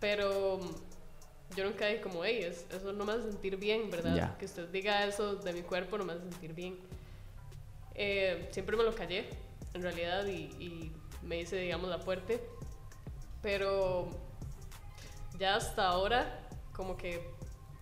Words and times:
pero 0.00 0.58
yo 1.54 1.64
nunca 1.64 1.86
dije 1.86 2.00
como, 2.00 2.24
hey, 2.24 2.50
eso 2.70 2.92
no 2.92 3.04
me 3.04 3.12
hace 3.12 3.24
sentir 3.24 3.56
bien, 3.56 3.90
¿verdad? 3.90 4.36
Que 4.38 4.46
usted 4.46 4.68
diga 4.68 5.04
eso 5.04 5.36
de 5.36 5.52
mi 5.52 5.62
cuerpo 5.62 5.98
no 5.98 6.04
me 6.04 6.14
hace 6.14 6.22
sentir 6.22 6.54
bien. 6.54 6.78
Eh, 7.94 8.48
siempre 8.50 8.76
me 8.76 8.82
lo 8.82 8.94
callé, 8.94 9.28
en 9.74 9.82
realidad, 9.82 10.26
y, 10.26 10.54
y 10.58 10.92
me 11.22 11.40
hice, 11.40 11.56
digamos, 11.56 11.90
la 11.90 11.98
fuerte. 11.98 12.40
Pero 13.42 14.08
ya 15.38 15.56
hasta 15.56 15.88
ahora, 15.88 16.48
como 16.72 16.96
que 16.96 17.30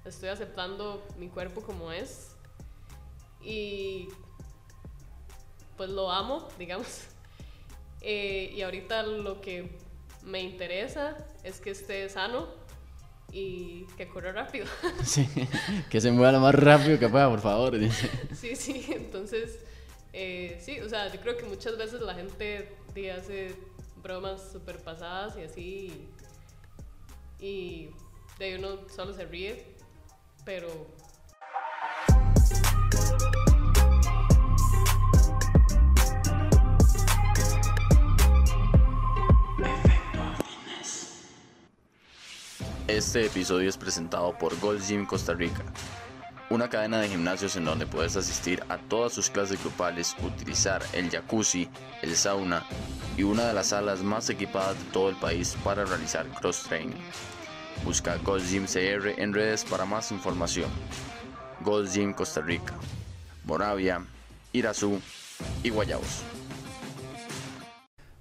estoy 0.04 0.28
aceptando 0.28 1.06
mi 1.18 1.28
cuerpo 1.28 1.60
como 1.62 1.92
es. 1.92 2.36
Y 3.42 4.08
pues 5.76 5.90
lo 5.90 6.10
amo, 6.10 6.48
digamos. 6.58 7.02
Eh, 8.00 8.52
y 8.54 8.62
ahorita 8.62 9.02
lo 9.02 9.40
que 9.40 9.70
me 10.22 10.42
interesa 10.42 11.16
es 11.44 11.60
que 11.60 11.70
esté 11.70 12.08
sano 12.08 12.48
y 13.32 13.84
que 13.96 14.08
corra 14.08 14.32
rápido. 14.32 14.66
Sí, 15.04 15.28
que 15.90 16.00
se 16.00 16.10
mueva 16.10 16.32
lo 16.32 16.40
más 16.40 16.54
rápido 16.54 16.98
que 16.98 17.08
pueda, 17.08 17.28
por 17.28 17.40
favor. 17.40 17.74
Sí, 18.34 18.56
sí, 18.56 18.86
entonces, 18.90 19.58
eh, 20.12 20.58
sí, 20.60 20.80
o 20.80 20.88
sea, 20.88 21.12
yo 21.12 21.20
creo 21.20 21.36
que 21.36 21.44
muchas 21.44 21.76
veces 21.76 22.00
la 22.00 22.14
gente 22.14 22.68
hace 23.16 23.54
bromas 24.02 24.50
súper 24.52 24.78
pasadas 24.78 25.36
y 25.36 25.42
así, 25.42 26.08
y 27.38 27.90
de 28.38 28.58
uno 28.58 28.88
solo 28.88 29.12
se 29.12 29.24
ríe, 29.24 29.64
pero 30.44 30.68
Este 42.88 43.26
episodio 43.26 43.68
es 43.68 43.76
presentado 43.76 44.32
por 44.38 44.58
Gold 44.60 44.82
Gym 44.82 45.04
Costa 45.04 45.34
Rica, 45.34 45.62
una 46.48 46.70
cadena 46.70 46.98
de 46.98 47.10
gimnasios 47.10 47.54
en 47.56 47.66
donde 47.66 47.86
puedes 47.86 48.16
asistir 48.16 48.62
a 48.70 48.78
todas 48.78 49.12
sus 49.12 49.28
clases 49.28 49.62
grupales, 49.62 50.16
utilizar 50.22 50.82
el 50.94 51.10
jacuzzi, 51.10 51.68
el 52.00 52.16
sauna 52.16 52.64
y 53.18 53.24
una 53.24 53.44
de 53.44 53.52
las 53.52 53.68
salas 53.68 54.02
más 54.02 54.30
equipadas 54.30 54.78
de 54.78 54.90
todo 54.90 55.10
el 55.10 55.16
país 55.16 55.54
para 55.62 55.84
realizar 55.84 56.26
cross 56.40 56.62
training. 56.62 56.96
Busca 57.84 58.16
Gold 58.24 58.48
Gym 58.48 58.64
CR 58.64 59.20
en 59.20 59.34
redes 59.34 59.66
para 59.66 59.84
más 59.84 60.10
información. 60.10 60.70
Gold 61.60 61.92
Gym 61.92 62.14
Costa 62.14 62.40
Rica, 62.40 62.72
Moravia, 63.44 64.02
Irazú 64.54 64.98
y 65.62 65.68
Guayabos. 65.68 66.22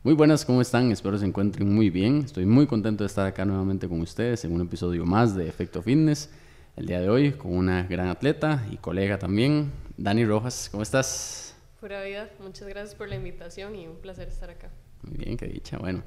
Muy 0.07 0.13
buenas, 0.13 0.45
¿cómo 0.45 0.61
están? 0.61 0.89
Espero 0.89 1.17
se 1.17 1.25
encuentren 1.25 1.67
muy 1.67 1.89
bien. 1.89 2.19
Estoy 2.19 2.45
muy 2.45 2.65
contento 2.65 3.03
de 3.03 3.07
estar 3.07 3.27
acá 3.27 3.43
nuevamente 3.43 3.89
con 3.89 3.99
ustedes 3.99 4.45
en 4.45 4.53
un 4.53 4.61
episodio 4.61 5.05
más 5.05 5.35
de 5.35 5.49
Efecto 5.49 5.81
Fitness. 5.81 6.29
El 6.77 6.85
día 6.85 7.01
de 7.01 7.09
hoy 7.09 7.33
con 7.33 7.51
una 7.53 7.83
gran 7.83 8.07
atleta 8.07 8.65
y 8.71 8.77
colega 8.77 9.19
también, 9.19 9.69
Dani 9.97 10.23
Rojas. 10.23 10.69
¿Cómo 10.71 10.81
estás? 10.81 11.57
Pura 11.81 12.01
vida, 12.03 12.29
muchas 12.41 12.69
gracias 12.69 12.95
por 12.95 13.09
la 13.09 13.17
invitación 13.17 13.75
y 13.75 13.85
un 13.85 13.97
placer 13.97 14.29
estar 14.29 14.49
acá. 14.49 14.69
Muy 15.03 15.17
bien, 15.17 15.35
qué 15.35 15.45
dicha. 15.47 15.77
Bueno, 15.77 16.03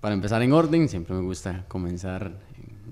para 0.00 0.14
empezar 0.14 0.40
en 0.40 0.54
orden, 0.54 0.88
siempre 0.88 1.14
me 1.14 1.20
gusta 1.20 1.66
comenzar 1.68 2.32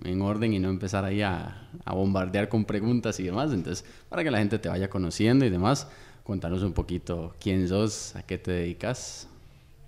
en, 0.04 0.20
orden 0.20 0.52
y 0.52 0.58
no 0.58 0.68
empezar 0.68 1.06
ahí 1.06 1.22
a, 1.22 1.70
a 1.82 1.94
bombardear 1.94 2.50
con 2.50 2.66
preguntas 2.66 3.18
y 3.20 3.22
demás. 3.22 3.54
Entonces, 3.54 3.86
para 4.10 4.22
que 4.22 4.30
la 4.30 4.36
gente 4.36 4.58
te 4.58 4.68
vaya 4.68 4.90
conociendo 4.90 5.46
y 5.46 5.48
demás, 5.48 5.88
cuéntanos 6.22 6.62
un 6.62 6.74
poquito 6.74 7.34
quién 7.40 7.66
sos, 7.66 8.14
a 8.16 8.22
qué 8.22 8.36
te 8.36 8.50
dedicas. 8.50 9.30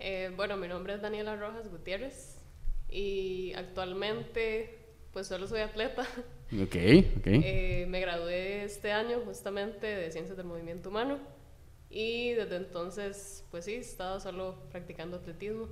Eh, 0.06 0.30
bueno, 0.36 0.58
mi 0.58 0.68
nombre 0.68 0.92
es 0.92 1.00
Daniela 1.00 1.34
Rojas 1.34 1.70
Gutiérrez 1.70 2.36
y 2.90 3.54
actualmente 3.54 4.78
pues 5.14 5.28
solo 5.28 5.46
soy 5.46 5.60
atleta. 5.60 6.02
Ok, 6.52 6.76
ok. 7.16 7.26
Eh, 7.26 7.86
me 7.88 8.00
gradué 8.00 8.64
este 8.64 8.92
año 8.92 9.20
justamente 9.24 9.86
de 9.86 10.10
Ciencias 10.12 10.36
del 10.36 10.44
Movimiento 10.44 10.90
Humano 10.90 11.20
y 11.88 12.32
desde 12.32 12.56
entonces 12.56 13.46
pues 13.50 13.64
sí, 13.64 13.72
he 13.72 13.78
estado 13.78 14.20
solo 14.20 14.68
practicando 14.70 15.16
atletismo 15.16 15.68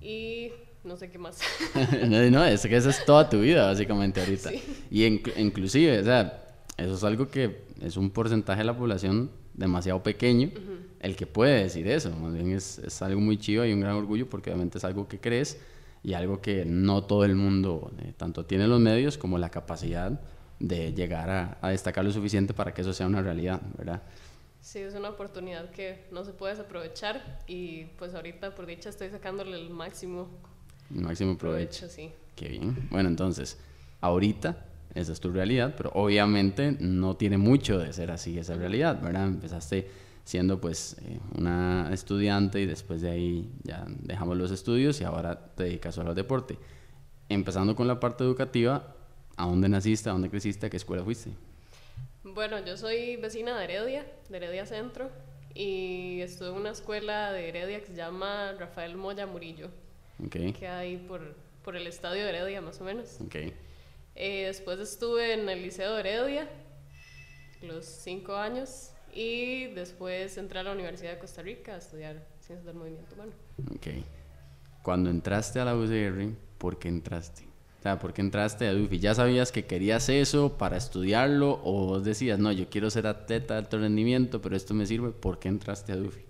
y 0.00 0.50
no 0.82 0.96
sé 0.96 1.08
qué 1.08 1.18
más. 1.18 1.38
no, 2.08 2.28
no, 2.28 2.44
es 2.44 2.66
que 2.66 2.74
esa 2.74 2.90
es 2.90 3.04
toda 3.04 3.30
tu 3.30 3.40
vida 3.40 3.66
básicamente 3.66 4.18
ahorita. 4.18 4.50
Y 4.90 5.04
inclusive, 5.04 6.00
o 6.00 6.04
sea, 6.04 6.44
eso 6.76 6.94
es 6.94 7.04
algo 7.04 7.28
que 7.28 7.62
es 7.80 7.96
un 7.96 8.10
porcentaje 8.10 8.62
de 8.62 8.64
la 8.64 8.76
población 8.76 9.30
demasiado 9.54 10.02
pequeño 10.02 10.50
el 11.00 11.16
que 11.16 11.26
puede 11.26 11.64
decir 11.64 11.86
eso. 11.88 12.10
Más 12.10 12.32
bien 12.32 12.52
es, 12.52 12.78
es, 12.78 13.02
algo 13.02 13.20
muy 13.20 13.38
chido 13.38 13.66
y 13.66 13.72
un 13.72 13.80
gran 13.80 13.94
orgullo 13.96 14.28
porque 14.28 14.50
obviamente 14.50 14.78
es 14.78 14.84
algo 14.84 15.08
que 15.08 15.20
crees 15.20 15.60
y 16.02 16.14
algo 16.14 16.40
que 16.40 16.64
no 16.64 17.04
todo 17.04 17.24
el 17.24 17.34
mundo 17.34 17.92
eh, 18.00 18.12
tanto 18.16 18.44
tiene 18.44 18.66
los 18.66 18.80
medios 18.80 19.18
como 19.18 19.38
la 19.38 19.50
capacidad 19.50 20.20
de 20.58 20.92
llegar 20.92 21.30
a, 21.30 21.58
a, 21.60 21.70
destacar 21.70 22.04
lo 22.04 22.12
suficiente 22.12 22.54
para 22.54 22.72
que 22.72 22.82
eso 22.82 22.92
sea 22.92 23.06
una 23.06 23.20
realidad, 23.20 23.60
¿verdad? 23.76 24.02
Sí, 24.60 24.78
es 24.78 24.94
una 24.94 25.10
oportunidad 25.10 25.70
que 25.70 26.04
no 26.12 26.24
se 26.24 26.32
puede 26.32 26.54
desaprovechar 26.54 27.40
y 27.48 27.86
pues 27.98 28.14
ahorita 28.14 28.54
por 28.54 28.66
dicha 28.66 28.90
estoy 28.90 29.10
sacándole 29.10 29.60
el 29.60 29.70
máximo. 29.70 30.28
El 30.94 31.02
máximo 31.02 31.36
provecho. 31.36 31.80
provecho 31.80 31.94
sí. 31.94 32.12
Qué 32.36 32.48
bien. 32.48 32.88
Bueno, 32.90 33.08
entonces, 33.08 33.58
ahorita 34.00 34.64
esa 34.94 35.12
es 35.12 35.20
tu 35.20 35.30
realidad, 35.30 35.74
pero 35.76 35.90
obviamente 35.94 36.76
no 36.78 37.16
tiene 37.16 37.38
mucho 37.38 37.78
de 37.78 37.92
ser 37.92 38.10
así 38.10 38.38
esa 38.38 38.54
realidad, 38.56 39.00
¿verdad? 39.00 39.26
Empezaste 39.26 39.88
siendo 40.24 40.60
pues 40.60 40.96
eh, 41.02 41.18
una 41.36 41.90
estudiante 41.92 42.60
y 42.60 42.66
después 42.66 43.00
de 43.00 43.10
ahí 43.10 43.50
ya 43.64 43.84
dejamos 44.00 44.36
los 44.36 44.50
estudios 44.50 45.00
y 45.00 45.04
ahora 45.04 45.54
te 45.54 45.64
dedicas 45.64 45.94
solo 45.94 46.10
al 46.10 46.16
deporte. 46.16 46.58
Empezando 47.28 47.74
con 47.74 47.88
la 47.88 47.98
parte 47.98 48.22
educativa, 48.24 48.94
¿a 49.36 49.46
dónde 49.46 49.68
naciste? 49.68 50.10
¿A 50.10 50.12
dónde 50.12 50.28
creciste? 50.28 50.66
¿A 50.66 50.70
qué 50.70 50.76
escuela 50.76 51.02
fuiste? 51.02 51.30
Bueno, 52.24 52.64
yo 52.64 52.76
soy 52.76 53.16
vecina 53.16 53.58
de 53.58 53.64
Heredia, 53.64 54.06
de 54.28 54.36
Heredia 54.36 54.66
Centro, 54.66 55.10
y 55.54 56.20
estuve 56.20 56.50
en 56.50 56.54
una 56.54 56.70
escuela 56.70 57.32
de 57.32 57.48
Heredia 57.48 57.80
que 57.80 57.86
se 57.86 57.94
llama 57.94 58.52
Rafael 58.58 58.96
Moya 58.96 59.26
Murillo, 59.26 59.70
okay. 60.24 60.52
que 60.52 60.68
hay 60.68 60.98
por, 60.98 61.34
por 61.64 61.76
el 61.76 61.86
estadio 61.86 62.22
de 62.22 62.28
Heredia 62.28 62.60
más 62.60 62.80
o 62.80 62.84
menos. 62.84 63.20
Okay. 63.26 63.52
Eh, 64.14 64.46
después 64.46 64.78
estuve 64.78 65.32
en 65.32 65.48
el 65.48 65.62
Liceo 65.62 65.94
de 65.94 66.00
Heredia, 66.00 66.48
los 67.62 67.84
cinco 67.86 68.36
años, 68.36 68.90
y 69.12 69.66
después 69.68 70.36
entré 70.38 70.60
a 70.60 70.62
la 70.62 70.72
Universidad 70.72 71.12
de 71.12 71.18
Costa 71.18 71.42
Rica 71.42 71.74
a 71.74 71.78
estudiar 71.78 72.26
Ciencias 72.40 72.64
del 72.64 72.74
Movimiento 72.74 73.14
Humano. 73.14 73.32
Ok. 73.74 74.04
Cuando 74.82 75.10
entraste 75.10 75.60
a 75.60 75.64
la 75.64 75.76
UCR, 75.76 76.34
¿por 76.58 76.78
qué 76.78 76.88
entraste? 76.88 77.44
O 77.78 77.82
sea, 77.82 77.98
¿por 77.98 78.12
qué 78.12 78.20
entraste 78.20 78.68
a 78.68 78.74
UFI? 78.74 79.00
¿Ya 79.00 79.14
sabías 79.14 79.50
que 79.50 79.64
querías 79.64 80.08
eso 80.08 80.56
para 80.56 80.76
estudiarlo 80.76 81.60
o 81.64 81.86
vos 81.86 82.04
decías, 82.04 82.38
no, 82.38 82.52
yo 82.52 82.68
quiero 82.68 82.90
ser 82.90 83.08
atleta 83.08 83.54
de 83.54 83.58
alto 83.58 83.78
rendimiento, 83.78 84.40
pero 84.40 84.54
esto 84.56 84.72
me 84.72 84.86
sirve? 84.86 85.10
¿Por 85.10 85.40
qué 85.40 85.48
entraste 85.48 85.92
a 85.92 85.96
UFI? 85.96 86.24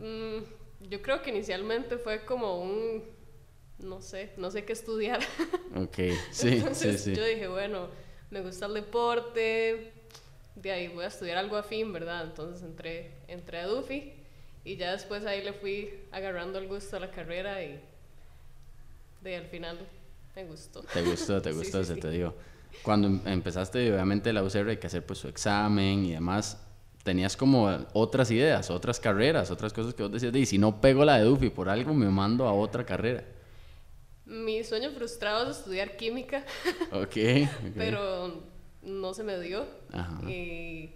Mm, 0.00 0.88
yo 0.90 1.02
creo 1.02 1.22
que 1.22 1.30
inicialmente 1.30 1.98
fue 1.98 2.24
como 2.24 2.60
un 2.60 3.04
no 3.78 4.00
sé, 4.02 4.32
no 4.36 4.50
sé 4.50 4.64
qué 4.64 4.72
estudiar. 4.72 5.20
Ok, 5.76 5.98
sí, 6.30 6.62
sí, 6.72 6.96
sí. 6.96 7.16
Yo 7.16 7.24
dije, 7.24 7.48
bueno, 7.48 7.88
me 8.30 8.40
gusta 8.42 8.66
el 8.66 8.74
deporte, 8.74 9.92
de 10.54 10.70
ahí 10.70 10.86
voy 10.86 11.04
a 11.04 11.08
estudiar 11.08 11.36
algo 11.36 11.56
afín, 11.56 11.92
¿verdad? 11.92 12.22
Entonces 12.22 12.62
entré, 12.62 13.10
entré 13.26 13.58
a 13.58 13.66
Dufi 13.66 14.12
y 14.64 14.76
ya 14.76 14.92
después 14.92 15.26
ahí 15.26 15.42
le 15.42 15.52
fui 15.52 15.90
agarrando 16.12 16.58
el 16.58 16.68
gusto 16.68 16.96
a 16.96 17.00
la 17.00 17.10
carrera 17.10 17.62
y 17.62 17.80
de 19.20 19.36
al 19.36 19.46
final 19.46 19.78
me 20.36 20.44
gustó. 20.44 20.82
Te 20.82 21.02
gustó, 21.02 21.42
te 21.42 21.52
gustó, 21.52 21.82
se 21.82 21.96
te 21.96 22.10
digo. 22.10 22.34
Cuando 22.82 23.08
em, 23.08 23.20
empezaste, 23.26 23.92
obviamente 23.92 24.32
la 24.32 24.42
UCR 24.42 24.70
hay 24.70 24.76
que 24.76 24.86
hacer 24.86 25.04
pues 25.04 25.18
su 25.18 25.28
examen 25.28 26.04
y 26.04 26.12
demás. 26.12 26.60
Tenías 27.02 27.36
como 27.36 27.68
otras 27.92 28.30
ideas, 28.30 28.70
otras 28.70 29.00
carreras, 29.00 29.50
otras 29.50 29.72
cosas 29.72 29.92
que 29.92 30.02
vos 30.04 30.12
decías, 30.12 30.34
y 30.34 30.46
si 30.46 30.56
no 30.56 30.80
pego 30.80 31.04
la 31.04 31.18
de 31.18 31.24
Dufi 31.24 31.50
por 31.50 31.68
algo, 31.68 31.92
me 31.92 32.08
mando 32.08 32.46
a 32.46 32.52
otra 32.52 32.86
carrera. 32.86 33.24
Mi 34.26 34.64
sueño 34.64 34.90
frustrado 34.90 35.50
es 35.50 35.58
estudiar 35.58 35.96
química. 35.96 36.44
Ok. 36.92 37.16
pero 37.76 38.42
no 38.82 39.14
se 39.14 39.22
me 39.24 39.38
dio. 39.40 39.66
Y 40.28 40.90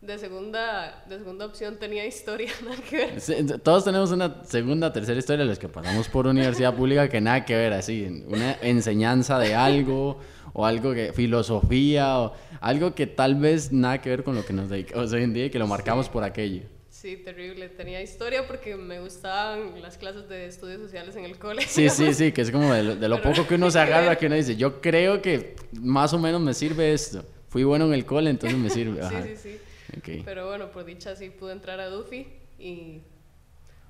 de 0.00 0.18
segunda, 0.18 1.04
de 1.08 1.18
segunda 1.18 1.46
opción 1.46 1.76
tenía 1.78 2.04
historia, 2.04 2.50
nada 2.64 2.76
que 2.88 2.96
ver. 2.96 3.60
todos 3.60 3.84
tenemos 3.84 4.10
una 4.10 4.42
segunda, 4.44 4.92
tercera 4.92 5.18
historia, 5.18 5.44
los 5.44 5.58
que 5.58 5.68
pasamos 5.68 6.08
por 6.08 6.26
universidad 6.26 6.74
pública, 6.74 7.08
que 7.08 7.20
nada 7.20 7.44
que 7.44 7.54
ver, 7.54 7.72
así, 7.72 8.24
una 8.26 8.54
enseñanza 8.62 9.38
de 9.38 9.54
algo, 9.54 10.18
o 10.52 10.66
algo 10.66 10.92
que, 10.92 11.12
filosofía, 11.12 12.18
o 12.18 12.32
algo 12.60 12.94
que 12.94 13.06
tal 13.06 13.36
vez 13.36 13.72
nada 13.72 14.00
que 14.00 14.10
ver 14.10 14.24
con 14.24 14.34
lo 14.34 14.44
que 14.44 14.52
nos 14.52 14.68
dedicamos 14.68 15.12
hoy 15.12 15.22
en 15.22 15.32
día 15.34 15.46
y 15.46 15.50
que 15.50 15.58
lo 15.60 15.68
marcamos 15.68 16.08
por 16.08 16.24
aquello. 16.24 16.62
Sí, 17.02 17.16
terrible. 17.16 17.68
Tenía 17.68 18.00
historia 18.00 18.46
porque 18.46 18.76
me 18.76 19.00
gustaban 19.00 19.82
las 19.82 19.98
clases 19.98 20.28
de 20.28 20.46
estudios 20.46 20.80
sociales 20.80 21.16
en 21.16 21.24
el 21.24 21.36
colegio. 21.36 21.68
Sí, 21.68 21.88
sí, 21.88 22.14
sí, 22.14 22.30
que 22.30 22.42
es 22.42 22.52
como 22.52 22.72
de 22.72 23.08
lo, 23.08 23.20
poco 23.20 23.44
que 23.44 23.56
uno 23.56 23.72
se 23.72 23.80
agarra, 23.80 24.16
que 24.16 24.26
uno 24.26 24.36
dice, 24.36 24.54
yo 24.54 24.80
creo 24.80 25.20
que 25.20 25.56
más 25.72 26.12
o 26.12 26.20
menos 26.20 26.40
me 26.40 26.54
sirve 26.54 26.92
esto. 26.92 27.24
Fui 27.48 27.64
bueno 27.64 27.86
en 27.86 27.94
el 27.94 28.06
cole, 28.06 28.30
entonces 28.30 28.56
me 28.56 28.70
sirve. 28.70 29.02
sí, 29.08 29.36
sí, 29.36 29.58
sí. 30.04 30.22
Pero 30.24 30.46
bueno, 30.46 30.70
por 30.70 30.84
dicha 30.84 31.16
sí 31.16 31.30
pude 31.30 31.50
entrar 31.50 31.80
a 31.80 31.88
Dufi 31.88 32.28
y 32.60 33.00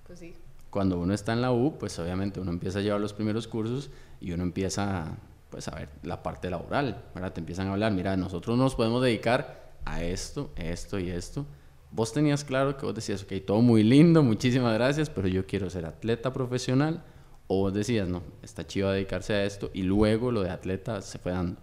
pues 0.07 0.19
sí. 0.19 0.33
Cuando 0.71 0.99
uno 0.99 1.13
está 1.13 1.35
en 1.35 1.43
la 1.43 1.53
U, 1.53 1.77
pues 1.79 1.99
obviamente 1.99 2.41
uno 2.41 2.51
empieza 2.51 2.79
a 2.79 2.83
llevar 2.83 3.03
los 3.03 3.13
primeros 3.13 3.47
cursos 3.47 3.91
y 4.23 4.33
uno 4.33 4.43
empieza 4.43 5.19
pues 5.51 5.69
a 5.69 5.75
ver 5.75 5.91
la 6.03 6.23
parte 6.23 6.49
laboral, 6.49 7.05
¿verdad? 7.15 7.35
Te 7.35 7.41
empiezan 7.41 7.69
a 7.69 7.73
hablar, 7.73 7.93
mira, 7.93 8.17
nosotros 8.17 8.57
nos 8.57 8.75
podemos 8.75 9.03
dedicar 9.03 9.75
a 9.85 10.03
esto, 10.03 10.51
esto 10.57 10.99
y 10.99 11.11
esto. 11.11 11.45
Vos 11.93 12.13
tenías 12.13 12.43
claro 12.43 12.77
que 12.77 12.87
vos 12.87 12.95
decías, 12.95 13.23
ok, 13.23 13.33
todo 13.47 13.61
muy 13.61 13.83
lindo, 13.83 14.23
muchísimas 14.23 14.73
gracias, 14.75 15.11
pero 15.11 15.29
yo 15.29 15.47
quiero 15.47 15.69
ser 15.69 15.85
atleta 15.85 16.33
profesional. 16.33 17.05
O 17.49 17.61
vos 17.61 17.75
decías, 17.75 18.09
no, 18.09 18.23
está 18.43 18.67
chido 18.67 18.91
dedicarse 18.91 19.35
a 19.35 19.45
esto 19.45 19.71
y 19.75 19.83
luego 19.83 20.33
lo 20.33 20.43
de 20.43 20.51
atleta 20.51 21.03
se 21.03 21.19
fue 21.19 21.33
dando. 21.33 21.61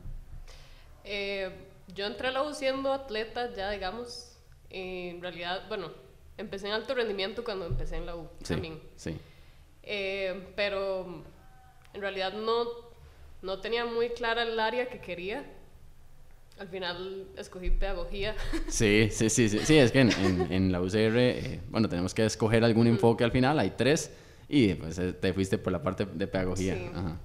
Eh, 1.04 1.50
yo 1.96 2.06
entré 2.06 2.28
a 2.28 2.32
la 2.32 2.44
U 2.44 2.54
siendo 2.54 2.94
atleta 2.94 3.52
ya, 3.56 3.72
digamos, 3.72 4.38
en 4.70 5.20
realidad, 5.20 5.68
bueno, 5.68 5.90
empecé 6.38 6.68
en 6.68 6.74
alto 6.74 6.94
rendimiento 6.94 7.44
cuando 7.44 7.66
empecé 7.66 7.98
en 7.98 8.06
la 8.06 8.16
U 8.16 8.30
también. 8.48 8.80
Sí. 8.96 9.18
Eh, 9.82 10.54
pero 10.56 11.24
en 11.94 12.02
realidad 12.02 12.34
no, 12.34 12.66
no 13.42 13.60
tenía 13.60 13.86
muy 13.86 14.10
clara 14.10 14.44
el 14.44 14.60
área 14.60 14.90
que 14.90 15.02
quería. 15.02 15.44
Al 16.60 16.68
final 16.68 17.28
escogí 17.38 17.70
pedagogía. 17.70 18.36
Sí, 18.68 19.08
sí, 19.12 19.30
sí, 19.30 19.48
sí, 19.48 19.60
sí 19.64 19.78
es 19.78 19.92
que 19.92 20.02
en, 20.02 20.48
en, 20.52 20.72
la 20.72 20.82
UCR, 20.82 21.18
eh, 21.18 21.60
bueno, 21.70 21.88
tenemos 21.88 22.14
que 22.14 22.26
escoger 22.26 22.64
algún 22.64 22.88
enfoque 22.88 23.24
al 23.24 23.32
final, 23.32 23.58
hay 23.60 23.72
tres, 23.72 24.12
y 24.50 24.74
pues 24.74 25.00
eh, 25.00 25.14
te 25.14 25.34
fuiste 25.34 25.58
por 25.58 25.72
la 25.72 25.82
parte 25.82 26.06
de 26.06 26.28
pedagogía. 26.28 26.76
Sí. 26.76 26.92
Ajá. 26.94 27.18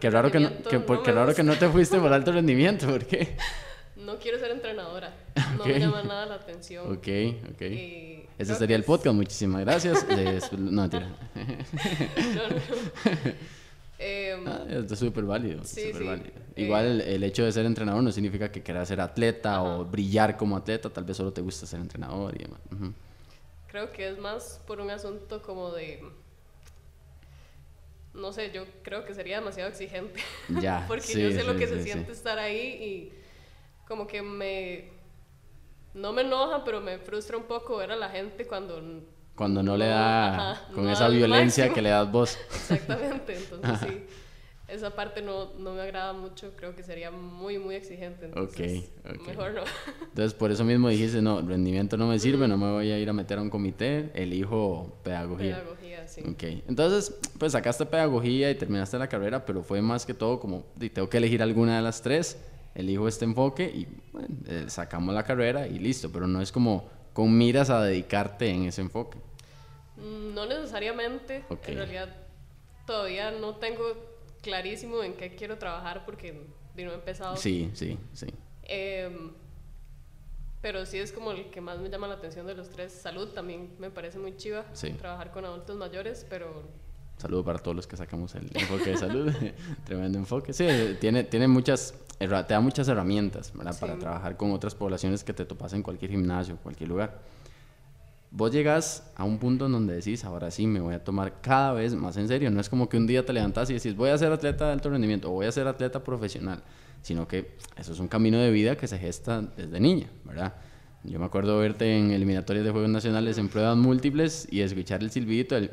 qué 0.00 0.10
raro, 0.10 0.30
que 0.32 0.40
no, 0.40 0.50
que, 0.62 0.78
no 0.78 1.02
raro 1.14 1.34
que 1.34 1.42
no 1.44 1.56
te 1.56 1.68
fuiste 1.68 1.98
por 1.98 2.12
alto 2.12 2.32
rendimiento, 2.40 2.88
¿por 2.88 3.06
qué? 3.06 3.36
No 3.96 4.18
quiero 4.18 4.38
ser 4.40 4.50
entrenadora, 4.50 5.14
no 5.56 5.64
me 5.64 5.78
llama 5.78 6.02
nada 6.02 6.26
la 6.26 6.34
atención. 6.34 6.86
Ok, 6.86 7.08
ok. 7.52 7.62
Ese 8.38 8.54
sería 8.56 8.74
el 8.74 8.82
podcast, 8.82 9.14
muchísimas 9.14 9.60
gracias. 9.60 10.04
no, 10.58 10.90
tira. 10.90 11.06
no, 12.34 12.48
no. 12.48 13.32
Eh, 14.04 14.44
ah, 14.46 14.64
es 14.68 14.98
súper 14.98 15.24
válido. 15.24 15.62
Sí, 15.64 15.92
sí. 15.92 16.04
válido. 16.04 16.32
Eh, 16.56 16.64
Igual 16.64 17.00
el, 17.00 17.22
hecho 17.22 17.44
de 17.44 17.52
ser 17.52 17.64
entrenador 17.66 18.02
no 18.02 18.10
significa 18.10 18.50
que 18.50 18.62
quieras 18.62 18.88
ser 18.88 19.00
atleta 19.00 19.62
o 19.62 19.84
brillar 19.84 20.36
como 20.36 20.56
atleta, 20.56 20.90
tal 20.90 21.04
vez 21.04 21.16
solo 21.16 21.32
te 21.32 21.40
gusta 21.40 21.66
ser 21.66 21.80
entrenador 21.80 22.34
y 22.34 22.42
demás. 22.42 22.60
Creo 23.68 23.92
que 23.92 24.08
es 24.08 24.18
más 24.18 24.60
por 24.66 24.80
un 24.80 24.90
asunto 24.90 25.40
como 25.40 25.70
de 25.70 26.02
no 28.14 28.32
sé, 28.32 28.50
yo 28.52 28.64
creo 28.82 29.04
que 29.04 29.14
sería 29.14 29.38
demasiado 29.38 29.70
exigente. 29.70 30.20
Ya. 30.60 30.84
Porque 30.88 31.12
yo 31.12 31.32
sé 31.32 31.44
lo 31.44 31.56
que 31.56 31.66
se 31.66 31.82
siente 31.82 32.12
estar 32.12 32.38
ahí 32.38 32.58
y 32.58 33.12
como 33.88 34.06
que 34.06 34.22
me. 34.22 34.90
No 35.94 36.12
me 36.12 36.22
enoja, 36.22 36.64
pero 36.64 36.80
me 36.80 36.98
frustra 36.98 37.36
un 37.36 37.44
poco 37.44 37.76
ver 37.76 37.92
a 37.92 37.96
la 37.96 38.10
gente 38.10 38.46
cuando. 38.46 39.02
Cuando 39.34 39.62
no, 39.62 39.76
le 39.76 39.86
da. 39.86 40.68
con 40.74 40.88
esa 40.88 41.08
violencia 41.08 41.72
que 41.72 41.82
le 41.82 41.90
das 41.90 42.10
vos. 42.10 42.38
Exactamente, 42.70 43.36
entonces 43.36 43.78
sí. 43.80 44.06
Esa 44.68 44.94
parte 44.94 45.20
no, 45.20 45.52
no, 45.58 45.74
me 45.74 45.82
agrada 45.82 46.14
mucho, 46.14 46.52
creo 46.56 46.74
que 46.74 46.82
sería 46.82 47.10
muy, 47.10 47.58
muy 47.58 47.74
exigente. 47.74 48.26
Entonces, 48.26 48.90
Mejor 49.26 49.52
no. 49.52 49.62
Entonces, 50.02 50.32
por 50.32 50.50
eso 50.50 50.64
mismo 50.64 50.88
dijiste, 50.88 51.20
no, 51.20 51.42
rendimiento 51.42 51.98
no 51.98 52.06
me 52.06 52.18
sirve, 52.18 52.48
no 52.48 52.56
me 52.56 52.70
voy 52.70 52.90
a 52.90 52.98
ir 52.98 53.08
a 53.10 53.12
meter 53.12 53.38
a 53.38 53.42
un 53.42 53.50
comité, 53.50 54.10
elijo 54.14 54.98
pedagogía. 55.02 55.56
Pedagogía, 55.56 56.08
sí. 56.08 56.22
Ok, 56.22 56.64
entonces, 56.68 57.14
pues 57.38 57.52
sacaste 57.52 57.84
pedagogía 57.84 58.50
y 58.50 58.54
terminaste 58.54 58.98
la 58.98 59.08
carrera, 59.08 59.44
pero 59.44 59.62
fue 59.62 59.82
más 59.82 60.06
que 60.06 60.14
todo 60.14 60.40
como, 60.40 60.64
tengo 60.78 61.10
que 61.10 61.18
elegir 61.18 61.42
alguna 61.42 61.76
de 61.76 61.82
las 61.82 62.00
tres 62.00 62.38
elijo 62.74 63.08
este 63.08 63.24
enfoque 63.24 63.64
y 63.64 63.86
eh, 64.46 64.64
sacamos 64.68 65.14
la 65.14 65.24
carrera 65.24 65.66
y 65.66 65.78
listo, 65.78 66.10
pero 66.10 66.26
no 66.26 66.40
es 66.40 66.52
como 66.52 66.88
con 67.12 67.36
miras 67.36 67.70
a 67.70 67.82
dedicarte 67.82 68.48
en 68.48 68.64
ese 68.64 68.80
enfoque. 68.80 69.18
Mm, 69.96 70.34
no 70.34 70.46
necesariamente, 70.46 71.44
en 71.48 71.76
realidad 71.76 72.08
todavía 72.86 73.30
no 73.30 73.56
tengo 73.56 73.84
clarísimo 74.42 75.02
en 75.02 75.14
qué 75.14 75.34
quiero 75.34 75.58
trabajar 75.58 76.04
porque 76.04 76.32
no 76.32 76.90
he 76.90 76.94
empezado. 76.94 77.36
Sí, 77.36 77.70
sí, 77.74 77.98
sí. 78.12 78.26
Em, 78.64 79.32
pero 80.60 80.86
sí 80.86 80.98
es 80.98 81.12
como 81.12 81.32
el 81.32 81.50
que 81.50 81.60
más 81.60 81.78
me 81.78 81.90
llama 81.90 82.06
la 82.06 82.14
atención 82.14 82.46
de 82.46 82.54
los 82.54 82.70
tres. 82.70 82.92
Salud 82.92 83.28
también 83.28 83.74
me 83.78 83.90
parece 83.90 84.18
muy 84.18 84.36
chiva. 84.36 84.64
Trabajar 84.98 85.32
con 85.32 85.44
adultos 85.44 85.76
mayores, 85.76 86.26
pero 86.28 86.62
Saludo 87.22 87.44
para 87.44 87.58
todos 87.60 87.76
los 87.76 87.86
que 87.86 87.96
sacamos 87.96 88.34
el 88.34 88.50
enfoque 88.52 88.90
de 88.90 88.96
salud. 88.96 89.32
Tremendo 89.84 90.18
enfoque. 90.18 90.52
Sí, 90.52 90.66
tiene, 91.00 91.22
tiene 91.22 91.46
muchas, 91.46 91.94
te 92.28 92.54
da 92.54 92.60
muchas 92.60 92.88
herramientas 92.88 93.52
para 93.80 93.98
trabajar 93.98 94.36
con 94.36 94.52
otras 94.52 94.74
poblaciones 94.74 95.24
que 95.24 95.32
te 95.32 95.44
topas 95.44 95.72
en 95.72 95.82
cualquier 95.82 96.10
gimnasio, 96.10 96.56
cualquier 96.56 96.88
lugar. 96.88 97.20
Vos 98.34 98.50
llegas 98.50 99.12
a 99.14 99.24
un 99.24 99.38
punto 99.38 99.66
en 99.66 99.72
donde 99.72 99.94
decís, 99.94 100.24
ahora 100.24 100.50
sí, 100.50 100.66
me 100.66 100.80
voy 100.80 100.94
a 100.94 101.04
tomar 101.04 101.42
cada 101.42 101.74
vez 101.74 101.94
más 101.94 102.16
en 102.16 102.28
serio. 102.28 102.50
No 102.50 102.60
es 102.60 102.70
como 102.70 102.88
que 102.88 102.96
un 102.96 103.06
día 103.06 103.26
te 103.26 103.32
levantas 103.34 103.68
y 103.68 103.74
decís, 103.74 103.94
voy 103.94 104.08
a 104.08 104.16
ser 104.16 104.32
atleta 104.32 104.66
de 104.66 104.72
alto 104.72 104.88
rendimiento 104.88 105.28
o 105.28 105.32
voy 105.32 105.44
a 105.44 105.52
ser 105.52 105.68
atleta 105.68 106.02
profesional, 106.02 106.62
sino 107.02 107.28
que 107.28 107.56
eso 107.76 107.92
es 107.92 107.98
un 107.98 108.08
camino 108.08 108.38
de 108.38 108.50
vida 108.50 108.74
que 108.74 108.88
se 108.88 108.98
gesta 108.98 109.42
desde 109.42 109.78
niña, 109.80 110.06
¿verdad? 110.24 110.54
Yo 111.04 111.18
me 111.18 111.26
acuerdo 111.26 111.58
verte 111.58 111.98
en 111.98 112.12
eliminatorias 112.12 112.64
de 112.64 112.70
Juegos 112.70 112.88
Nacionales 112.88 113.36
en 113.36 113.48
pruebas 113.48 113.76
múltiples 113.76 114.46
y 114.50 114.60
escuchar 114.60 115.02
el 115.02 115.10
silbidito, 115.10 115.56
el 115.56 115.70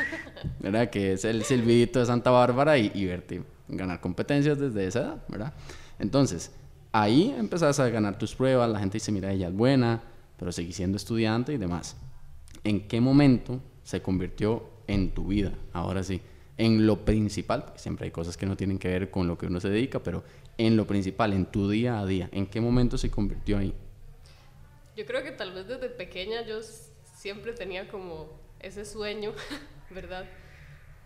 ¿verdad? 0.60 0.88
Que 0.90 1.12
es 1.14 1.24
el 1.24 1.42
silbidito 1.42 1.98
de 1.98 2.06
Santa 2.06 2.30
Bárbara 2.30 2.78
y, 2.78 3.04
verte 3.04 3.42
ganar 3.68 4.00
competencias 4.00 4.58
desde 4.58 4.86
esa 4.86 5.00
edad, 5.00 5.24
¿verdad? 5.28 5.52
Entonces, 6.00 6.50
ahí 6.92 7.34
empezás 7.38 7.78
a 7.78 7.88
ganar 7.88 8.18
tus 8.18 8.34
pruebas, 8.34 8.68
la 8.70 8.80
gente 8.80 8.96
dice, 8.96 9.12
mira, 9.12 9.30
ella 9.32 9.48
es 9.48 9.54
buena, 9.54 10.02
pero 10.38 10.50
seguís 10.50 10.76
siendo 10.76 10.96
estudiante 10.96 11.52
y 11.52 11.58
demás. 11.58 11.96
¿En 12.64 12.88
qué 12.88 13.00
momento 13.00 13.60
se 13.84 14.02
convirtió 14.02 14.64
en 14.86 15.12
tu 15.12 15.28
vida? 15.28 15.52
Ahora 15.72 16.02
sí, 16.02 16.20
en 16.56 16.86
lo 16.86 17.04
principal, 17.04 17.64
porque 17.64 17.78
siempre 17.78 18.06
hay 18.06 18.10
cosas 18.10 18.36
que 18.36 18.46
no 18.46 18.56
tienen 18.56 18.78
que 18.78 18.88
ver 18.88 19.10
con 19.10 19.28
lo 19.28 19.38
que 19.38 19.46
uno 19.46 19.60
se 19.60 19.68
dedica, 19.68 20.02
pero 20.02 20.24
en 20.58 20.76
lo 20.76 20.86
principal, 20.86 21.32
en 21.32 21.46
tu 21.46 21.70
día 21.70 22.00
a 22.00 22.06
día, 22.06 22.28
¿en 22.32 22.46
qué 22.46 22.60
momento 22.60 22.98
se 22.98 23.10
convirtió 23.10 23.58
ahí? 23.58 23.74
Yo 24.96 25.06
creo 25.06 25.22
que 25.22 25.32
tal 25.32 25.52
vez 25.52 25.68
desde 25.68 25.88
pequeña 25.88 26.44
yo 26.46 26.60
siempre 27.14 27.52
tenía 27.52 27.88
como 27.88 28.28
ese 28.60 28.84
sueño, 28.84 29.32
¿verdad? 29.90 30.26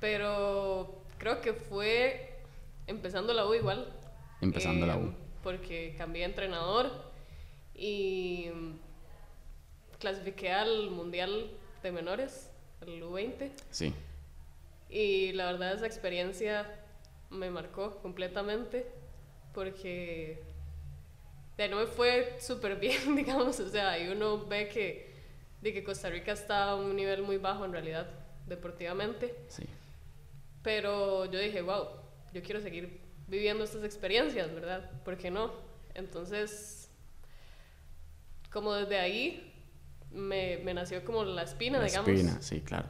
Pero 0.01 1.03
creo 1.19 1.41
que 1.41 1.53
fue 1.53 2.39
empezando 2.87 3.33
la 3.33 3.47
U 3.47 3.55
igual. 3.55 3.93
Empezando 4.41 4.87
la 4.87 4.97
U. 4.97 5.07
Eh, 5.07 5.13
porque 5.43 5.95
cambié 5.97 6.23
de 6.23 6.27
entrenador 6.27 6.91
y 7.75 8.51
clasifiqué 9.99 10.53
al 10.53 10.91
Mundial 10.91 11.51
de 11.83 11.93
Menores, 11.93 12.51
el 12.81 13.03
U20. 13.03 13.51
Sí. 13.71 13.95
Y 14.89 15.33
la 15.33 15.47
verdad 15.47 15.75
esa 15.75 15.87
experiencia 15.87 16.81
me 17.31 17.51
marcó 17.51 17.99
completamente 18.01 18.87
porque 19.53 20.43
de 21.57 21.69
no 21.69 21.77
me 21.77 21.87
fue 21.87 22.37
súper 22.41 22.77
bien, 22.77 23.17
digamos, 23.17 23.61
o 23.61 23.69
sea, 23.69 23.99
y 23.99 24.09
uno 24.09 24.45
ve 24.47 24.69
que, 24.69 25.13
de 25.63 25.73
que 25.73 25.85
Costa 25.85 26.11
Rica 26.11 26.33
está 26.33 26.71
a 26.71 26.75
un 26.75 26.97
nivel 26.97 27.23
muy 27.23 27.39
bajo 27.39 27.65
en 27.65 27.73
realidad, 27.73 28.09
deportivamente. 28.47 29.35
Sí. 29.49 29.65
Pero 30.63 31.27
yo 31.27 31.39
dije, 31.39 31.63
wow, 31.63 31.87
yo 32.33 32.43
quiero 32.43 32.61
seguir 32.61 33.04
viviendo 33.29 33.65
estas 33.65 33.85
experiencias, 33.85 34.55
¿verdad? 34.55 34.91
¿Por 35.05 35.17
qué 35.17 35.31
no? 35.31 35.53
Entonces, 35.95 36.91
como 38.51 38.73
desde 38.75 38.99
ahí 38.99 39.53
me, 40.11 40.59
me 40.59 40.75
nació 40.75 41.05
como 41.05 41.25
la 41.25 41.43
espina, 41.43 41.79
la 41.79 41.87
digamos. 41.87 42.09
Espina, 42.09 42.43
sí, 42.43 42.61
claro. 42.61 42.89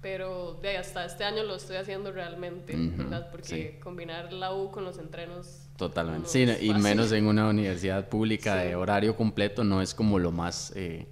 Pero 0.00 0.54
de 0.54 0.76
hasta 0.78 1.04
este 1.04 1.22
año 1.22 1.44
lo 1.44 1.54
estoy 1.54 1.76
haciendo 1.76 2.10
realmente, 2.10 2.74
¿verdad? 2.76 3.30
Porque 3.30 3.78
combinar 3.80 4.32
la 4.32 4.52
U 4.52 4.72
con 4.72 4.84
los 4.84 4.98
entrenos 4.98 5.68
Totalmente. 5.76 6.28
Sí, 6.28 6.44
y 6.60 6.74
menos 6.74 7.12
en 7.12 7.26
una 7.26 7.48
universidad 7.48 8.08
pública 8.08 8.56
de 8.56 8.76
horario 8.76 9.16
completo 9.16 9.64
no 9.64 9.80
es 9.80 9.94
como 9.94 10.18
lo 10.18 10.30
más 10.30 10.72
eh, 10.76 11.06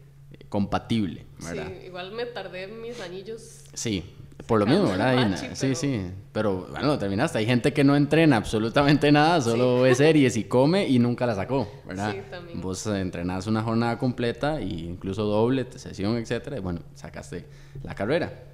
compatible, 0.48 1.26
¿verdad? 1.38 1.68
Sí, 1.68 1.86
igual 1.86 2.12
me 2.12 2.26
tardé 2.26 2.66
mis 2.66 3.00
anillos. 3.00 3.64
Sí, 3.74 4.04
por 4.46 4.60
lo 4.60 4.66
mismo, 4.66 4.88
¿verdad? 4.88 5.36
Sí, 5.54 5.74
sí, 5.74 6.02
pero 6.32 6.66
bueno, 6.70 6.98
terminaste. 6.98 7.38
Hay 7.38 7.46
gente 7.46 7.72
que 7.72 7.84
no 7.84 7.96
entrena 7.96 8.36
absolutamente 8.36 9.10
nada, 9.12 9.40
solo 9.40 9.82
ve 9.82 9.94
series 9.94 10.36
y 10.36 10.44
come 10.44 10.86
y 10.88 10.98
nunca 10.98 11.26
la 11.26 11.34
sacó, 11.34 11.68
¿verdad? 11.86 12.12
Sí, 12.12 12.18
también. 12.30 12.60
Vos 12.60 12.86
entrenás 12.86 13.46
una 13.46 13.62
jornada 13.62 13.98
completa 13.98 14.60
e 14.60 14.64
incluso 14.64 15.24
doble, 15.24 15.66
sesión, 15.76 16.16
etcétera, 16.16 16.58
y 16.58 16.60
bueno, 16.60 16.80
sacaste 16.94 17.46
la 17.82 17.94
carrera. 17.94 18.44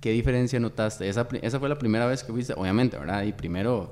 ¿Qué 0.00 0.10
diferencia 0.10 0.60
notaste? 0.60 1.08
Esa, 1.08 1.26
esa 1.40 1.58
fue 1.58 1.68
la 1.68 1.78
primera 1.78 2.06
vez 2.06 2.22
que 2.22 2.30
fuiste, 2.30 2.52
obviamente, 2.54 2.98
¿verdad? 2.98 3.22
Y 3.22 3.32
primero, 3.32 3.90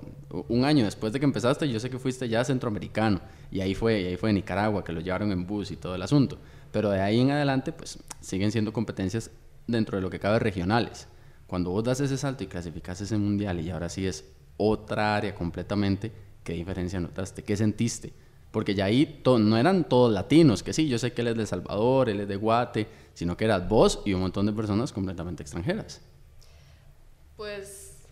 un 0.48 0.66
año 0.66 0.84
después 0.84 1.10
de 1.12 1.18
que 1.18 1.24
empezaste, 1.24 1.66
yo 1.70 1.80
sé 1.80 1.88
que 1.88 1.98
fuiste 1.98 2.28
ya 2.28 2.44
centroamericano. 2.44 3.18
Y 3.50 3.62
ahí 3.62 3.74
fue, 3.74 4.02
y 4.02 4.06
ahí 4.08 4.16
fue 4.18 4.30
Nicaragua, 4.30 4.84
que 4.84 4.92
lo 4.92 5.00
llevaron 5.00 5.32
en 5.32 5.46
bus 5.46 5.70
y 5.70 5.76
todo 5.76 5.94
el 5.94 6.02
asunto. 6.02 6.36
Pero 6.70 6.90
de 6.90 7.00
ahí 7.00 7.18
en 7.18 7.30
adelante, 7.30 7.72
pues 7.72 7.98
siguen 8.20 8.52
siendo 8.52 8.74
competencias 8.74 9.30
dentro 9.66 9.96
de 9.96 10.02
lo 10.02 10.10
que 10.10 10.20
cabe 10.20 10.38
regionales. 10.38 11.08
Cuando 11.46 11.70
vos 11.70 11.84
das 11.84 12.00
ese 12.00 12.16
salto 12.16 12.44
y 12.44 12.46
clasificas 12.46 13.00
ese 13.00 13.18
mundial 13.18 13.60
y 13.60 13.70
ahora 13.70 13.88
sí 13.88 14.06
es 14.06 14.24
otra 14.56 15.16
área 15.16 15.34
completamente, 15.34 16.12
¿qué 16.44 16.54
diferencia 16.54 17.00
notaste? 17.00 17.42
¿Qué 17.42 17.56
sentiste? 17.56 18.12
Porque 18.50 18.74
ya 18.74 18.86
ahí 18.86 19.22
no 19.24 19.56
eran 19.56 19.88
todos 19.88 20.12
latinos, 20.12 20.62
que 20.62 20.72
sí, 20.72 20.88
yo 20.88 20.98
sé 20.98 21.12
que 21.12 21.22
él 21.22 21.28
es 21.28 21.36
de 21.36 21.46
Salvador, 21.46 22.08
él 22.08 22.20
es 22.20 22.28
de 22.28 22.36
Guate, 22.36 22.86
sino 23.14 23.36
que 23.36 23.44
eras 23.44 23.68
vos 23.68 24.00
y 24.04 24.12
un 24.14 24.20
montón 24.20 24.46
de 24.46 24.52
personas 24.52 24.92
completamente 24.92 25.42
extranjeras. 25.42 26.00
Pues 27.36 28.02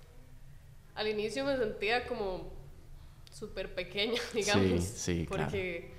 al 0.94 1.08
inicio 1.08 1.44
me 1.44 1.56
sentía 1.56 2.06
como 2.06 2.52
súper 3.32 3.74
pequeña, 3.74 4.20
digamos. 4.34 4.84
Sí, 4.84 5.20
sí, 5.20 5.26
Porque 5.28 5.92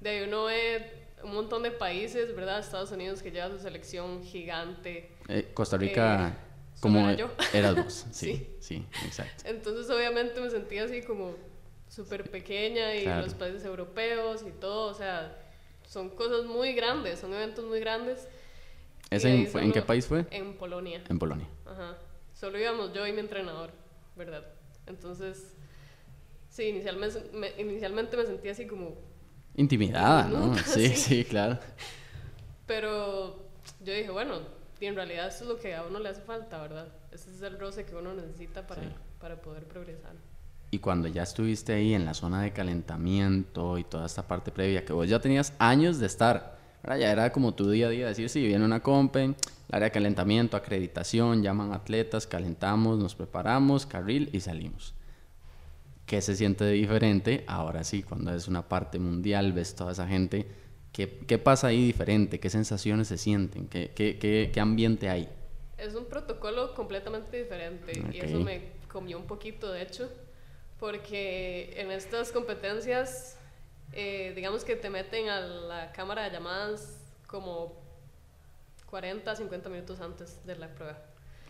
de 0.00 0.10
ahí 0.10 0.28
uno 0.28 0.44
ve 0.44 1.03
un 1.24 1.34
montón 1.34 1.62
de 1.62 1.70
países, 1.70 2.34
¿verdad? 2.36 2.60
Estados 2.60 2.92
Unidos 2.92 3.22
que 3.22 3.30
lleva 3.30 3.50
su 3.50 3.58
selección 3.58 4.22
gigante. 4.22 5.10
Eh, 5.28 5.50
Costa 5.54 5.76
Rica, 5.76 6.28
eh, 6.28 6.80
como 6.80 7.08
era, 7.08 7.14
yo. 7.16 7.30
eras 7.52 7.74
vos, 7.74 8.06
sí, 8.12 8.56
sí, 8.60 8.84
exacto. 9.04 9.44
Entonces 9.46 9.90
obviamente 9.90 10.40
me 10.40 10.50
sentía 10.50 10.84
así 10.84 11.02
como 11.02 11.34
súper 11.88 12.30
pequeña 12.30 12.94
y 12.94 13.06
los 13.06 13.34
países 13.34 13.64
europeos 13.64 14.44
y 14.46 14.50
todo, 14.50 14.90
o 14.90 14.94
sea, 14.94 15.36
son 15.86 16.10
cosas 16.10 16.44
muy 16.44 16.74
grandes, 16.74 17.20
son 17.20 17.32
eventos 17.32 17.64
muy 17.64 17.80
grandes. 17.80 18.28
en, 19.10 19.48
en 19.58 19.72
qué 19.72 19.82
país 19.82 20.06
fue? 20.06 20.26
En 20.30 20.54
Polonia. 20.54 21.02
En 21.08 21.18
Polonia. 21.18 21.46
Ajá. 21.66 21.96
Solo 22.34 22.58
íbamos 22.58 22.92
yo 22.92 23.06
y 23.06 23.12
mi 23.12 23.20
entrenador, 23.20 23.70
¿verdad? 24.16 24.44
Entonces, 24.86 25.54
sí, 26.50 26.64
inicialmente 26.64 27.30
me, 27.32 27.50
inicialmente 27.60 28.16
me 28.16 28.26
sentía 28.26 28.52
así 28.52 28.66
como... 28.66 28.96
Intimidada, 29.56 30.28
¿no? 30.28 30.56
Sí, 30.64 30.88
sí, 30.88 31.24
claro. 31.24 31.58
Pero 32.66 33.44
yo 33.84 33.92
dije, 33.92 34.10
bueno, 34.10 34.40
y 34.80 34.86
en 34.86 34.96
realidad 34.96 35.28
eso 35.28 35.44
es 35.44 35.50
lo 35.50 35.58
que 35.58 35.74
a 35.74 35.82
uno 35.84 35.98
le 35.98 36.08
hace 36.08 36.22
falta, 36.22 36.60
¿verdad? 36.60 36.88
Ese 37.12 37.30
es 37.30 37.42
el 37.42 37.58
roce 37.58 37.84
que 37.84 37.94
uno 37.94 38.14
necesita 38.14 38.66
para, 38.66 38.82
para 39.20 39.40
poder 39.40 39.64
progresar. 39.64 40.12
Y 40.70 40.80
cuando 40.80 41.06
ya 41.06 41.22
estuviste 41.22 41.72
ahí 41.72 41.94
en 41.94 42.04
la 42.04 42.14
zona 42.14 42.42
de 42.42 42.52
calentamiento 42.52 43.78
y 43.78 43.84
toda 43.84 44.06
esta 44.06 44.26
parte 44.26 44.50
previa, 44.50 44.84
que 44.84 44.92
vos 44.92 45.08
ya 45.08 45.20
tenías 45.20 45.52
años 45.58 46.00
de 46.00 46.06
estar, 46.06 46.58
ya 46.84 47.12
era 47.12 47.32
como 47.32 47.54
tu 47.54 47.70
día 47.70 47.86
a 47.86 47.90
día, 47.90 48.06
decir, 48.08 48.28
sí, 48.28 48.44
viene 48.44 48.64
una 48.64 48.80
compen, 48.80 49.36
el 49.68 49.74
área 49.74 49.86
de 49.86 49.92
calentamiento, 49.92 50.56
acreditación, 50.56 51.42
llaman 51.42 51.72
atletas, 51.72 52.26
calentamos, 52.26 52.98
nos 52.98 53.14
preparamos, 53.14 53.86
carril 53.86 54.28
y 54.32 54.40
salimos. 54.40 54.94
¿Qué 56.06 56.20
se 56.20 56.36
siente 56.36 56.68
diferente? 56.68 57.44
Ahora 57.46 57.82
sí, 57.84 58.02
cuando 58.02 58.34
es 58.34 58.46
una 58.46 58.68
parte 58.68 58.98
mundial, 58.98 59.52
ves 59.52 59.74
toda 59.74 59.92
esa 59.92 60.06
gente. 60.06 60.46
¿Qué, 60.92 61.20
qué 61.26 61.38
pasa 61.38 61.68
ahí 61.68 61.86
diferente? 61.86 62.38
¿Qué 62.38 62.50
sensaciones 62.50 63.08
se 63.08 63.18
sienten? 63.18 63.66
¿Qué, 63.66 63.92
qué, 63.94 64.18
qué, 64.18 64.50
qué 64.52 64.60
ambiente 64.60 65.08
hay? 65.08 65.28
Es 65.78 65.94
un 65.94 66.04
protocolo 66.04 66.74
completamente 66.74 67.42
diferente 67.42 67.92
y 68.12 68.20
eso 68.20 68.38
me 68.40 68.74
comió 68.86 69.18
un 69.18 69.26
poquito, 69.26 69.72
de 69.72 69.82
hecho, 69.82 70.08
porque 70.78 71.74
en 71.76 71.90
estas 71.90 72.30
competencias, 72.30 73.36
eh, 73.92 74.32
digamos 74.36 74.64
que 74.64 74.76
te 74.76 74.88
meten 74.88 75.28
a 75.30 75.40
la 75.40 75.92
cámara 75.92 76.24
de 76.24 76.30
llamadas 76.30 77.00
como 77.26 77.72
40, 78.90 79.34
50 79.34 79.68
minutos 79.68 80.00
antes 80.00 80.46
de 80.46 80.56
la 80.56 80.68
prueba. 80.68 80.96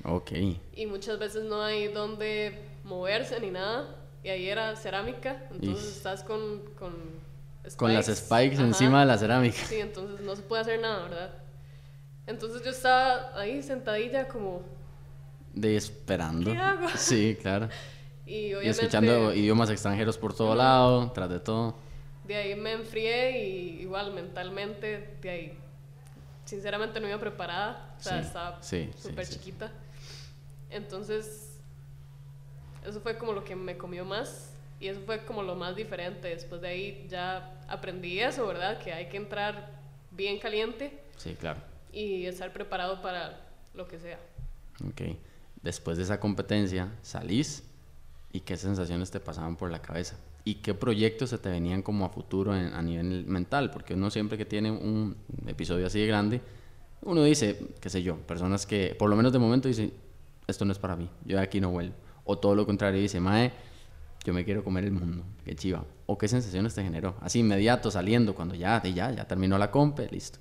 Ok. 0.04 0.32
Y 0.74 0.86
muchas 0.86 1.18
veces 1.18 1.44
no 1.44 1.62
hay 1.62 1.88
donde 1.88 2.58
moverse 2.84 3.38
ni 3.40 3.50
nada. 3.50 3.94
Y 4.24 4.30
ahí 4.30 4.48
era 4.48 4.74
cerámica, 4.74 5.48
entonces 5.50 5.96
estás 5.96 6.24
con... 6.24 6.60
Con, 6.78 6.94
con 7.76 7.92
las 7.92 8.06
spikes 8.06 8.56
encima 8.56 9.00
de 9.00 9.06
la 9.06 9.18
cerámica. 9.18 9.58
Sí, 9.66 9.76
entonces 9.76 10.20
no 10.24 10.34
se 10.34 10.42
puede 10.42 10.62
hacer 10.62 10.80
nada, 10.80 11.02
¿verdad? 11.02 11.30
Entonces 12.26 12.64
yo 12.64 12.70
estaba 12.70 13.38
ahí 13.38 13.62
sentadilla 13.62 14.26
como... 14.26 14.62
De 15.52 15.76
esperando. 15.76 16.50
¿Qué 16.50 16.58
hago? 16.58 16.88
Sí, 16.96 17.36
claro. 17.40 17.68
y, 18.26 18.54
y 18.54 18.68
escuchando 18.68 19.34
idiomas 19.34 19.68
extranjeros 19.68 20.16
por 20.16 20.34
todo 20.34 20.54
lado, 20.54 21.12
tras 21.12 21.28
de 21.28 21.40
todo. 21.40 21.76
De 22.26 22.34
ahí 22.34 22.54
me 22.54 22.72
enfrié 22.72 23.46
y 23.46 23.82
igual 23.82 24.14
mentalmente, 24.14 25.16
de 25.20 25.30
ahí 25.30 25.58
sinceramente 26.46 27.00
no 27.00 27.08
iba 27.08 27.18
preparada, 27.18 27.94
o 27.98 28.02
sea, 28.02 28.20
estaba 28.20 28.62
súper 28.62 29.28
chiquita. 29.28 29.70
Entonces, 30.70 31.43
eso 32.84 33.00
fue 33.00 33.16
como 33.18 33.32
lo 33.32 33.44
que 33.44 33.56
me 33.56 33.76
comió 33.76 34.04
más 34.04 34.52
y 34.80 34.88
eso 34.88 35.00
fue 35.06 35.24
como 35.24 35.42
lo 35.42 35.54
más 35.54 35.76
diferente. 35.76 36.28
Después 36.28 36.60
de 36.60 36.68
ahí 36.68 37.06
ya 37.08 37.60
aprendí 37.68 38.20
eso, 38.20 38.46
¿verdad? 38.46 38.78
Que 38.82 38.92
hay 38.92 39.08
que 39.08 39.16
entrar 39.16 39.80
bien 40.10 40.38
caliente. 40.38 41.00
Sí, 41.16 41.34
claro. 41.34 41.60
Y 41.92 42.26
estar 42.26 42.52
preparado 42.52 43.00
para 43.00 43.40
lo 43.74 43.86
que 43.86 43.98
sea. 43.98 44.18
Ok. 44.86 45.16
Después 45.62 45.96
de 45.96 46.02
esa 46.02 46.20
competencia, 46.20 46.92
salís 47.02 47.64
y 48.32 48.40
qué 48.40 48.56
sensaciones 48.56 49.10
te 49.10 49.20
pasaban 49.20 49.56
por 49.56 49.70
la 49.70 49.80
cabeza 49.80 50.16
y 50.44 50.56
qué 50.56 50.74
proyectos 50.74 51.30
se 51.30 51.38
te 51.38 51.48
venían 51.48 51.82
como 51.82 52.04
a 52.04 52.10
futuro 52.10 52.52
a 52.52 52.82
nivel 52.82 53.24
mental, 53.26 53.70
porque 53.70 53.94
uno 53.94 54.10
siempre 54.10 54.36
que 54.36 54.44
tiene 54.44 54.70
un 54.70 55.16
episodio 55.46 55.86
así 55.86 56.00
de 56.00 56.06
grande, 56.06 56.42
uno 57.00 57.24
dice, 57.24 57.68
qué 57.80 57.88
sé 57.88 58.02
yo, 58.02 58.16
personas 58.18 58.66
que 58.66 58.94
por 58.98 59.08
lo 59.08 59.16
menos 59.16 59.32
de 59.32 59.38
momento 59.38 59.68
dicen, 59.68 59.92
esto 60.46 60.66
no 60.66 60.72
es 60.72 60.78
para 60.78 60.96
mí, 60.96 61.08
yo 61.24 61.38
de 61.38 61.42
aquí 61.42 61.60
no 61.60 61.70
vuelvo. 61.70 61.94
O 62.24 62.38
todo 62.38 62.54
lo 62.54 62.66
contrario, 62.66 63.00
dice, 63.00 63.20
Mae, 63.20 63.52
yo 64.24 64.32
me 64.32 64.44
quiero 64.44 64.64
comer 64.64 64.84
el 64.84 64.92
mundo, 64.92 65.24
qué 65.44 65.54
chiva. 65.54 65.84
O 66.06 66.18
qué 66.18 66.28
sensaciones 66.28 66.74
te 66.74 66.82
generó, 66.82 67.16
así 67.20 67.40
inmediato, 67.40 67.90
saliendo, 67.90 68.34
cuando 68.34 68.54
ya, 68.54 68.82
ya, 68.82 69.10
ya 69.10 69.26
terminó 69.26 69.58
la 69.58 69.70
compe, 69.70 70.08
listo. 70.10 70.38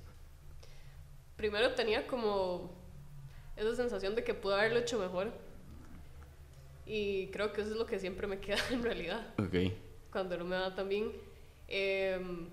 Primero 1.36 1.74
tenía 1.74 2.06
como 2.06 2.70
esa 3.56 3.74
sensación 3.74 4.14
de 4.14 4.24
que 4.24 4.34
pude 4.34 4.54
haberlo 4.54 4.78
hecho 4.78 4.98
mejor. 4.98 5.32
Y 6.86 7.28
creo 7.28 7.52
que 7.52 7.62
eso 7.62 7.70
es 7.70 7.76
lo 7.76 7.86
que 7.86 7.98
siempre 7.98 8.26
me 8.26 8.38
queda 8.40 8.58
en 8.70 8.82
realidad. 8.82 9.34
Ok 9.38 9.72
cuando 10.14 10.38
no 10.38 10.44
me 10.44 10.56
va 10.56 10.72
tan 10.72 10.88
bien. 10.88 11.12
Em, 11.66 12.48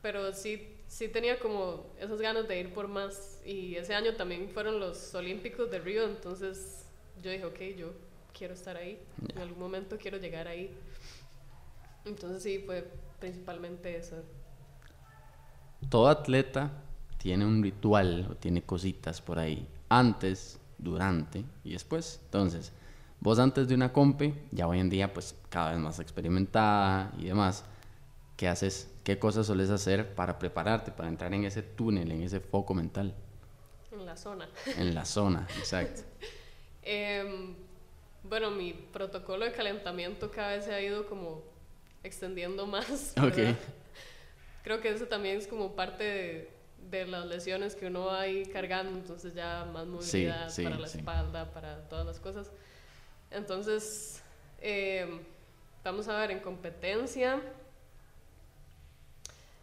pero 0.00 0.32
sí, 0.32 0.76
sí 0.86 1.08
tenía 1.08 1.40
como 1.40 1.92
esas 1.98 2.20
ganas 2.20 2.46
de 2.46 2.60
ir 2.60 2.72
por 2.72 2.86
más. 2.86 3.42
Y 3.44 3.74
ese 3.74 3.94
año 3.94 4.14
también 4.14 4.48
fueron 4.48 4.78
los 4.78 5.12
Olímpicos 5.14 5.70
de 5.72 5.80
Río, 5.80 6.04
entonces 6.04 6.83
yo 7.22 7.30
dije, 7.30 7.44
ok, 7.44 7.60
yo 7.76 7.92
quiero 8.36 8.54
estar 8.54 8.76
ahí. 8.76 8.98
En 9.34 9.40
algún 9.40 9.58
momento 9.58 9.96
quiero 9.98 10.18
llegar 10.18 10.48
ahí. 10.48 10.76
Entonces 12.04 12.42
sí, 12.42 12.62
fue 12.64 12.90
principalmente 13.18 13.96
eso. 13.96 14.16
Todo 15.88 16.08
atleta 16.08 16.70
tiene 17.18 17.44
un 17.44 17.62
ritual 17.62 18.28
o 18.30 18.34
tiene 18.36 18.62
cositas 18.62 19.20
por 19.20 19.38
ahí. 19.38 19.66
Antes, 19.88 20.58
durante 20.78 21.44
y 21.62 21.72
después. 21.72 22.20
Entonces, 22.24 22.72
Vos 23.24 23.38
antes 23.38 23.66
de 23.68 23.74
una 23.74 23.90
compe, 23.90 24.34
ya 24.50 24.68
hoy 24.68 24.80
en 24.80 24.90
día 24.90 25.14
pues 25.14 25.34
cada 25.48 25.70
vez 25.70 25.78
más 25.78 25.98
experimentada 25.98 27.10
y 27.16 27.24
demás, 27.24 27.64
¿qué 28.36 28.48
haces? 28.48 28.90
¿Qué 29.02 29.18
cosas 29.18 29.46
sueles 29.46 29.70
hacer 29.70 30.14
para 30.14 30.38
prepararte, 30.38 30.90
para 30.90 31.08
entrar 31.08 31.32
en 31.32 31.44
ese 31.44 31.62
túnel, 31.62 32.12
en 32.12 32.20
ese 32.20 32.40
foco 32.40 32.74
mental? 32.74 33.14
En 33.92 34.04
la 34.04 34.18
zona. 34.18 34.46
En 34.76 34.94
la 34.94 35.06
zona, 35.06 35.48
exacto. 35.56 36.02
Em, 36.84 37.54
bueno, 38.22 38.50
mi 38.50 38.72
protocolo 38.72 39.44
de 39.44 39.52
calentamiento 39.52 40.30
cada 40.30 40.56
vez 40.56 40.66
se 40.66 40.74
ha 40.74 40.80
ido 40.80 41.06
como 41.06 41.42
extendiendo 42.02 42.66
más. 42.68 43.14
Ok. 43.18 43.56
Creo 44.62 44.80
que 44.80 44.90
eso 44.90 45.06
también 45.06 45.36
es 45.36 45.46
como 45.46 45.74
parte 45.74 46.04
de, 46.04 46.50
de 46.90 47.06
las 47.06 47.26
lesiones 47.26 47.74
que 47.74 47.86
uno 47.86 48.06
va 48.06 48.20
ahí 48.20 48.44
cargando, 48.46 48.98
entonces 48.98 49.34
ya 49.34 49.64
más 49.72 49.86
movilidad 49.86 50.54
para 50.62 50.78
la 50.78 50.86
espalda, 50.86 51.52
para 51.52 51.88
todas 51.88 52.06
las 52.06 52.20
cosas. 52.20 52.50
Entonces, 53.30 54.22
eh, 54.60 55.20
vamos 55.82 56.08
a 56.08 56.18
ver, 56.18 56.30
en 56.30 56.40
competencia, 56.40 57.40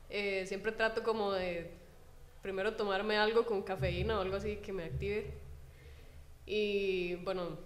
eh, 0.09 0.45
siempre 0.45 0.71
trato 0.71 1.03
como 1.03 1.31
de 1.31 1.71
primero 2.41 2.75
tomarme 2.75 3.17
algo 3.17 3.45
con 3.45 3.61
cafeína 3.61 4.17
o 4.17 4.21
algo 4.21 4.35
así 4.35 4.57
que 4.57 4.73
me 4.73 4.83
active. 4.83 5.40
Y 6.53 7.15
bueno, 7.23 7.57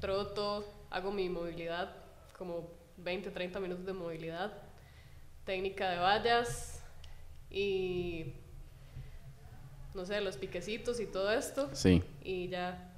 troto, 0.00 0.70
hago 0.90 1.10
mi 1.10 1.30
movilidad, 1.30 1.96
como 2.36 2.68
20, 2.98 3.30
30 3.30 3.58
minutos 3.58 3.86
de 3.86 3.94
movilidad, 3.94 4.52
técnica 5.46 5.88
de 5.90 5.98
vallas 5.98 6.82
y 7.50 8.34
no 9.94 10.04
sé, 10.04 10.20
los 10.20 10.36
piquecitos 10.36 11.00
y 11.00 11.06
todo 11.06 11.32
esto. 11.32 11.70
Sí. 11.72 12.02
Y 12.22 12.48
ya 12.48 12.92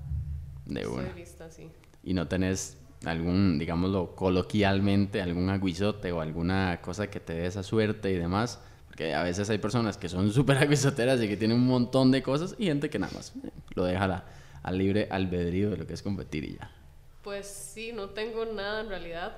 de 0.65 0.81
estoy 0.81 1.12
lista, 1.15 1.49
sí 1.49 1.71
y 2.07 2.15
no 2.15 2.29
tenés 2.29 2.79
algún, 3.05 3.59
digámoslo 3.59 4.15
coloquialmente, 4.15 5.21
algún 5.21 5.50
aguizote 5.50 6.12
o 6.12 6.21
alguna 6.21 6.81
cosa 6.81 7.11
que 7.11 7.19
te 7.21 7.35
dé 7.35 7.47
esa 7.47 7.65
suerte 7.65 8.12
y 8.12 8.15
demás. 8.15 8.61
Porque 8.87 9.12
a 9.12 9.25
veces 9.25 9.50
hay 9.50 9.59
personas 9.59 9.99
que 9.99 10.09
son 10.09 10.33
súper 10.33 10.57
aguizoteras 10.57 11.21
y 11.21 11.29
que 11.29 11.37
tienen 11.37 11.59
un 11.59 11.67
montón 11.67 12.12
de 12.12 12.23
cosas 12.23 12.55
y 12.59 12.67
gente 12.67 12.88
que 12.88 12.99
nada 13.00 13.12
más 13.12 13.35
eh, 13.45 13.50
lo 13.75 13.85
deja 13.85 14.25
al 14.67 14.79
libre 14.79 15.07
albedrío 15.11 15.71
de 15.71 15.77
lo 15.77 15.87
que 15.87 15.95
es 15.95 16.03
competir 16.03 16.45
y 16.45 16.57
ya. 16.57 16.71
Pues 17.23 17.47
sí, 17.47 17.93
no 17.93 18.11
tengo 18.11 18.45
nada 18.45 18.81
en 18.81 18.89
realidad. 18.89 19.37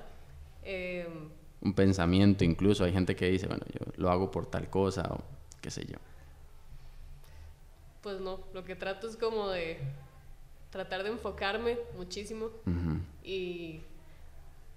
Em, 0.65 1.29
un 1.61 1.75
pensamiento 1.75 2.45
incluso. 2.45 2.83
Hay 2.85 2.93
gente 2.93 3.15
que 3.15 3.29
dice, 3.29 3.47
bueno, 3.47 3.65
yo 3.71 3.93
lo 3.97 4.11
hago 4.11 4.31
por 4.31 4.47
tal 4.47 4.71
cosa 4.71 5.03
o 5.11 5.21
qué 5.61 5.71
sé 5.71 5.85
yo. 5.85 5.99
Pues 8.01 8.21
no, 8.21 8.41
lo 8.55 8.65
que 8.65 8.75
trato 8.75 9.07
es 9.07 9.17
como 9.17 9.51
de 9.51 9.79
tratar 10.71 11.03
de 11.03 11.11
enfocarme 11.11 11.79
muchísimo 11.95 12.49
y 13.23 13.81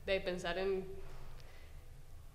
de 0.05 0.19
pensar 0.19 0.57
en, 0.57 0.83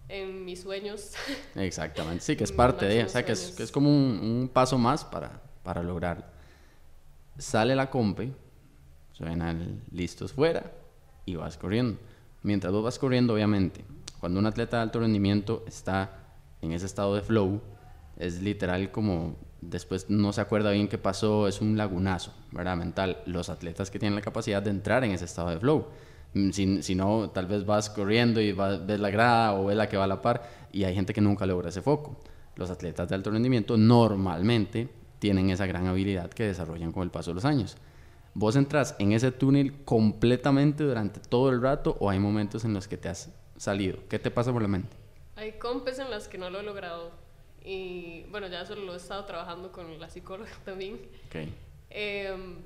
en 0.09 0.43
mis 0.43 0.63
sueños. 0.63 1.13
Exactamente, 1.55 2.25
sí, 2.25 2.35
que 2.35 2.45
es 2.45 2.53
parte 2.63 2.87
de, 2.87 3.05
o 3.05 3.09
sea, 3.11 3.27
que 3.27 3.33
es, 3.33 3.51
que 3.51 3.63
es, 3.63 3.71
como 3.71 3.91
un, 3.91 4.21
un, 4.23 4.49
paso 4.49 4.79
más 4.79 5.05
para, 5.05 5.43
para 5.63 5.83
lograr. 5.83 6.36
Sale 7.39 7.75
la 7.75 7.91
compe, 7.91 8.33
suenan 9.13 9.83
listos 9.93 10.33
fuera 10.33 10.73
y 11.25 11.37
vas 11.37 11.57
corriendo. 11.57 11.99
Mientras 12.43 12.73
vos 12.73 12.85
vas 12.85 12.99
corriendo, 12.99 13.35
obviamente, 13.35 13.85
cuando 14.21 14.39
un 14.41 14.47
atleta 14.47 14.79
de 14.79 14.83
alto 14.85 15.01
rendimiento 15.01 15.65
está 15.67 16.11
en 16.63 16.73
ese 16.73 16.87
estado 16.87 17.15
de 17.15 17.23
flow, 17.23 17.61
es 18.17 18.41
literal 18.41 18.91
como 18.91 19.37
después 19.61 20.09
no 20.11 20.33
se 20.33 20.41
acuerda 20.41 20.71
bien 20.71 20.89
qué 20.89 20.99
pasó, 20.99 21.49
es 21.49 21.61
un 21.61 21.77
lagunazo, 21.77 22.33
¿verdad? 22.53 22.77
Mental. 22.77 23.19
Los 23.27 23.49
atletas 23.49 23.91
que 23.91 23.99
tienen 23.99 24.15
la 24.15 24.23
capacidad 24.23 24.63
de 24.63 24.71
entrar 24.71 25.05
en 25.05 25.13
ese 25.13 25.25
estado 25.25 25.51
de 25.51 25.59
flow. 25.59 25.87
Mm, 26.35 26.51
si, 26.51 26.83
si 26.83 26.95
no, 26.95 27.31
tal 27.31 27.47
vez 27.47 27.67
vas 27.67 27.91
corriendo 27.91 28.41
y 28.41 28.53
vas, 28.53 28.85
ves 28.87 29.01
la 29.01 29.11
grada 29.11 29.55
o 29.55 29.67
ves 29.67 29.77
la 29.77 29.89
que 29.89 29.97
va 29.97 30.05
a 30.05 30.09
la 30.09 30.23
par 30.23 30.49
y 30.73 30.85
hay 30.85 30.95
gente 30.95 31.13
que 31.13 31.21
nunca 31.21 31.47
logra 31.47 31.69
ese 31.69 31.83
foco. 31.83 32.17
Los 32.57 32.71
atletas 32.71 33.09
de 33.09 33.15
alto 33.15 33.31
rendimiento 33.31 33.77
normalmente 33.77 34.89
tienen 35.19 35.51
esa 35.51 35.67
gran 35.67 35.87
habilidad 35.87 36.31
que 36.31 36.45
desarrollan 36.45 36.93
con 36.93 37.03
el 37.03 37.11
paso 37.11 37.31
de 37.31 37.35
los 37.37 37.45
años. 37.45 37.77
¿Vos 38.35 38.55
entras 38.57 38.95
en 38.99 39.13
ese 39.13 39.33
túnel 39.33 39.73
completamente 39.85 40.85
durante 40.85 41.21
todo 41.21 41.51
el 41.51 41.63
rato 41.63 41.97
o 42.01 42.11
hay 42.11 42.19
momentos 42.19 42.65
en 42.65 42.75
los 42.75 42.87
que 42.87 42.99
te 42.99 43.09
has 43.09 43.31
salido? 43.57 43.99
¿Qué 44.09 44.19
te 44.19 44.31
pasa 44.31 44.53
por 44.53 44.61
la 44.61 44.69
mente? 44.69 44.95
Hay 45.37 45.53
compes 45.53 45.99
en 45.99 46.11
las 46.11 46.29
que 46.29 46.37
no 46.37 46.51
lo 46.51 46.61
he 46.61 46.63
logrado 46.63 47.13
y 47.65 48.25
bueno, 48.31 48.47
ya 48.47 48.63
eso 48.63 48.77
lo 48.77 48.95
he 48.95 48.97
estado 48.97 49.25
trabajando 49.25 49.73
con 49.73 49.99
la 49.99 50.09
psicóloga 50.09 50.51
también. 50.65 51.01
Okay. 51.29 51.53
Em, 51.91 52.57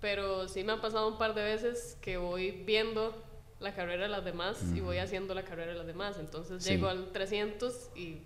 pero 0.00 0.48
sí 0.48 0.64
me 0.64 0.72
ha 0.72 0.80
pasado 0.80 1.08
un 1.08 1.18
par 1.18 1.34
de 1.34 1.44
veces 1.44 1.96
que 2.00 2.16
voy 2.16 2.50
viendo 2.50 3.14
la 3.60 3.74
carrera 3.74 4.04
de 4.04 4.08
las 4.08 4.24
demás 4.24 4.64
y 4.74 4.80
voy 4.80 4.98
haciendo 4.98 5.34
la 5.34 5.42
carrera 5.42 5.72
de 5.72 5.78
las 5.78 5.86
demás. 5.86 6.16
Entonces 6.18 6.64
llego 6.64 6.88
al 6.88 7.12
300 7.12 7.90
y 7.96 8.18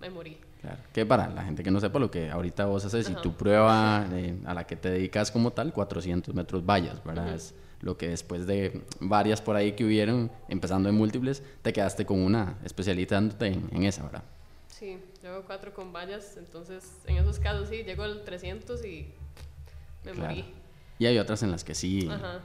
me 0.00 0.10
morí. 0.10 0.38
Claro, 0.60 0.78
que 0.92 1.06
para 1.06 1.28
la 1.28 1.44
gente 1.44 1.62
que 1.62 1.70
no 1.70 1.80
sepa 1.80 1.98
lo 1.98 2.10
que 2.10 2.30
ahorita 2.30 2.66
vos 2.66 2.84
haces, 2.84 3.08
y 3.08 3.14
tu 3.14 3.34
prueba 3.34 4.04
a 4.04 4.54
la 4.54 4.66
que 4.66 4.76
te 4.76 4.90
dedicas 4.90 5.30
como 5.30 5.52
tal, 5.52 5.72
400 5.72 6.34
metros 6.34 6.64
vallas, 6.64 7.02
¿verdad? 7.04 7.34
Es 7.34 7.54
lo 7.80 7.96
que 7.96 8.08
después 8.08 8.46
de 8.46 8.82
varias 8.98 9.40
por 9.40 9.54
ahí 9.54 9.72
que 9.72 9.84
hubieron, 9.84 10.32
empezando 10.48 10.88
en 10.88 10.96
múltiples, 10.96 11.42
te 11.62 11.72
quedaste 11.72 12.04
con 12.04 12.18
una 12.20 12.58
especializándote 12.64 13.46
en, 13.46 13.68
en 13.72 13.84
esa, 13.84 14.02
¿verdad? 14.02 14.24
Sí, 14.78 14.98
yo 15.22 15.30
hago 15.30 15.44
cuatro 15.44 15.72
con 15.74 15.92
vallas, 15.92 16.36
entonces 16.36 17.00
en 17.06 17.16
esos 17.16 17.38
casos 17.38 17.68
sí, 17.68 17.82
llego 17.82 18.04
al 18.04 18.24
300 18.24 18.84
y 18.84 19.12
me 20.04 20.12
morí. 20.14 20.44
Y 20.98 21.06
hay 21.06 21.18
otras 21.18 21.42
en 21.42 21.50
las 21.50 21.64
que 21.64 21.74
sí. 21.74 22.08
Ajá. 22.10 22.40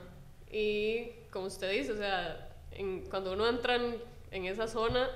Y 0.50 1.10
como 1.30 1.46
usted 1.46 1.70
dice, 1.72 1.92
o 1.92 1.96
sea, 1.96 2.48
cuando 3.10 3.32
uno 3.32 3.48
entra 3.48 3.76
en, 4.30 4.44
esa 4.46 4.66
zona, 4.66 5.08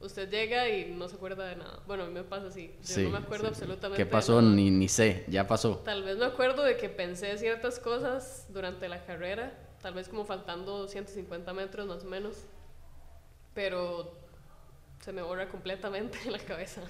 usted 0.00 0.30
llega 0.30 0.68
y 0.68 0.92
no 0.92 1.08
se 1.08 1.16
acuerda 1.16 1.46
de 1.46 1.56
nada. 1.56 1.80
Bueno, 1.86 2.04
a 2.04 2.06
mí 2.06 2.12
me 2.12 2.24
pasa 2.24 2.46
así. 2.46 2.74
Yo 2.82 3.02
no 3.02 3.10
me 3.10 3.18
acuerdo 3.18 3.48
absolutamente 3.48 4.02
¿Qué 4.02 4.10
pasó? 4.10 4.40
Ni, 4.42 4.70
ni 4.70 4.88
sé, 4.88 5.24
ya 5.28 5.46
pasó. 5.46 5.78
Tal 5.84 6.02
vez 6.02 6.16
me 6.16 6.24
acuerdo 6.24 6.62
de 6.62 6.76
que 6.76 6.88
pensé 6.88 7.36
ciertas 7.38 7.78
cosas 7.78 8.46
durante 8.48 8.88
la 8.88 9.04
carrera, 9.04 9.52
tal 9.82 9.94
vez 9.94 10.08
como 10.08 10.24
faltando 10.24 10.88
150 10.88 11.52
metros 11.52 11.86
más 11.86 12.04
o 12.04 12.08
menos, 12.08 12.36
pero 13.54 14.12
se 15.00 15.12
me 15.12 15.22
borra 15.22 15.48
completamente 15.48 16.18
la 16.30 16.38
cabeza. 16.38 16.82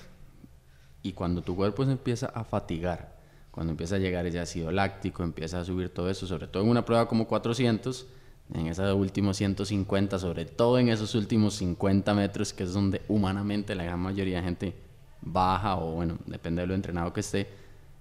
Y 1.03 1.13
cuando 1.13 1.43
tu 1.43 1.57
cuerpo 1.57 1.85
se 1.85 1.93
empieza 1.93 2.27
a 2.27 2.45
fatigar, 2.45 3.19
cuando 3.51 3.73
empieza 3.73 3.97
a 3.97 3.99
llegar 3.99 4.27
ese 4.27 4.39
ácido 4.39 4.71
láctico, 4.71 5.23
empieza 5.23 5.59
a 5.59 5.65
subir 5.65 5.89
todo 5.93 6.11
eso, 6.11 6.27
sobre 6.27 6.47
todo 6.47 6.63
en 6.63 6.69
una 6.69 6.85
prueba 6.85 7.09
como 7.09 7.27
400, 7.27 8.07
en 8.55 8.67
esos 8.67 8.95
últimos 8.95 9.37
150, 9.37 10.19
sobre 10.19 10.45
todo 10.45 10.79
en 10.79 10.89
esos 10.89 11.15
últimos 11.15 11.55
50 11.55 12.15
metros, 12.15 12.53
que 12.53 12.65
es 12.65 12.73
donde 12.73 13.03
humanamente 13.09 13.75
la 13.75 13.85
gran 13.85 14.01
mayoría 14.01 14.39
de 14.39 14.43
gente 14.43 14.75
baja 15.21 15.77
o 15.77 15.93
bueno, 15.93 16.19
depende 16.27 16.63
de 16.63 16.69
lo 16.69 16.75
entrenado 16.75 17.13
que 17.13 17.21
esté, 17.21 17.49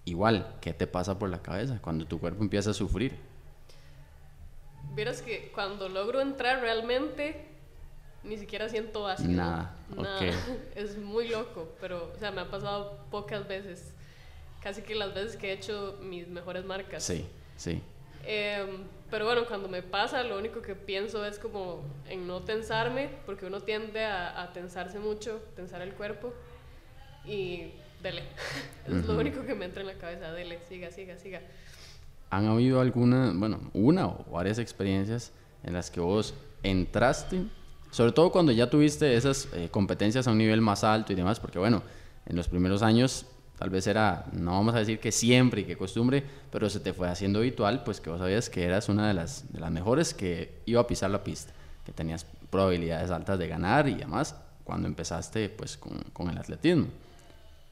igual, 0.06 0.56
¿qué 0.62 0.74
te 0.74 0.88
pasa 0.88 1.20
por 1.20 1.30
la 1.30 1.42
cabeza 1.42 1.80
cuando 1.82 2.06
tu 2.06 2.20
cuerpo 2.20 2.44
empieza 2.44 2.72
a 2.72 2.74
sufrir? 2.74 3.16
Vieras 4.96 5.22
que 5.22 5.52
cuando 5.54 5.88
logro 5.88 6.22
entrar 6.22 6.62
realmente 6.62 7.46
ni 8.24 8.38
siquiera 8.38 8.68
siento 8.70 9.08
ácido. 9.08 9.32
Nada. 9.32 9.76
Nada. 9.96 10.20
Es 10.76 10.98
muy 10.98 11.28
loco, 11.30 11.70
pero, 11.80 12.12
o 12.16 12.20
sea, 12.20 12.32
me 12.32 12.42
ha 12.42 12.50
pasado 12.50 13.06
pocas 13.10 13.48
veces. 13.48 13.94
Casi 14.62 14.82
que 14.82 14.96
las 14.96 15.14
veces 15.14 15.38
que 15.38 15.50
he 15.50 15.54
hecho 15.54 15.98
mis 16.02 16.28
mejores 16.28 16.66
marcas. 16.66 17.04
Sí, 17.04 17.26
sí. 17.56 17.82
Em, 18.32 18.84
pero 19.10 19.26
bueno, 19.26 19.46
cuando 19.48 19.68
me 19.68 19.82
pasa, 19.82 20.22
lo 20.24 20.38
único 20.38 20.62
que 20.62 20.76
pienso 20.76 21.26
es 21.26 21.40
como 21.40 21.82
en 22.08 22.28
no 22.28 22.42
tensarme, 22.42 23.10
porque 23.26 23.48
uno 23.48 23.62
tiende 23.62 24.06
a, 24.06 24.52
tensarse 24.54 25.00
mucho, 25.00 25.42
tensar 25.56 25.82
el 25.82 25.94
cuerpo. 25.94 26.32
Y 27.26 27.72
dele. 28.04 28.22
es 28.88 29.06
lo 29.08 29.18
único 29.18 29.44
que 29.46 29.56
me 29.56 29.66
entra 29.66 29.82
en 29.82 29.88
la 29.88 29.96
cabeza. 29.96 30.32
Dele, 30.32 30.60
siga, 30.70 30.92
siga, 30.92 31.18
siga. 31.18 31.42
¿Han 32.30 32.46
habido 32.46 32.80
alguna, 32.82 33.32
bueno, 33.34 33.60
una 33.74 34.08
o 34.08 34.26
varias 34.32 34.60
experiencias 34.60 35.32
en 35.64 35.74
las 35.74 35.90
que 35.90 36.00
vos 36.00 36.36
entraste 36.62 37.46
sobre 37.92 38.12
todo 38.12 38.32
cuando 38.32 38.52
ya 38.52 38.70
tuviste 38.70 39.16
esas 39.16 39.48
eh, 39.54 39.70
competencias 39.72 40.28
a 40.28 40.32
un 40.32 40.38
nivel 40.38 40.62
más 40.62 40.84
alto 40.84 41.12
y 41.12 41.16
demás, 41.16 41.40
porque 41.40 41.58
bueno, 41.58 41.82
en 42.28 42.36
los 42.36 42.48
primeros 42.48 42.84
años 42.84 43.26
tal 43.60 43.70
vez 43.70 43.86
era, 43.86 44.26
no 44.32 44.54
vamos 44.54 44.74
a 44.74 44.80
decir 44.80 45.00
que 45.00 45.12
siempre 45.12 45.62
y 45.62 45.64
que 45.66 45.78
costumbre, 45.78 46.24
pero 46.52 46.70
se 46.70 46.80
te 46.80 46.94
fue 46.94 47.10
haciendo 47.10 47.40
habitual, 47.40 47.84
pues 47.84 48.02
que 48.02 48.10
vos 48.10 48.20
sabías 48.20 48.50
que 48.50 48.64
eras 48.64 48.90
una 48.90 49.08
de 49.08 49.14
las, 49.14 49.52
de 49.52 49.60
las 49.60 49.70
mejores 49.70 50.14
que 50.14 50.62
iba 50.66 50.82
a 50.82 50.88
pisar 50.88 51.12
la 51.12 51.24
pista, 51.24 51.54
que 51.86 51.92
tenías 51.92 52.26
probabilidades 52.50 53.12
altas 53.12 53.38
de 53.38 53.48
ganar 53.48 53.88
y 53.88 53.96
demás 53.96 54.36
cuando 54.64 54.88
empezaste 54.88 55.50
pues 55.50 55.78
con, 55.78 56.00
con 56.14 56.30
el 56.30 56.38
atletismo. 56.38 56.88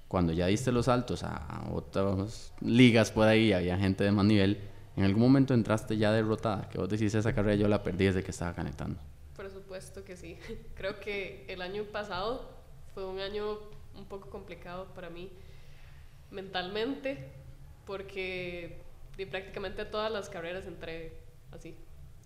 Cuando 0.08 0.32
ya 0.34 0.48
diste 0.48 0.72
los 0.72 0.86
saltos 0.86 1.24
a, 1.24 1.66
otras 1.74 2.54
ligas 2.62 3.12
por 3.12 3.28
ahí, 3.28 3.52
había 3.54 3.78
gente 3.78 4.04
de 4.04 4.12
más 4.12 4.26
nivel, 4.26 4.60
en 4.96 5.04
algún 5.04 5.22
momento 5.22 5.54
entraste 5.54 5.98
ya 5.98 6.12
derrotada, 6.12 6.70
que 6.70 6.78
vos 6.78 6.90
decís 6.90 7.14
esa 7.16 7.34
carrera 7.34 7.56
yo 7.56 7.68
la 7.68 7.84
perdí 7.84 8.06
desde 8.06 8.24
que 8.24 8.32
estaba 8.32 8.54
conectando 8.54 9.00
supuesto 9.78 10.04
que 10.04 10.16
sí. 10.16 10.38
Creo 10.76 11.00
que 11.00 11.46
el 11.48 11.62
año 11.62 11.84
pasado 11.84 12.50
fue 12.94 13.06
un 13.06 13.20
año 13.20 13.60
un 13.96 14.06
poco 14.06 14.30
complicado 14.30 14.86
para 14.96 15.10
mí 15.10 15.30
mentalmente 16.32 17.32
porque 17.86 18.82
prácticamente 19.26 19.86
todas 19.86 20.12
las 20.12 20.30
carreras 20.30 20.66
entré 20.68 21.14
así. 21.52 21.76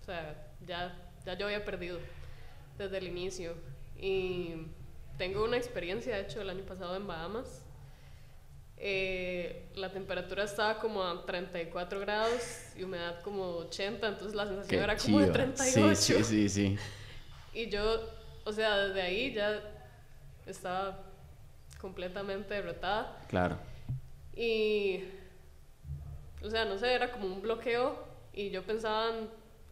O 0.02 0.06
sea, 0.06 0.52
ya, 0.66 0.94
ya 1.26 1.38
yo 1.38 1.46
había 1.46 1.64
perdido 1.64 2.00
desde 2.78 2.98
el 2.98 3.08
inicio. 3.08 3.54
Y 3.98 4.68
tengo 5.18 5.44
una 5.44 5.58
experiencia, 5.58 6.16
de 6.16 6.24
hecho, 6.24 6.42
el 6.42 6.50
año 6.50 6.64
pasado 6.64 6.96
en 6.96 7.08
Bahamas. 7.08 7.64
Eh, 8.84 9.68
la 9.76 9.92
temperatura 9.92 10.44
estaba 10.44 10.80
como 10.80 11.04
a 11.04 11.24
34 11.24 12.00
grados 12.00 12.42
y 12.76 12.82
humedad 12.82 13.22
como 13.22 13.58
80, 13.58 14.08
entonces 14.08 14.34
la 14.34 14.48
sensación 14.48 14.82
era 14.82 14.98
como 14.98 15.20
de 15.20 15.28
38. 15.28 15.96
Sí, 15.96 16.14
sí, 16.14 16.24
sí, 16.24 16.50
sí. 16.50 16.78
Y 17.54 17.70
yo, 17.70 18.10
o 18.46 18.54
sea, 18.54 18.78
desde 18.78 19.02
ahí 19.02 19.34
ya 19.34 19.62
estaba 20.46 21.04
completamente 21.80 22.54
derrotada. 22.54 23.20
Claro. 23.28 23.58
Y, 24.36 25.04
o 26.44 26.50
sea, 26.50 26.66
no 26.66 26.78
sé, 26.78 26.94
era 26.94 27.12
como 27.12 27.28
un 27.28 27.42
bloqueo 27.42 27.98
y 28.34 28.50
yo 28.50 28.64
pensaba 28.64 29.10
en 29.10 29.30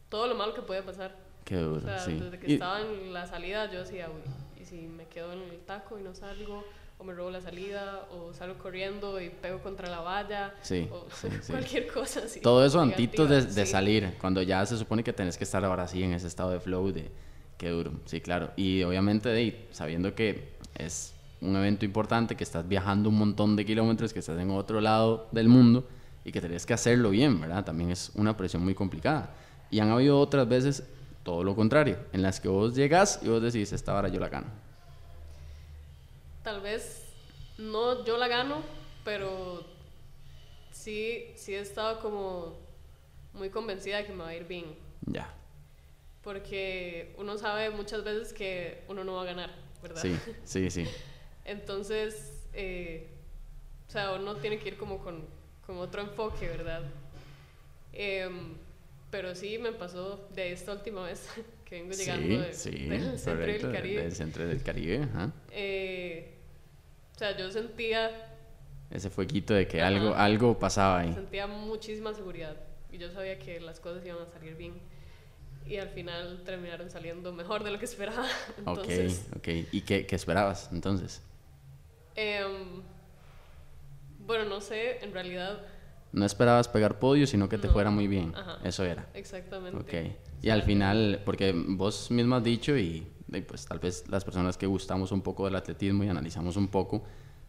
todo 0.10 0.28
lo 0.28 0.36
malo 0.36 0.54
que 0.54 0.62
podía 0.62 0.86
pasar. 0.86 1.16
Qué 1.46 1.56
duro, 1.56 1.78
o 1.78 1.82
sea, 1.82 2.06
Desde 2.06 2.40
que 2.40 2.54
estaba 2.54 2.82
en 2.82 3.14
la 3.14 3.26
salida 3.26 3.72
yo 3.72 3.80
decía, 3.80 4.10
uy, 4.10 4.62
¿y 4.62 4.66
si 4.66 4.76
me 4.88 5.06
quedo 5.08 5.34
en 5.34 5.42
el 5.44 5.60
taco 5.60 5.98
y 5.98 6.04
no 6.04 6.14
salgo? 6.14 6.64
o 7.02 7.06
me 7.06 7.14
robo 7.14 7.32
la 7.32 7.40
salida, 7.40 8.10
o 8.12 8.34
salgo 8.34 8.58
corriendo 8.58 9.22
y 9.22 9.30
pego 9.30 9.60
contra 9.60 9.90
la 9.90 10.02
valla, 10.02 10.54
sí, 10.62 10.86
o 10.92 11.08
cualquier 11.50 11.88
cosa 11.88 12.24
así. 12.26 12.42
Todo 12.42 12.66
eso 12.66 12.82
antito 12.82 13.26
de, 13.26 13.42
de 13.42 13.66
salir, 13.66 14.18
cuando 14.20 14.42
ya 14.42 14.66
se 14.66 14.78
supone 14.78 15.02
que 15.02 15.14
tenés 15.14 15.38
que 15.38 15.46
estar 15.46 15.64
ahora 15.64 15.88
sí 15.88 16.04
en 16.04 16.12
ese 16.12 16.28
estado 16.28 16.52
de 16.52 16.60
flow 16.60 16.92
de 16.92 17.10
Qué 17.60 17.68
duro, 17.68 17.92
sí, 18.06 18.22
claro. 18.22 18.52
Y 18.56 18.84
obviamente, 18.84 19.28
de, 19.28 19.68
sabiendo 19.72 20.16
que 20.16 20.54
es 20.76 21.14
un 21.42 21.56
evento 21.56 21.86
importante, 21.86 22.36
que 22.36 22.44
estás 22.44 22.68
viajando 22.68 23.10
un 23.10 23.18
montón 23.18 23.56
de 23.56 23.66
kilómetros, 23.66 24.14
que 24.14 24.20
estás 24.20 24.40
en 24.40 24.52
otro 24.52 24.82
lado 24.82 25.28
del 25.32 25.48
mundo 25.48 25.88
y 26.24 26.32
que 26.32 26.42
tenés 26.42 26.66
que 26.66 26.74
hacerlo 26.74 27.10
bien, 27.10 27.40
¿verdad? 27.40 27.64
También 27.64 27.92
es 27.92 28.12
una 28.16 28.36
presión 28.36 28.64
muy 28.64 28.76
complicada. 28.76 29.34
Y 29.72 29.80
han 29.80 29.90
habido 29.90 30.20
otras 30.20 30.48
veces 30.48 30.84
todo 31.24 31.44
lo 31.44 31.56
contrario, 31.56 31.98
en 32.14 32.22
las 32.22 32.40
que 32.40 32.48
vos 32.48 32.76
llegas 32.76 33.20
y 33.22 33.30
vos 33.30 33.42
decís, 33.42 33.72
esta 33.72 33.94
vara 33.94 34.10
yo 34.10 34.20
la 34.20 34.30
gano. 34.30 34.48
Tal 36.44 36.62
vez 36.62 37.04
no 37.58 38.04
yo 38.06 38.18
la 38.18 38.28
gano, 38.28 38.58
pero 39.04 39.64
sí, 40.72 41.26
sí 41.36 41.54
he 41.54 41.60
estado 41.60 42.00
como 42.00 42.58
muy 43.34 43.50
convencida 43.50 43.98
de 43.98 44.06
que 44.06 44.14
me 44.14 44.24
va 44.24 44.30
a 44.30 44.36
ir 44.36 44.48
bien. 44.48 44.66
Ya 45.06 45.34
porque 46.24 47.16
uno 47.18 47.38
sabe 47.38 47.70
muchas 47.70 48.04
veces 48.04 48.34
que 48.34 48.84
uno 48.88 49.04
no 49.04 49.16
va 49.16 49.24
a 49.24 49.26
ganar, 49.26 49.50
¿verdad? 49.82 50.02
Sí, 50.02 50.16
sí, 50.44 50.70
sí. 50.70 50.86
Entonces, 51.50 52.48
eh, 52.54 53.08
o 53.88 53.92
sea, 53.92 54.14
uno 54.14 54.36
tiene 54.36 54.60
que 54.60 54.70
ir 54.70 54.78
como 54.78 55.00
con, 55.00 55.26
con 55.66 55.78
otro 55.78 56.04
enfoque, 56.04 56.48
¿verdad? 56.48 56.84
Em, 57.92 58.54
pero 59.10 59.34
sí 59.34 59.58
me 59.58 59.72
pasó 59.72 60.30
de 60.36 60.52
esta 60.52 60.74
última 60.74 61.04
vez 61.04 61.28
que 61.66 61.82
vengo 61.82 61.94
llegando 61.94 62.42
del 62.42 62.54
centro 62.54 63.46
del 63.46 63.72
Caribe. 63.72 64.02
Del 64.04 64.12
centro 64.12 64.48
del 64.48 64.62
Caribe, 64.62 65.04
ajá. 65.04 65.32
Eh, 65.52 66.36
o 67.16 67.18
sea, 67.18 67.36
yo 67.36 67.50
sentía... 67.50 68.36
Ese 68.92 69.10
fueguito 69.10 69.56
de 69.56 69.68
que 69.68 69.82
algo, 69.82 70.14
algo 70.14 70.60
pasaba 70.60 71.00
ahí. 71.00 71.14
Sentía 71.14 71.48
muchísima 71.48 72.14
seguridad. 72.14 72.58
y 72.92 73.00
yo 73.00 73.12
sabía 73.12 73.40
que 73.40 73.60
las 73.60 73.80
cosas 73.80 74.06
iban 74.06 74.22
a 74.22 74.32
salir 74.32 74.56
bien. 74.56 74.74
Y 75.66 75.78
al 75.78 75.90
final 75.90 76.44
terminaron 76.46 76.92
saliendo 76.92 77.34
mejor 77.34 77.64
de 77.64 77.72
lo 77.72 77.80
que 77.80 77.86
esperaba. 77.86 78.28
Entonces, 78.58 79.26
ok, 79.32 79.38
ok. 79.38 79.48
¿Y 79.72 79.82
qué, 79.82 80.06
qué 80.06 80.16
esperabas 80.16 80.70
entonces? 80.72 81.24
Em, 82.22 82.82
bueno, 84.26 84.44
no 84.44 84.60
sé, 84.60 85.02
en 85.02 85.14
realidad... 85.14 85.62
No 86.12 86.26
esperabas 86.26 86.68
pegar 86.68 87.00
podio, 87.00 87.26
sino 87.26 87.48
que 87.48 87.58
te 87.58 87.70
fuera 87.70 87.92
muy 87.92 88.08
bien. 88.08 88.34
Eso 88.64 88.84
era. 88.84 89.08
Exactamente. 89.14 89.78
Ok. 89.80 90.16
Y 90.42 90.50
al 90.50 90.64
final, 90.64 91.22
porque 91.24 91.54
vos 91.54 92.12
mismo 92.12 92.36
has 92.36 92.44
dicho 92.44 92.76
y, 92.76 93.08
y, 93.32 93.42
pues 93.42 93.66
tal 93.66 93.80
vez 93.80 94.04
las 94.10 94.26
personas 94.26 94.58
que 94.58 94.66
gustamos 94.66 95.12
un 95.12 95.22
poco 95.22 95.46
del 95.46 95.56
atletismo 95.56 96.04
y 96.04 96.10
analizamos 96.10 96.58
un 96.58 96.68
poco, 96.68 97.04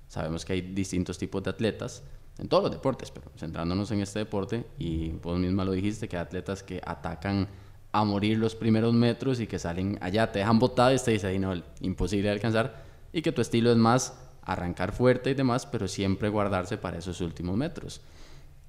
sabemos 0.07 0.45
que 0.45 0.53
hay 0.53 0.61
distintos 0.61 1.19
tipos 1.19 1.43
de 1.43 1.51
atletas 1.51 2.05
en 2.39 2.49
todos 2.49 2.65
los 2.65 2.73
deportes, 2.73 3.11
pero 3.11 3.31
centrándonos 3.37 3.91
en 3.91 4.01
este 4.01 4.21
deporte, 4.21 4.65
y 4.79 5.11
vos 5.13 5.39
misma 5.39 5.65
lo 5.65 5.73
dijiste, 5.73 6.09
que 6.09 6.17
hay 6.17 6.23
atletas 6.23 6.63
que 6.63 6.81
atacan 6.85 7.49
a 7.93 8.05
morir 8.05 8.39
los 8.39 8.55
primeros 8.55 8.95
metros 8.95 9.41
y 9.41 9.47
que 9.47 9.59
salen 9.59 9.99
allá, 10.01 10.31
te 10.31 10.39
dejan 10.39 10.59
botado 10.59 10.95
y 10.95 10.99
te 10.99 11.11
dice 11.11 11.27
ahí 11.27 11.39
no, 11.39 11.55
imposible 11.81 12.29
de 12.29 12.35
alcanzar, 12.35 12.85
y 13.13 13.23
que 13.23 13.33
tu 13.33 13.41
estilo 13.41 13.71
es 13.73 13.77
más 13.77 14.30
arrancar 14.43 14.93
fuerte 14.93 15.31
y 15.31 15.35
demás, 15.35 15.67
pero 15.67 15.89
siempre 15.89 16.29
guardarse 16.29 16.77
para 16.77 16.99
esos 16.99 17.21
últimos 17.21 17.57
metros. 17.57 18.01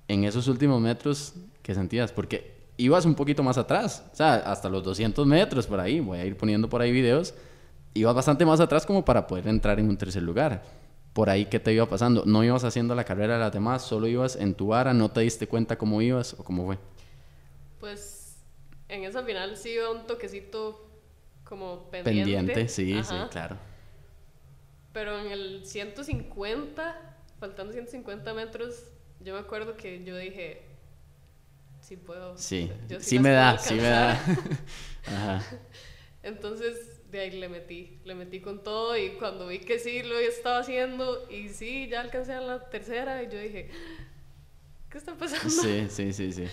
En 0.07 0.23
esos 0.23 0.47
últimos 0.47 0.81
metros, 0.81 1.33
¿qué 1.61 1.73
sentías? 1.73 2.11
Porque 2.11 2.55
ibas 2.77 3.05
un 3.05 3.15
poquito 3.15 3.43
más 3.43 3.57
atrás, 3.57 4.03
o 4.11 4.15
sea, 4.15 4.35
hasta 4.35 4.69
los 4.69 4.83
200 4.83 5.25
metros 5.25 5.67
por 5.67 5.79
ahí, 5.79 5.99
voy 5.99 6.19
a 6.19 6.25
ir 6.25 6.35
poniendo 6.35 6.69
por 6.69 6.81
ahí 6.81 6.91
videos, 6.91 7.33
ibas 7.93 8.15
bastante 8.15 8.45
más 8.45 8.59
atrás 8.59 8.85
como 8.85 9.05
para 9.05 9.27
poder 9.27 9.47
entrar 9.47 9.79
en 9.79 9.89
un 9.89 9.97
tercer 9.97 10.23
lugar 10.23 10.63
por 11.13 11.29
ahí 11.29 11.45
qué 11.45 11.59
te 11.59 11.73
iba 11.73 11.85
pasando. 11.87 12.23
No 12.25 12.43
ibas 12.43 12.63
haciendo 12.63 12.95
la 12.95 13.03
carrera 13.03 13.33
de 13.33 13.39
las 13.39 13.51
demás, 13.51 13.83
solo 13.83 14.07
ibas 14.07 14.35
en 14.35 14.53
tu 14.55 14.67
vara, 14.67 14.93
no 14.93 15.11
te 15.11 15.21
diste 15.21 15.47
cuenta 15.47 15.77
cómo 15.77 16.01
ibas 16.01 16.33
o 16.33 16.43
cómo 16.43 16.65
fue. 16.65 16.77
Pues 17.79 18.37
en 18.87 19.03
esa 19.03 19.23
final 19.23 19.57
sí 19.57 19.71
iba 19.71 19.91
un 19.91 20.05
toquecito 20.07 20.87
como 21.43 21.89
pendiente. 21.89 22.31
Pendiente, 22.31 22.67
sí, 22.69 23.01
sí, 23.03 23.15
claro. 23.31 23.57
Pero 24.93 25.19
en 25.19 25.31
el 25.31 25.65
150, 25.65 27.17
faltando 27.39 27.71
150 27.71 28.33
metros, 28.33 28.83
yo 29.19 29.33
me 29.33 29.39
acuerdo 29.39 29.77
que 29.77 30.03
yo 30.03 30.17
dije, 30.17 30.61
sí 31.79 31.95
puedo. 31.97 32.37
Sí, 32.37 32.71
sí, 32.99 33.19
me 33.19 33.31
da, 33.31 33.57
sí 33.57 33.75
me 33.75 33.83
da. 33.83 34.11
Ajá. 35.05 35.43
Entonces 36.23 37.01
de 37.11 37.19
ahí 37.19 37.31
le 37.31 37.49
metí, 37.49 37.99
le 38.05 38.15
metí 38.15 38.39
con 38.39 38.63
todo 38.63 38.97
y 38.97 39.11
cuando 39.11 39.47
vi 39.47 39.59
que 39.59 39.79
sí 39.79 40.01
lo 40.01 40.17
estaba 40.17 40.59
haciendo 40.59 41.29
y 41.29 41.49
sí, 41.49 41.89
ya 41.89 42.01
alcancé 42.01 42.33
a 42.33 42.41
la 42.41 42.69
tercera 42.69 43.21
y 43.21 43.29
yo 43.29 43.37
dije, 43.37 43.69
¿qué 44.89 44.97
está 44.97 45.15
pasando? 45.15 45.49
Sí, 45.49 45.87
sí, 45.89 46.13
sí, 46.13 46.31
sí. 46.31 46.45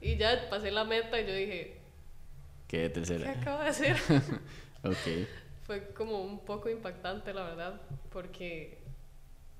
Y 0.00 0.16
ya 0.16 0.48
pasé 0.48 0.70
la 0.70 0.84
meta 0.84 1.20
y 1.20 1.26
yo 1.26 1.34
dije, 1.34 1.76
¿qué 2.66 2.88
tercera? 2.88 3.24
¿Qué 3.32 3.40
acabo 3.40 3.62
de 3.62 3.68
hacer? 3.68 3.96
ok. 4.82 5.28
Fue 5.66 5.88
como 5.94 6.22
un 6.22 6.44
poco 6.44 6.70
impactante, 6.70 7.34
la 7.34 7.42
verdad, 7.44 7.80
porque 8.10 8.78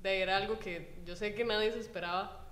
de 0.01 0.21
era 0.21 0.37
algo 0.37 0.57
que 0.57 0.95
yo 1.05 1.15
sé 1.15 1.33
que 1.33 1.43
nadie 1.43 1.71
se 1.71 1.79
esperaba. 1.79 2.45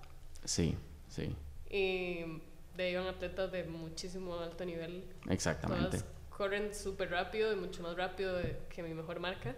Sí, 0.43 0.75
sí. 1.07 1.35
Y 1.69 2.41
de 2.75 2.83
ahí 2.83 2.91
iban 2.91 3.07
atletas 3.07 3.51
de 3.51 3.63
muchísimo 3.63 4.37
alto 4.39 4.65
nivel. 4.65 5.05
Exactamente 5.29 5.99
corren 6.37 6.73
súper 6.73 7.11
rápido 7.11 7.51
y 7.53 7.55
mucho 7.55 7.81
más 7.81 7.95
rápido 7.95 8.37
que 8.69 8.83
mi 8.83 8.93
mejor 8.93 9.19
marca, 9.19 9.55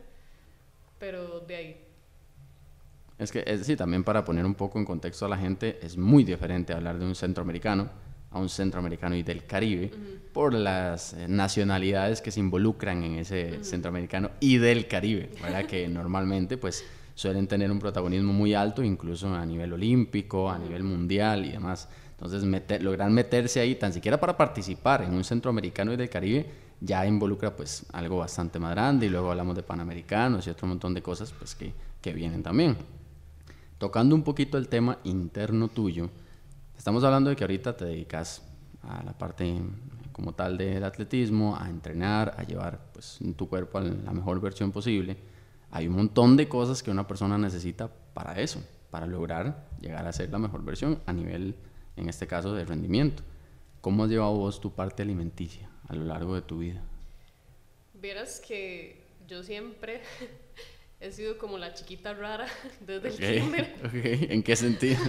pero 1.00 1.40
de 1.40 1.56
ahí. 1.56 1.84
Es 3.18 3.32
que, 3.32 3.44
es, 3.48 3.66
sí, 3.66 3.76
también 3.76 4.04
para 4.04 4.24
poner 4.24 4.46
un 4.46 4.54
poco 4.54 4.78
en 4.78 4.86
contexto 4.86 5.26
a 5.26 5.30
la 5.30 5.38
gente, 5.38 5.80
es 5.82 5.98
muy 5.98 6.24
diferente 6.24 6.74
hablar 6.74 7.00
de 7.00 7.06
un 7.06 7.16
centroamericano 7.16 7.90
a 8.32 8.40
un 8.40 8.50
centroamericano 8.50 9.16
y 9.16 9.24
del 9.24 9.46
Caribe 9.46 9.92
por 10.34 10.54
las 10.54 11.14
eh, 11.14 11.28
nacionalidades 11.28 12.22
que 12.22 12.32
se 12.32 12.40
involucran 12.40 13.04
en 13.04 13.16
ese 13.16 13.64
centroamericano 13.64 14.32
y 14.40 14.58
del 14.58 14.88
Caribe, 14.88 15.30
¿verdad? 15.42 15.66
que 15.66 15.88
normalmente 15.90 16.58
pues 16.58 16.84
suelen 17.16 17.48
tener 17.48 17.72
un 17.72 17.80
protagonismo 17.80 18.32
muy 18.34 18.54
alto, 18.54 18.84
incluso 18.84 19.34
a 19.34 19.46
nivel 19.46 19.74
olímpico, 19.74 20.50
a 20.50 20.60
nivel 20.60 20.84
mundial 20.84 21.46
y 21.46 21.52
demás. 21.52 21.90
Entonces, 22.12 22.44
meter, 22.44 22.84
lograr 22.84 23.10
meterse 23.10 23.60
ahí, 23.60 23.76
tan 23.76 23.94
siquiera 23.94 24.20
para 24.20 24.38
participar 24.38 25.04
en 25.04 25.14
un 25.14 25.24
centroamericano 25.24 25.94
y 25.94 25.98
del 25.98 26.10
Caribe, 26.10 26.46
ya 26.80 27.06
involucra 27.08 27.56
pues 27.56 27.86
algo 27.92 28.18
bastante 28.18 28.60
más 28.60 28.72
grande 28.72 29.08
y 29.08 29.10
luego 29.10 29.32
hablamos 29.32 29.56
de 29.56 29.64
panamericanos 29.64 30.46
y 30.46 30.52
otro 30.52 30.68
montón 30.68 30.94
de 30.94 31.02
cosas 31.02 31.34
pues 31.38 31.56
que, 31.56 31.74
que 32.02 32.14
vienen 32.14 32.44
también. 32.44 32.78
Tocando 33.78 34.16
un 34.16 34.24
poquito 34.24 34.58
el 34.58 34.68
tema 34.68 35.00
interno 35.04 35.68
tuyo, 35.70 36.10
estamos 36.78 37.04
hablando 37.04 37.30
de 37.30 37.36
que 37.36 37.44
ahorita 37.44 37.76
te 37.76 37.86
dedicas 37.86 38.44
a 38.84 39.04
la 39.04 39.18
parte 39.18 39.60
como 40.12 40.34
tal 40.34 40.58
del 40.58 40.84
atletismo, 40.84 41.58
a 41.60 41.70
entrenar, 41.70 42.36
a 42.38 42.44
llevar 42.44 42.92
pues 42.94 43.20
tu 43.36 43.48
cuerpo 43.50 43.78
a 43.78 43.82
la 43.82 44.12
mejor 44.12 44.40
versión 44.40 44.72
posible. 44.72 45.18
Hay 45.72 45.88
un 45.88 45.96
montón 45.96 46.38
de 46.38 46.48
cosas 46.48 46.82
que 46.82 46.92
una 46.92 47.08
persona 47.08 47.38
necesita 47.38 47.90
para 48.14 48.40
eso, 48.40 48.64
para 48.90 49.06
lograr 49.06 49.68
llegar 49.82 50.08
a 50.08 50.14
ser 50.14 50.32
la 50.32 50.40
mejor 50.40 50.64
versión 50.64 51.00
a 51.06 51.14
nivel, 51.14 51.56
en 51.96 52.10
este 52.10 52.26
caso, 52.26 52.54
de 52.54 52.66
rendimiento. 52.66 53.24
¿Cómo 53.82 54.06
has 54.06 54.10
llevado 54.10 54.34
vos 54.34 54.60
tu 54.60 54.72
parte 54.74 55.04
alimenticia? 55.04 55.70
a 55.88 55.96
lo 55.96 56.06
largo 56.06 56.36
de 56.36 56.42
tu 56.42 56.60
vida? 56.60 56.82
Vieras 57.94 58.42
que 58.46 59.02
yo 59.28 59.44
siempre 59.44 60.02
he 61.00 61.12
sido 61.12 61.38
como 61.38 61.58
la 61.58 61.74
chiquita 61.74 62.14
rara 62.14 62.48
desde 62.82 63.10
el 63.10 63.42
kinder. 63.42 63.76
Okay. 63.88 64.28
¿En 64.30 64.44
qué 64.44 64.56
sentido? 64.56 65.00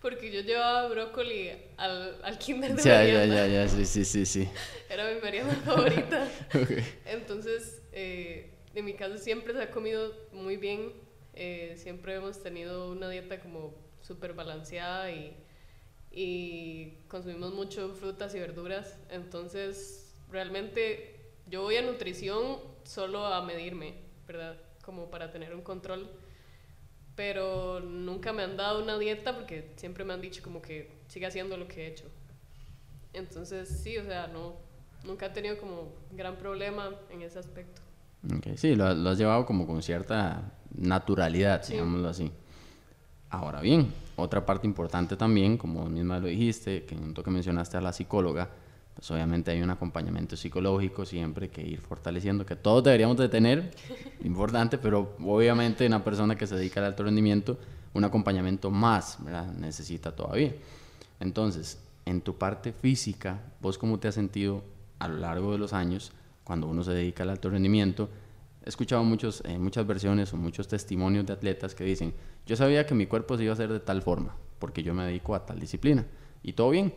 Porque 0.00 0.30
yo 0.30 0.40
llevaba 0.42 0.88
brócoli 0.88 1.50
al, 1.76 2.18
al 2.22 2.38
kinder 2.38 2.74
de 2.76 2.82
ya, 2.82 3.04
Ya, 3.04 3.24
ya, 3.24 3.46
ya, 3.46 3.68
sí, 3.68 3.84
sí, 3.84 4.04
sí, 4.04 4.26
sí. 4.26 4.48
Era 4.88 5.10
mi 5.12 5.20
merienda 5.20 5.54
favorita. 5.56 6.28
Entonces, 7.06 7.82
eh, 7.92 8.50
en 8.74 8.84
mi 8.84 8.94
casa 8.94 9.18
siempre 9.18 9.52
se 9.54 9.62
ha 9.62 9.70
comido 9.70 10.12
muy 10.32 10.56
bien. 10.56 10.92
Eh, 11.34 11.74
siempre 11.76 12.14
hemos 12.14 12.42
tenido 12.42 12.90
una 12.92 13.08
dieta 13.08 13.40
como 13.40 13.74
súper 14.00 14.34
balanceada 14.34 15.10
y 15.10 15.36
y 16.10 16.92
consumimos 17.08 17.52
mucho 17.52 17.94
frutas 17.94 18.34
y 18.34 18.40
verduras. 18.40 18.98
Entonces, 19.10 20.16
realmente 20.30 21.20
yo 21.46 21.60
voy 21.62 21.76
a 21.76 21.82
nutrición 21.82 22.58
solo 22.84 23.26
a 23.26 23.44
medirme, 23.44 23.96
¿verdad? 24.26 24.56
Como 24.82 25.10
para 25.10 25.30
tener 25.30 25.54
un 25.54 25.60
control. 25.60 26.08
Pero 27.16 27.80
nunca 27.80 28.32
me 28.32 28.42
han 28.42 28.56
dado 28.56 28.82
una 28.82 28.98
dieta 28.98 29.34
porque 29.34 29.72
siempre 29.76 30.04
me 30.04 30.12
han 30.12 30.20
dicho 30.20 30.42
como 30.42 30.62
que 30.62 30.92
siga 31.08 31.28
haciendo 31.28 31.56
lo 31.56 31.66
que 31.66 31.84
he 31.84 31.86
hecho. 31.88 32.04
Entonces, 33.12 33.80
sí, 33.82 33.96
o 33.96 34.04
sea, 34.04 34.26
no, 34.26 34.54
nunca 35.04 35.26
he 35.26 35.30
tenido 35.30 35.58
como 35.58 35.88
gran 36.12 36.36
problema 36.36 36.90
en 37.10 37.22
ese 37.22 37.38
aspecto. 37.38 37.80
Okay, 38.38 38.56
sí, 38.56 38.74
lo, 38.74 38.92
lo, 38.94 39.10
has 39.10 39.18
llevado 39.18 39.46
como 39.46 39.66
con 39.66 39.82
cierta 39.82 40.52
naturalidad, 40.74 41.66
digámoslo 41.66 42.08
así. 42.08 42.30
Ahora 43.30 43.60
bien, 43.60 43.92
otra 44.16 44.44
parte 44.44 44.66
importante 44.66 45.16
también, 45.16 45.56
como 45.56 45.86
misma 45.86 46.18
lo 46.18 46.26
dijiste, 46.26 46.84
que 46.84 46.94
en 46.94 47.04
un 47.04 47.14
toque 47.14 47.30
mencionaste 47.30 47.76
a 47.76 47.80
la 47.80 47.92
psicóloga, 47.92 48.50
pues 48.96 49.10
obviamente 49.10 49.50
hay 49.50 49.60
un 49.60 49.68
acompañamiento 49.68 50.36
psicológico 50.36 51.04
siempre 51.04 51.50
que 51.50 51.60
ir 51.60 51.80
fortaleciendo, 51.82 52.46
que 52.46 52.56
todos 52.56 52.82
deberíamos 52.82 53.18
de 53.18 53.28
tener, 53.28 53.70
importante, 54.24 54.78
pero 54.78 55.14
obviamente 55.22 55.86
una 55.86 56.02
persona 56.02 56.34
que 56.34 56.46
se 56.46 56.56
dedica 56.56 56.80
al 56.80 56.86
alto 56.86 57.04
rendimiento, 57.04 57.58
un 57.92 58.04
acompañamiento 58.04 58.70
más, 58.70 59.18
¿verdad? 59.22 59.52
Necesita 59.52 60.16
todavía. 60.16 60.54
Entonces, 61.20 61.78
en 62.06 62.22
tu 62.22 62.38
parte 62.38 62.72
física, 62.72 63.38
¿vos 63.60 63.76
cómo 63.76 63.98
te 63.98 64.08
has 64.08 64.14
sentido 64.14 64.62
a 64.98 65.08
lo 65.08 65.18
largo 65.18 65.52
de 65.52 65.58
los 65.58 65.74
años 65.74 66.12
cuando 66.42 66.66
uno 66.66 66.82
se 66.82 66.92
dedica 66.92 67.22
al 67.22 67.30
alto 67.30 67.50
rendimiento? 67.50 68.08
He 68.64 68.70
escuchado 68.70 69.04
muchos, 69.04 69.42
eh, 69.44 69.58
muchas 69.58 69.86
versiones 69.86 70.32
o 70.32 70.38
muchos 70.38 70.68
testimonios 70.68 71.26
de 71.26 71.34
atletas 71.34 71.74
que 71.74 71.84
dicen, 71.84 72.14
yo 72.46 72.56
sabía 72.56 72.86
que 72.86 72.94
mi 72.94 73.06
cuerpo 73.06 73.36
se 73.36 73.42
iba 73.42 73.52
a 73.52 73.54
hacer 73.54 73.70
de 73.70 73.80
tal 73.80 74.00
forma, 74.00 74.34
porque 74.58 74.82
yo 74.82 74.94
me 74.94 75.04
dedico 75.04 75.34
a 75.34 75.44
tal 75.44 75.60
disciplina. 75.60 76.06
Y 76.42 76.54
todo 76.54 76.70
bien. 76.70 76.94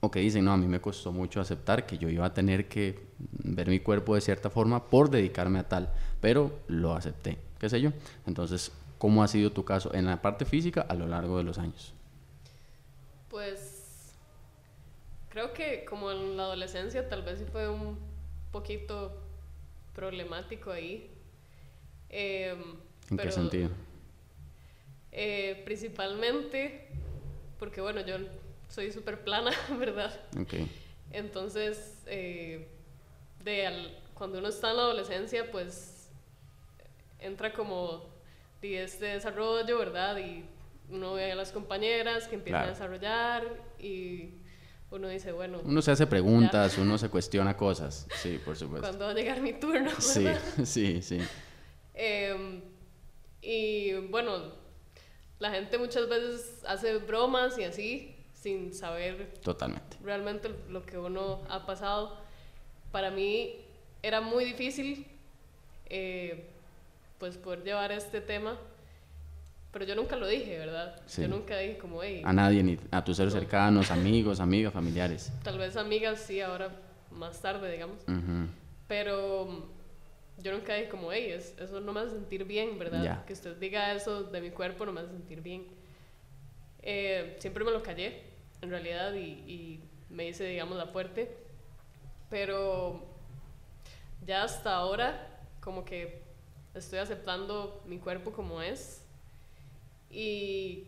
O 0.00 0.10
que 0.10 0.20
dicen, 0.20 0.44
no, 0.44 0.52
a 0.52 0.56
mí 0.56 0.66
me 0.66 0.80
costó 0.80 1.12
mucho 1.12 1.40
aceptar 1.40 1.84
que 1.84 1.98
yo 1.98 2.08
iba 2.08 2.24
a 2.24 2.32
tener 2.32 2.68
que 2.68 2.98
ver 3.18 3.68
mi 3.68 3.80
cuerpo 3.80 4.14
de 4.14 4.20
cierta 4.20 4.48
forma 4.48 4.88
por 4.88 5.10
dedicarme 5.10 5.58
a 5.58 5.68
tal, 5.68 5.92
pero 6.20 6.60
lo 6.68 6.94
acepté, 6.94 7.36
qué 7.58 7.68
sé 7.68 7.80
yo. 7.80 7.90
Entonces, 8.26 8.70
¿cómo 8.98 9.24
ha 9.24 9.28
sido 9.28 9.50
tu 9.50 9.64
caso 9.64 9.92
en 9.94 10.06
la 10.06 10.22
parte 10.22 10.44
física 10.44 10.82
a 10.82 10.94
lo 10.94 11.08
largo 11.08 11.36
de 11.38 11.44
los 11.44 11.58
años? 11.58 11.92
Pues 13.28 14.14
creo 15.30 15.52
que 15.52 15.84
como 15.84 16.12
en 16.12 16.36
la 16.36 16.44
adolescencia 16.44 17.08
tal 17.08 17.22
vez 17.22 17.40
sí 17.40 17.44
fue 17.50 17.68
un 17.68 17.98
poquito 18.52 19.20
problemático 19.94 20.70
ahí. 20.70 21.10
Em, 22.08 22.76
¿En 23.10 23.16
qué 23.16 23.32
sentido? 23.32 23.70
Eh, 25.10 25.62
principalmente 25.64 26.88
porque, 27.58 27.80
bueno, 27.80 28.00
yo 28.06 28.16
soy 28.68 28.92
súper 28.92 29.22
plana, 29.24 29.50
¿verdad? 29.78 30.18
Okay. 30.40 30.68
Entonces, 31.10 32.02
eh, 32.06 32.68
de 33.44 33.92
cuando 34.14 34.38
uno 34.38 34.48
está 34.48 34.70
en 34.70 34.76
la 34.76 34.82
adolescencia, 34.82 35.50
pues 35.50 36.10
entra 37.18 37.52
como 37.52 38.04
de 38.60 38.82
este 38.82 39.06
desarrollo, 39.06 39.78
¿verdad? 39.78 40.18
Y 40.18 40.44
uno 40.90 41.14
ve 41.14 41.32
a 41.32 41.34
las 41.34 41.52
compañeras 41.52 42.28
que 42.28 42.36
empiezan 42.36 42.64
a 42.64 42.68
desarrollar 42.68 43.44
y 43.78 44.30
uno 44.90 45.08
dice, 45.08 45.32
bueno. 45.32 45.60
Uno 45.64 45.82
se 45.82 45.90
hace 45.90 46.06
preguntas, 46.06 46.78
uno 46.78 46.98
se 46.98 47.08
cuestiona 47.10 47.56
cosas, 47.56 48.06
sí, 48.16 48.40
por 48.44 48.56
supuesto. 48.56 48.86
¿Cuándo 48.88 49.04
va 49.04 49.10
a 49.10 49.14
llegar 49.14 49.40
mi 49.40 49.52
turno? 49.52 49.90
Sí, 49.98 50.26
sí, 50.64 51.02
sí. 51.02 51.20
Em, 51.94 52.62
y 53.42 53.94
bueno, 54.08 54.52
la 55.38 55.50
gente 55.50 55.78
muchas 55.78 56.08
veces 56.08 56.62
hace 56.66 56.98
bromas 56.98 57.58
y 57.58 57.64
así, 57.64 58.17
sin 58.40 58.74
saber 58.74 59.34
Totalmente. 59.42 59.96
realmente 60.02 60.50
lo 60.68 60.84
que 60.84 60.98
uno 60.98 61.40
ha 61.48 61.66
pasado. 61.66 62.16
Para 62.92 63.10
mí 63.10 63.56
era 64.02 64.20
muy 64.20 64.44
difícil 64.44 65.06
eh, 65.86 66.48
pues 67.18 67.36
poder 67.36 67.64
llevar 67.64 67.92
este 67.92 68.20
tema 68.20 68.58
pero 69.70 69.84
yo 69.84 69.94
nunca 69.94 70.16
lo 70.16 70.26
dije, 70.26 70.58
¿verdad? 70.58 70.98
Yo 71.16 71.28
nunca 71.28 71.58
dije 71.58 71.76
como, 71.78 72.02
hey. 72.02 72.22
A 72.24 72.32
nadie, 72.32 72.62
ni 72.62 72.78
a 72.90 73.04
tus 73.04 73.18
seres 73.18 73.34
cercanos, 73.34 73.90
amigos, 73.90 74.40
amigas, 74.40 74.72
familiares. 74.72 75.30
Tal 75.44 75.58
vez 75.58 75.76
amigas, 75.76 76.20
sí, 76.20 76.40
ahora 76.40 76.70
más 77.10 77.40
tarde, 77.40 77.70
digamos. 77.70 77.98
Pero 78.86 79.68
yo 80.38 80.52
nunca 80.52 80.74
dije 80.74 80.88
como, 80.88 81.12
hey, 81.12 81.32
eso 81.32 81.80
no 81.80 81.92
me 81.92 82.00
hace 82.00 82.10
sentir 82.10 82.44
bien, 82.44 82.78
¿verdad? 82.78 83.24
Que 83.26 83.34
usted 83.34 83.56
diga 83.56 83.92
eso 83.92 84.24
de 84.24 84.40
mi 84.40 84.50
cuerpo 84.50 84.86
no 84.86 84.92
me 84.92 85.00
hace 85.00 85.10
sentir 85.10 85.42
bien. 85.42 85.66
Eh, 86.80 87.36
siempre 87.38 87.64
me 87.64 87.70
lo 87.70 87.82
callé, 87.82 88.22
en 88.62 88.70
realidad, 88.70 89.14
y, 89.14 89.44
y 89.46 89.80
me 90.10 90.28
hice, 90.28 90.44
digamos, 90.44 90.76
la 90.76 90.86
fuerte. 90.86 91.36
Pero 92.30 93.06
ya 94.26 94.44
hasta 94.44 94.74
ahora, 94.74 95.40
como 95.60 95.84
que 95.84 96.22
estoy 96.74 96.98
aceptando 96.98 97.82
mi 97.86 97.98
cuerpo 97.98 98.32
como 98.32 98.62
es 98.62 99.02
y 100.10 100.84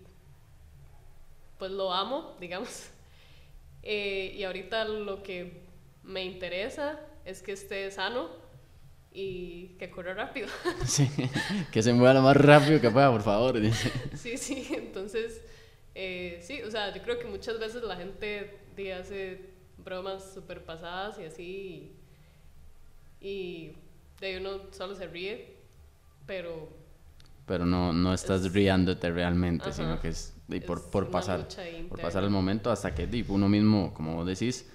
pues 1.59 1.71
lo 1.71 1.93
amo, 1.93 2.37
digamos. 2.41 2.87
Eh, 3.83 4.35
y 4.37 4.45
ahorita 4.45 4.85
lo 4.85 5.23
que 5.23 5.63
me 6.03 6.25
interesa 6.25 7.01
es 7.25 7.43
que 7.43 7.53
esté 7.53 7.91
sano 7.91 8.29
y 9.13 9.69
que 9.79 9.91
corra 9.91 10.15
rápido. 10.15 10.49
Sí, 10.87 11.09
que 11.73 11.83
se 11.83 11.93
mueva 11.93 12.15
lo 12.15 12.23
más 12.23 12.37
rápido 12.37 12.81
que 12.81 12.91
pueda, 12.91 13.11
por 13.11 13.23
favor. 13.23 13.59
Sí, 14.17 14.37
sí, 14.37 14.69
entonces, 14.71 15.43
eh, 15.95 16.39
sí, 16.43 16.63
o 16.63 16.71
sea, 16.71 16.95
yo 16.95 17.03
creo 17.03 17.19
que 17.19 17.27
muchas 17.27 17.59
veces 17.59 17.83
la 17.83 17.97
gente 17.97 18.59
hace 18.95 19.51
bromas 19.79 20.33
súper 20.33 20.65
pasadas 20.65 21.19
y 21.19 21.25
así, 21.25 21.93
y, 23.21 23.27
y 23.27 23.77
de 24.21 24.39
uno 24.39 24.61
solo 24.73 24.95
se 24.95 25.07
ríe, 25.07 25.57
pero 26.27 26.81
pero 27.51 27.67
no, 27.67 27.93
no 27.93 28.15
estás 28.15 28.53
riándote 28.53 29.11
realmente, 29.11 29.73
sino 29.73 30.01
que 30.01 30.11
es, 30.11 30.33
por, 30.65 30.89
por 30.89 31.11
pasar, 31.11 31.49
por 31.89 32.01
pasar 32.01 32.23
el 32.23 32.31
momento 32.31 32.71
hasta 32.71 32.95
que 32.95 33.09
uno 33.29 33.49
mismo, 33.49 33.93
como 33.93 34.25
decís, 34.25 34.71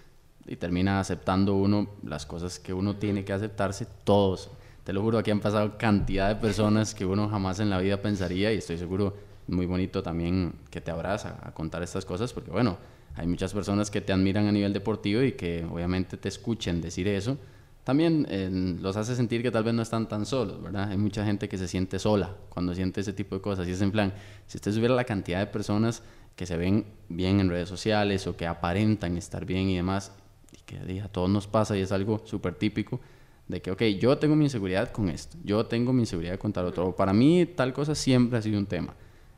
y 0.45 0.57
termina 0.57 0.99
aceptando 0.99 1.55
uno 1.55 1.87
las 2.03 2.25
cosas 2.25 2.59
que 2.59 2.73
uno 2.73 2.97
tiene 2.97 3.23
que 3.23 3.31
aceptarse, 3.31 3.87
todos. 4.03 4.51
Te 4.83 4.91
lo 4.91 5.01
juro, 5.01 5.17
aquí 5.17 5.31
han 5.31 5.39
pasado 5.39 5.77
cantidad 5.77 6.27
de 6.27 6.35
personas 6.35 6.93
que 6.93 7.05
uno 7.05 7.29
jamás 7.29 7.61
en 7.61 7.69
la 7.69 7.79
vida 7.79 8.01
pensaría 8.01 8.51
y 8.51 8.57
estoy 8.57 8.77
seguro 8.77 9.15
muy 9.47 9.65
bonito 9.65 10.01
también 10.01 10.53
que 10.69 10.81
te 10.81 10.91
abraza 10.91 11.39
a 11.43 11.53
contar 11.53 11.83
estas 11.83 12.05
cosas 12.05 12.33
porque 12.33 12.51
bueno, 12.51 12.77
hay 13.15 13.27
muchas 13.27 13.53
personas 13.53 13.91
que 13.91 14.01
te 14.01 14.11
admiran 14.13 14.47
a 14.47 14.51
nivel 14.51 14.73
deportivo 14.73 15.21
y 15.21 15.33
que 15.33 15.65
obviamente 15.69 16.17
te 16.17 16.29
escuchen 16.29 16.81
decir 16.81 17.07
eso 17.07 17.37
también 17.85 18.25
eh, 18.31 18.49
los 18.81 18.97
hace 18.97 19.15
sentir 19.15 19.43
que 19.43 19.51
tal 19.51 19.63
vez 19.63 19.75
no 19.75 19.83
están 19.83 20.09
tan 20.09 20.25
solos, 20.25 20.61
¿verdad? 20.61 20.89
Hay 20.89 20.97
mucha 20.97 21.23
gente 21.23 21.47
que 21.47 21.55
se 21.55 21.67
siente 21.67 21.99
sola 21.99 22.35
cuando 22.49 22.73
siente 22.73 23.01
ese 23.01 23.13
tipo 23.13 23.35
de 23.35 23.41
cosas. 23.41 23.67
Y 23.67 23.71
es 23.71 23.81
en 23.81 23.91
plan, 23.91 24.11
si 24.47 24.57
usted 24.57 24.71
subiera 24.71 24.95
la 24.95 25.03
cantidad 25.03 25.37
de 25.37 25.45
personas 25.45 26.01
que 26.35 26.47
se 26.47 26.57
ven 26.57 26.83
bien 27.09 27.39
en 27.39 27.47
redes 27.47 27.69
sociales 27.69 28.25
o 28.25 28.35
que 28.35 28.47
aparentan 28.47 29.17
estar 29.17 29.45
bien 29.45 29.69
y 29.69 29.75
demás, 29.75 30.11
y 30.51 30.63
que 30.63 30.99
a 30.99 31.07
todos 31.09 31.29
nos 31.29 31.45
pasa 31.45 31.77
y 31.77 31.81
es 31.81 31.91
algo 31.91 32.23
súper 32.25 32.55
típico, 32.55 32.99
de 33.47 33.61
que, 33.61 33.69
ok, 33.69 33.83
yo 33.99 34.17
tengo 34.17 34.35
mi 34.35 34.45
inseguridad 34.45 34.91
con 34.91 35.07
esto, 35.09 35.37
yo 35.43 35.67
tengo 35.67 35.93
mi 35.93 36.01
inseguridad 36.01 36.39
con 36.39 36.51
tal 36.51 36.65
otro. 36.65 36.95
Para 36.95 37.13
mí 37.13 37.45
tal 37.45 37.71
cosa 37.71 37.93
siempre 37.93 38.39
ha 38.39 38.41
sido 38.41 38.57
un 38.57 38.65
tema. 38.65 38.95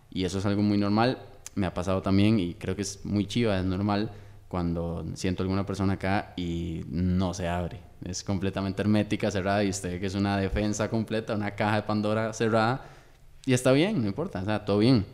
Y 0.09 0.25
eso 0.25 0.39
es 0.39 0.45
algo 0.45 0.61
muy 0.61 0.77
normal, 0.77 1.19
me 1.55 1.65
ha 1.65 1.73
pasado 1.73 2.01
también 2.01 2.39
y 2.39 2.53
creo 2.53 2.75
que 2.75 2.83
es 2.83 3.05
muy 3.05 3.25
chiva, 3.25 3.59
es 3.59 3.65
normal 3.65 4.11
cuando 4.47 5.05
siento 5.15 5.43
alguna 5.43 5.65
persona 5.65 5.93
acá 5.93 6.33
y 6.37 6.83
no 6.89 7.33
se 7.33 7.47
abre. 7.47 7.81
Es 8.05 8.23
completamente 8.23 8.81
hermética, 8.81 9.31
cerrada 9.31 9.63
y 9.63 9.69
usted 9.69 9.99
que 9.99 10.05
es 10.05 10.15
una 10.15 10.37
defensa 10.37 10.89
completa, 10.89 11.35
una 11.35 11.51
caja 11.51 11.77
de 11.77 11.81
Pandora 11.83 12.31
cerrada 12.33 12.85
y 13.45 13.53
está 13.53 13.71
bien, 13.71 14.01
no 14.01 14.07
importa, 14.07 14.41
o 14.41 14.45
sea, 14.45 14.65
todo 14.65 14.79
bien. 14.79 15.05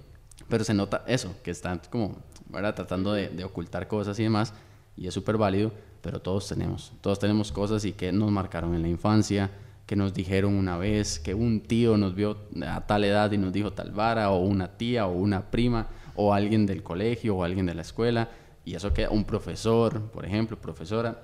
Pero 0.50 0.64
se 0.64 0.74
nota 0.74 1.04
eso, 1.08 1.34
que 1.44 1.52
están 1.52 1.82
como, 1.90 2.18
¿verdad? 2.50 2.76
Tratando 2.76 3.14
de, 3.14 3.30
de 3.30 3.44
ocultar 3.44 3.88
cosas 3.88 4.20
y 4.20 4.24
demás 4.24 4.54
y 4.96 5.08
es 5.08 5.14
súper 5.14 5.38
válido, 5.38 5.72
pero 6.02 6.20
todos 6.20 6.48
tenemos, 6.48 6.92
todos 7.02 7.20
tenemos 7.20 7.52
cosas 7.52 7.86
y 7.86 7.94
que 7.94 8.12
nos 8.12 8.32
marcaron 8.32 8.76
en 8.76 8.82
la 8.82 8.90
infancia, 8.90 9.50
que 9.86 9.96
nos 9.96 10.14
dijeron 10.14 10.54
una 10.54 10.78
vez, 10.78 11.20
que 11.20 11.34
un 11.34 11.62
tío 11.62 11.98
nos 11.98 12.16
vio 12.16 12.38
a 12.66 12.88
tal 12.88 13.04
edad 13.04 13.32
y 13.32 13.38
nos 13.38 13.52
dijo 13.52 13.74
tal 13.74 13.92
vara, 13.92 14.32
o 14.32 14.40
una 14.40 14.78
tía, 14.78 15.08
o 15.08 15.12
una 15.12 15.52
prima, 15.52 15.88
o 16.16 16.34
alguien 16.34 16.66
del 16.66 16.84
colegio, 16.84 17.36
o 17.38 17.44
alguien 17.44 17.66
de 17.66 17.76
la 17.76 17.82
escuela 17.82 18.30
y 18.66 18.76
eso 18.76 18.94
queda, 18.94 19.10
un 19.10 19.26
profesor, 19.26 20.02
por 20.12 20.26
ejemplo, 20.26 20.58
profesora, 20.58 21.22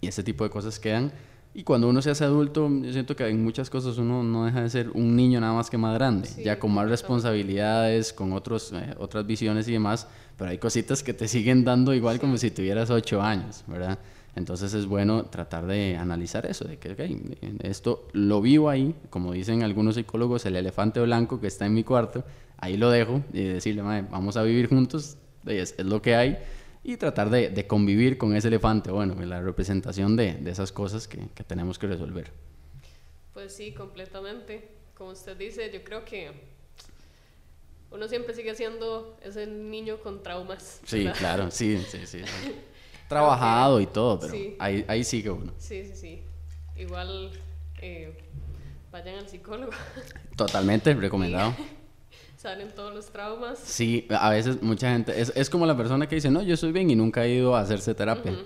y 0.00 0.08
ese 0.08 0.22
tipo 0.22 0.44
de 0.44 0.50
cosas 0.50 0.78
quedan. 0.78 1.12
Y 1.54 1.62
cuando 1.62 1.88
uno 1.88 2.02
se 2.02 2.10
hace 2.10 2.24
adulto, 2.24 2.68
yo 2.68 2.92
siento 2.92 3.16
que 3.16 3.26
en 3.26 3.42
muchas 3.42 3.70
cosas 3.70 3.96
uno 3.96 4.22
no 4.22 4.44
deja 4.44 4.60
de 4.60 4.68
ser 4.68 4.90
un 4.90 5.16
niño 5.16 5.40
nada 5.40 5.54
más 5.54 5.70
que 5.70 5.78
más 5.78 5.94
grande, 5.94 6.28
ya 6.44 6.58
con 6.58 6.72
más 6.72 6.88
responsabilidades, 6.90 8.12
con 8.12 8.34
otros, 8.34 8.72
eh, 8.74 8.94
otras 8.98 9.26
visiones 9.26 9.66
y 9.68 9.72
demás, 9.72 10.06
pero 10.36 10.50
hay 10.50 10.58
cositas 10.58 11.02
que 11.02 11.14
te 11.14 11.28
siguen 11.28 11.64
dando 11.64 11.94
igual 11.94 12.20
como 12.20 12.36
si 12.36 12.50
tuvieras 12.50 12.90
ocho 12.90 13.22
años, 13.22 13.64
¿verdad? 13.66 13.98
Entonces 14.36 14.74
es 14.74 14.84
bueno 14.84 15.24
tratar 15.24 15.66
de 15.66 15.96
analizar 15.96 16.44
eso, 16.44 16.66
de 16.66 16.78
que 16.78 17.38
esto 17.62 18.06
lo 18.12 18.42
vivo 18.42 18.68
ahí, 18.68 18.94
como 19.08 19.32
dicen 19.32 19.62
algunos 19.62 19.94
psicólogos, 19.94 20.44
el 20.44 20.56
elefante 20.56 21.00
blanco 21.00 21.40
que 21.40 21.46
está 21.46 21.64
en 21.64 21.72
mi 21.72 21.84
cuarto, 21.84 22.22
ahí 22.58 22.76
lo 22.76 22.90
dejo 22.90 23.22
y 23.32 23.44
decirle, 23.44 23.80
vamos 23.82 24.36
a 24.36 24.42
vivir 24.42 24.68
juntos, 24.68 25.16
es, 25.46 25.74
es 25.78 25.86
lo 25.86 26.02
que 26.02 26.14
hay 26.14 26.38
y 26.84 26.98
tratar 26.98 27.30
de, 27.30 27.48
de, 27.48 27.66
convivir 27.66 28.18
con 28.18 28.36
ese 28.36 28.48
elefante, 28.48 28.90
bueno, 28.90 29.14
la 29.24 29.40
representación 29.40 30.16
de, 30.16 30.34
de 30.34 30.50
esas 30.50 30.70
cosas 30.70 31.08
que, 31.08 31.18
que, 31.34 31.42
tenemos 31.42 31.78
que 31.78 31.86
resolver. 31.86 32.30
Pues 33.32 33.56
sí, 33.56 33.72
completamente. 33.72 34.68
Como 34.94 35.10
usted 35.10 35.36
dice, 35.36 35.70
yo 35.72 35.82
creo 35.82 36.04
que 36.04 36.30
uno 37.90 38.06
siempre 38.06 38.34
sigue 38.34 38.54
siendo 38.54 39.16
ese 39.22 39.46
niño 39.46 39.98
con 39.98 40.22
traumas. 40.22 40.80
Sí, 40.84 41.08
claro, 41.18 41.50
sí, 41.50 41.82
sí, 41.88 42.06
sí. 42.06 42.20
Trabajado 43.08 43.80
y 43.80 43.86
todo, 43.86 44.18
pero 44.18 44.34
ahí, 44.58 44.84
ahí 44.88 45.04
sigue 45.04 45.30
uno. 45.30 45.52
Sí, 45.58 45.84
sí, 45.84 45.92
sí. 45.94 46.22
Igual 46.76 47.30
eh, 47.80 48.16
vayan 48.90 49.18
al 49.18 49.28
psicólogo. 49.28 49.72
Totalmente, 50.36 50.92
recomendado. 50.94 51.54
salen 52.36 52.68
todos 52.74 52.94
los 52.94 53.06
traumas. 53.06 53.58
Sí, 53.58 54.06
a 54.10 54.30
veces 54.30 54.62
mucha 54.62 54.92
gente, 54.92 55.20
es, 55.20 55.32
es 55.34 55.50
como 55.50 55.66
la 55.66 55.76
persona 55.76 56.06
que 56.06 56.14
dice, 56.14 56.30
no, 56.30 56.42
yo 56.42 56.54
estoy 56.54 56.72
bien 56.72 56.90
y 56.90 56.94
nunca 56.94 57.24
he 57.24 57.34
ido 57.34 57.56
a 57.56 57.60
hacerse 57.60 57.94
terapia. 57.94 58.36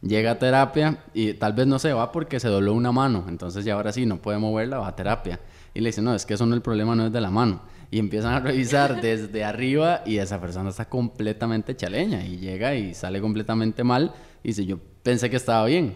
Llega 0.00 0.32
a 0.32 0.38
terapia 0.38 1.04
y 1.14 1.34
tal 1.34 1.52
vez 1.52 1.66
no 1.66 1.78
se 1.78 1.92
va 1.92 2.10
porque 2.10 2.40
se 2.40 2.48
dobló 2.48 2.72
una 2.72 2.90
mano, 2.92 3.26
entonces 3.28 3.64
ya 3.64 3.74
ahora 3.74 3.92
sí 3.92 4.04
no 4.04 4.16
puede 4.20 4.38
moverla, 4.38 4.78
va 4.78 4.88
a 4.88 4.96
terapia. 4.96 5.38
Y 5.74 5.80
le 5.80 5.90
dice, 5.90 6.02
no, 6.02 6.14
es 6.14 6.26
que 6.26 6.34
eso 6.34 6.46
no, 6.46 6.54
el 6.54 6.62
problema 6.62 6.96
no 6.96 7.06
es 7.06 7.12
de 7.12 7.20
la 7.20 7.30
mano. 7.30 7.62
Y 7.92 7.98
empiezan 7.98 8.32
a 8.32 8.40
revisar 8.40 9.02
desde 9.02 9.44
arriba 9.44 10.00
y 10.06 10.16
esa 10.16 10.40
persona 10.40 10.70
está 10.70 10.86
completamente 10.86 11.76
chaleña 11.76 12.24
y 12.24 12.38
llega 12.38 12.74
y 12.74 12.94
sale 12.94 13.20
completamente 13.20 13.84
mal 13.84 14.14
y 14.42 14.48
dice, 14.48 14.64
yo 14.64 14.78
pensé 15.02 15.28
que 15.28 15.36
estaba 15.36 15.66
bien. 15.66 15.94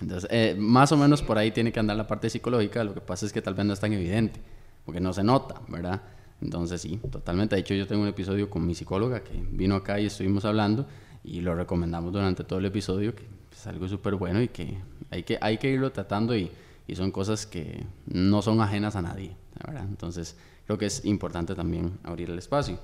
Entonces, 0.00 0.30
eh, 0.32 0.56
más 0.58 0.92
o 0.92 0.96
menos 0.96 1.20
por 1.20 1.36
ahí 1.36 1.50
tiene 1.50 1.72
que 1.72 1.78
andar 1.78 1.94
la 1.94 2.06
parte 2.06 2.30
psicológica, 2.30 2.82
lo 2.84 2.94
que 2.94 3.02
pasa 3.02 3.26
es 3.26 3.34
que 3.34 3.42
tal 3.42 3.52
vez 3.52 3.66
no 3.66 3.74
es 3.74 3.80
tan 3.80 3.92
evidente, 3.92 4.40
porque 4.86 4.98
no 4.98 5.12
se 5.12 5.22
nota, 5.22 5.60
¿verdad? 5.68 6.00
Entonces 6.40 6.80
sí, 6.80 6.98
totalmente. 7.10 7.54
De 7.54 7.60
hecho 7.60 7.74
yo 7.74 7.86
tengo 7.86 8.00
un 8.00 8.08
episodio 8.08 8.48
con 8.48 8.66
mi 8.66 8.74
psicóloga 8.74 9.20
que 9.20 9.34
vino 9.50 9.74
acá 9.74 10.00
y 10.00 10.06
estuvimos 10.06 10.46
hablando 10.46 10.86
y 11.22 11.42
lo 11.42 11.54
recomendamos 11.54 12.14
durante 12.14 12.44
todo 12.44 12.60
el 12.60 12.64
episodio, 12.64 13.14
que 13.14 13.24
es 13.52 13.66
algo 13.66 13.86
súper 13.88 14.14
bueno 14.14 14.40
y 14.40 14.48
que 14.48 14.78
hay, 15.10 15.22
que 15.22 15.36
hay 15.38 15.58
que 15.58 15.70
irlo 15.70 15.92
tratando 15.92 16.34
y, 16.34 16.50
y, 16.86 16.96
son 16.96 17.10
cosas 17.10 17.44
que 17.44 17.84
no 18.06 18.40
son 18.40 18.62
ajenas 18.62 18.96
a 18.96 19.02
nadie, 19.02 19.36
¿verdad? 19.66 19.84
Entonces 19.86 20.34
creo 20.66 20.78
que 20.78 20.86
es 20.86 21.04
importante 21.04 21.54
también 21.54 21.98
abrir 22.02 22.30
el 22.30 22.38
espacio. 22.38 22.78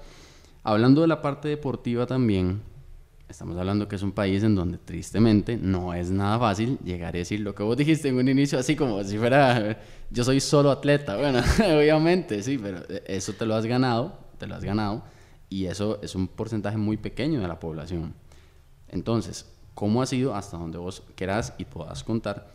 Hablando 0.65 1.03
de 1.03 1.09
la 1.09 1.21
parte 1.21 1.49
deportiva 1.49 2.07
también, 2.07 2.63
Estamos 3.33 3.57
hablando 3.57 3.89
que 3.89 3.97
es 3.97 4.03
un 4.03 4.13
país 4.13 4.43
en 4.43 4.55
donde 4.55 4.77
tristemente 4.77 5.57
no 5.57 5.95
es 5.95 6.11
nada 6.11 6.39
fácil 6.39 6.79
llegar 6.85 7.15
a 7.15 7.19
decir 7.19 7.41
lo 7.41 7.55
que 7.55 7.63
vos 7.63 7.79
dijiste 7.79 8.09
en 8.09 8.19
un 8.19 8.29
inicio, 8.29 8.59
así 8.59 8.77
como 8.77 9.03
si 9.05 9.17
fuera 9.17 9.81
yo 10.11 10.23
soy 10.23 10.39
solo 10.39 10.71
atleta. 10.71 11.17
Bueno, 11.17 11.39
obviamente, 11.79 12.43
sí, 12.43 12.59
pero 12.59 12.83
eso 13.07 13.33
te 13.33 13.47
lo 13.47 13.55
has 13.55 13.65
ganado, 13.65 14.13
te 14.37 14.47
lo 14.47 14.55
has 14.55 14.63
ganado, 14.63 15.03
y 15.49 15.65
eso 15.65 15.99
es 16.03 16.15
un 16.15 16.29
porcentaje 16.29 16.77
muy 16.77 16.99
pequeño 16.99 17.41
de 17.41 17.49
la 17.49 17.59
población. 17.59 18.13
Entonces, 18.89 19.51
¿cómo 19.73 20.03
ha 20.03 20.07
sido 20.07 20.35
hasta 20.35 20.59
donde 20.59 20.77
vos 20.77 21.03
querás 21.17 21.55
y 21.57 21.65
puedas 21.65 22.05
contar? 22.05 22.53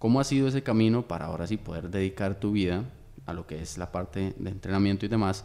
¿Cómo 0.00 0.18
ha 0.18 0.24
sido 0.24 0.48
ese 0.48 0.64
camino 0.64 1.06
para 1.06 1.26
ahora 1.26 1.46
sí 1.46 1.56
poder 1.56 1.88
dedicar 1.88 2.40
tu 2.40 2.50
vida 2.50 2.82
a 3.26 3.32
lo 3.32 3.46
que 3.46 3.60
es 3.60 3.78
la 3.78 3.90
parte 3.92 4.34
de 4.36 4.50
entrenamiento 4.50 5.06
y 5.06 5.08
demás, 5.08 5.44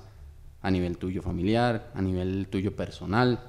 a 0.62 0.71
nivel 0.71 0.97
tuyo 0.97 1.21
familiar, 1.21 1.91
a 1.93 2.01
nivel 2.01 2.47
tuyo 2.49 2.75
personal? 2.75 3.39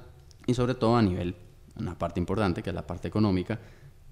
Y 0.47 0.53
sobre 0.53 0.75
todo 0.75 0.95
a 0.95 1.01
nivel, 1.01 1.35
una 1.75 1.97
parte 1.97 2.19
importante, 2.19 2.63
que 2.63 2.69
es 2.69 2.75
la 2.75 2.87
parte 2.87 3.07
económica, 3.07 3.59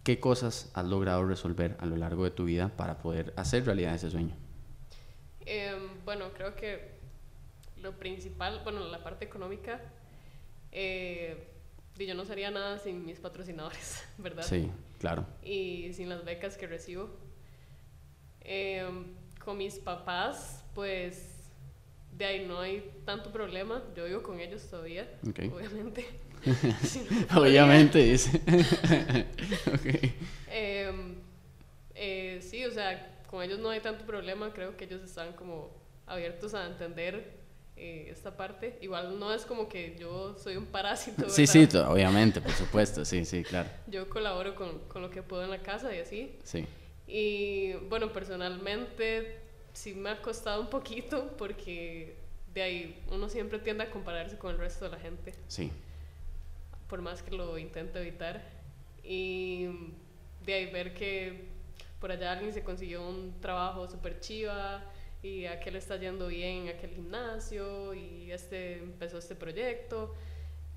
¿qué 0.04 0.20
cosas 0.20 0.72
has 0.74 0.86
logrado 0.86 1.26
resolver 1.26 1.78
a 1.80 1.86
lo 1.86 1.96
largo 1.98 2.24
de 2.24 2.32
tu 2.32 2.46
vida 2.46 2.70
para 2.76 3.00
poder 3.00 3.34
hacer 3.36 3.66
realidad 3.66 3.96
ese 3.96 4.10
sueño? 4.10 4.36
Em, 5.46 6.04
bueno, 6.06 6.32
creo 6.34 6.56
que 6.56 7.00
lo 7.82 7.94
principal, 7.94 8.62
bueno, 8.64 8.86
la 8.88 9.04
parte 9.04 9.26
económica, 9.26 9.82
eh, 10.72 11.48
yo 11.98 12.16
no 12.16 12.26
sería 12.26 12.52
nada 12.52 12.78
sin 12.78 13.06
mis 13.06 13.20
patrocinadores, 13.20 14.04
¿verdad? 14.18 14.44
Sí, 14.44 14.70
claro. 15.00 15.26
Y 15.44 15.92
sin 15.94 16.10
las 16.10 16.24
becas 16.24 16.58
que 16.58 16.68
recibo. 16.68 17.10
Em, 18.42 19.06
con 19.50 19.58
mis 19.58 19.80
papás, 19.80 20.64
pues 20.76 21.42
de 22.16 22.24
ahí 22.24 22.46
no 22.46 22.60
hay 22.60 22.88
tanto 23.04 23.32
problema. 23.32 23.82
Yo 23.96 24.06
vivo 24.06 24.22
con 24.22 24.40
ellos 24.40 24.62
todavía, 24.70 25.10
obviamente. 25.24 26.06
obviamente, 27.36 27.98
dice. 27.98 28.40
Em, 30.52 31.16
eh, 31.96 32.40
sí, 32.44 32.64
o 32.64 32.70
sea, 32.70 33.24
con 33.28 33.42
ellos 33.42 33.58
no 33.58 33.72
hay 33.72 33.80
tanto 33.80 34.06
problema. 34.06 34.54
Creo 34.54 34.78
que 34.78 34.86
ellos 34.86 35.02
están 35.02 35.34
como 35.34 35.72
abiertos 36.06 36.54
a 36.54 36.68
entender 36.68 37.40
eh, 37.76 38.10
esta 38.12 38.38
parte. 38.38 38.78
Igual 38.82 39.20
no 39.20 39.34
es 39.34 39.46
como 39.46 39.68
que 39.68 39.96
yo 40.00 40.38
soy 40.38 40.58
un 40.58 40.68
parásito. 40.68 41.28
Sí, 41.28 41.48
sí, 41.48 41.68
obviamente, 41.76 42.40
por 42.40 42.52
supuesto, 42.52 43.04
sí, 43.04 43.26
sí, 43.26 43.44
claro. 43.44 43.68
Yo 43.88 44.08
colaboro 44.10 44.54
con, 44.54 44.78
con, 44.88 45.02
lo 45.02 45.10
que 45.10 45.24
puedo 45.24 45.44
en 45.44 45.50
la 45.50 45.64
casa 45.64 45.96
y 45.96 45.98
así. 46.02 46.38
Sí. 46.44 46.68
Y 47.12 47.74
bueno, 47.90 48.14
personalmente 48.14 49.39
sí 49.80 49.94
me 49.94 50.10
ha 50.10 50.22
costado 50.22 50.60
un 50.60 50.70
poquito 50.70 51.38
porque 51.38 52.18
de 52.54 52.62
ahí 52.62 53.04
uno 53.12 53.30
siempre 53.30 53.60
tiende 53.60 53.86
a 53.86 53.90
compararse 53.90 54.38
con 54.38 54.52
el 54.52 54.58
resto 54.58 54.86
de 54.86 54.92
la 54.92 55.00
gente. 55.00 55.34
Sí. 55.48 55.72
Por 56.90 57.02
más 57.02 57.24
que 57.24 57.32
lo 57.32 57.58
intente 57.58 58.00
evitar. 58.00 58.44
Y 59.04 59.68
de 60.46 60.54
ahí 60.54 60.66
ver 60.72 60.94
que 60.94 61.46
por 62.02 62.12
allá 62.12 62.34
alguien 62.34 62.54
se 62.54 62.62
consiguió 62.62 63.08
un 63.08 63.40
trabajo 63.40 63.88
súper 63.88 64.20
chiva 64.20 64.84
y 65.24 65.46
a 65.46 65.60
le 65.60 65.78
está 65.78 65.96
yendo 65.96 66.28
bien 66.28 66.68
en 66.68 66.76
aquel 66.76 66.92
gimnasio 66.92 67.94
y 67.94 68.32
este 68.32 68.80
empezó 68.80 69.18
este 69.18 69.36
proyecto 69.36 70.16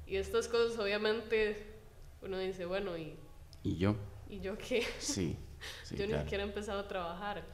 y 0.07 0.17
estas 0.17 0.49
cosas 0.49 0.77
obviamente 0.81 1.57
uno 2.23 2.38
dice 2.38 2.67
bueno 2.67 2.99
y 2.99 3.15
y 3.62 3.77
yo 3.77 3.95
y 4.29 4.41
yo 4.41 4.59
qué 4.59 4.85
sí, 4.99 5.37
yo 5.97 6.09
ni 6.09 6.15
siquiera 6.15 6.43
he 6.43 6.47
empezado 6.49 6.81
a 6.81 6.88
trabajar 6.88 7.45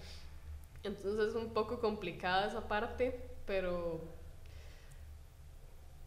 entonces 0.82 1.30
es 1.30 1.34
un 1.34 1.52
poco 1.52 1.80
complicada 1.80 2.48
esa 2.48 2.66
parte 2.68 3.20
pero 3.46 4.00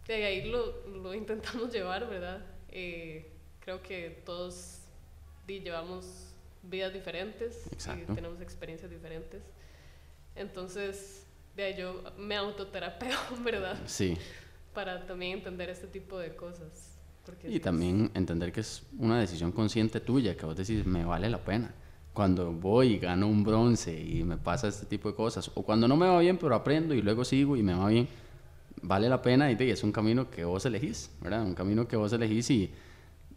de 0.07 0.25
ahí 0.25 0.49
lo, 0.49 0.87
lo 0.87 1.13
intentamos 1.23 1.71
llevar 1.71 2.09
verdad 2.09 2.45
eh, 2.69 3.31
creo 3.59 3.81
que 3.81 4.21
todos 4.25 4.79
llevamos 5.47 6.33
vidas 6.63 6.93
diferentes 6.93 7.67
y 7.73 8.13
tenemos 8.13 8.39
experiencias 8.39 8.89
diferentes 8.89 9.41
entonces, 10.35 11.25
de 11.55 11.63
ahí 11.63 11.77
yo 11.77 12.03
me 12.17 12.35
autoterapeo, 12.35 13.17
¿verdad? 13.43 13.77
Sí. 13.85 14.17
Para 14.73 15.05
también 15.05 15.39
entender 15.39 15.69
este 15.69 15.87
tipo 15.87 16.17
de 16.17 16.35
cosas. 16.35 16.97
y 17.43 17.59
también 17.59 18.11
entender 18.13 18.51
que 18.51 18.61
es 18.61 18.83
una 18.97 19.19
decisión 19.19 19.51
consciente 19.51 19.99
tuya, 19.99 20.35
que 20.35 20.45
vos 20.45 20.55
decís, 20.55 20.85
me 20.85 21.05
vale 21.05 21.29
la 21.29 21.43
pena. 21.43 21.73
Cuando 22.13 22.51
voy 22.51 22.93
y 22.93 22.99
gano 22.99 23.27
un 23.27 23.43
bronce 23.43 23.97
y 23.99 24.23
me 24.23 24.37
pasa 24.37 24.67
este 24.67 24.85
tipo 24.85 25.09
de 25.09 25.15
cosas, 25.15 25.49
o 25.53 25.63
cuando 25.63 25.87
no 25.87 25.95
me 25.95 26.07
va 26.07 26.19
bien, 26.19 26.37
pero 26.37 26.55
aprendo 26.55 26.93
y 26.93 27.01
luego 27.01 27.23
sigo 27.23 27.55
y 27.55 27.63
me 27.63 27.73
va 27.73 27.87
bien, 27.87 28.07
vale 28.81 29.07
la 29.07 29.21
pena 29.21 29.51
y 29.51 29.55
es 29.59 29.83
un 29.83 29.91
camino 29.91 30.29
que 30.29 30.43
vos 30.43 30.65
elegís, 30.65 31.09
¿verdad? 31.21 31.43
Un 31.43 31.53
camino 31.53 31.87
que 31.87 31.95
vos 31.95 32.11
elegís 32.11 32.49
y 32.51 32.71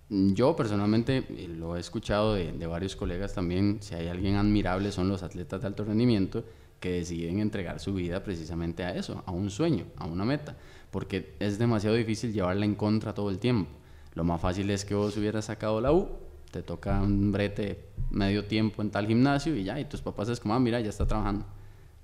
yo 0.09 0.57
personalmente 0.57 1.25
lo 1.57 1.77
he 1.77 1.81
escuchado 1.81 2.35
de, 2.35 2.53
de 2.53 2.67
varios 2.67 2.97
colegas 2.97 3.33
también, 3.33 3.79
si 3.81 3.95
hay 3.95 4.09
alguien 4.09 4.37
admirable 4.37 4.91
son 4.93 5.09
los 5.09 5.23
atletas 5.23 5.61
de 5.61 5.67
alto 5.69 5.85
rendimiento, 5.85 6.45
que 6.81 6.91
deciden 6.91 7.39
entregar 7.39 7.81
su 7.81 7.95
vida 7.95 8.23
precisamente 8.23 8.85
a 8.85 8.95
eso, 8.95 9.23
a 9.25 9.31
un 9.31 9.49
sueño, 9.51 9.87
a 9.97 10.05
una 10.05 10.27
meta, 10.27 10.55
porque 10.91 11.35
es 11.41 11.59
demasiado 11.59 11.97
difícil 11.97 12.33
llevarla 12.33 12.67
en 12.67 12.75
contra 12.75 13.15
todo 13.15 13.31
el 13.31 13.39
tiempo. 13.39 13.71
Lo 14.15 14.23
más 14.23 14.41
fácil 14.41 14.69
es 14.69 14.85
que 14.85 14.95
vos 14.95 15.17
hubieras 15.17 15.47
sacado 15.47 15.81
la 15.81 15.93
U, 15.93 16.09
te 16.55 16.63
toca 16.63 17.03
un 17.03 17.33
brete 17.33 17.89
medio 18.13 18.45
tiempo 18.45 18.81
en 18.81 18.91
tal 18.91 19.09
gimnasio 19.09 19.57
y 19.57 19.65
ya, 19.65 19.81
y 19.81 19.87
tus 19.87 20.01
papás 20.01 20.29
es 20.29 20.39
como, 20.39 20.55
ah, 20.55 20.61
mira, 20.61 20.79
ya 20.79 20.91
está 20.91 21.05
trabajando. 21.05 21.45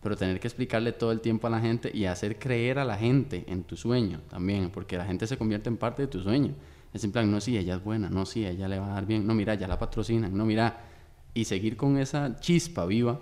Pero 0.02 0.16
tener 0.16 0.40
que 0.40 0.48
explicarle 0.48 0.90
todo 0.90 1.12
el 1.12 1.20
tiempo 1.20 1.46
a 1.46 1.50
la 1.50 1.60
gente 1.60 1.88
y 1.94 2.06
hacer 2.06 2.36
creer 2.36 2.80
a 2.80 2.84
la 2.84 2.96
gente 2.96 3.44
en 3.46 3.62
tu 3.62 3.76
sueño 3.76 4.20
también, 4.28 4.70
porque 4.70 4.96
la 4.96 5.04
gente 5.04 5.28
se 5.28 5.36
convierte 5.36 5.68
en 5.68 5.76
parte 5.76 6.02
de 6.02 6.08
tu 6.08 6.20
sueño. 6.20 6.54
Es 6.92 7.04
en 7.04 7.12
plan, 7.12 7.30
no, 7.30 7.40
sí, 7.40 7.56
ella 7.56 7.76
es 7.76 7.84
buena, 7.84 8.10
no, 8.10 8.26
sí, 8.26 8.44
ella 8.44 8.66
le 8.66 8.80
va 8.80 8.90
a 8.90 8.94
dar 8.94 9.06
bien, 9.06 9.24
no, 9.24 9.34
mira, 9.34 9.54
ya 9.54 9.68
la 9.68 9.78
patrocinan, 9.78 10.36
no, 10.36 10.44
mira, 10.44 10.80
y 11.32 11.44
seguir 11.44 11.76
con 11.76 11.96
esa 11.96 12.40
chispa 12.40 12.86
viva 12.86 13.20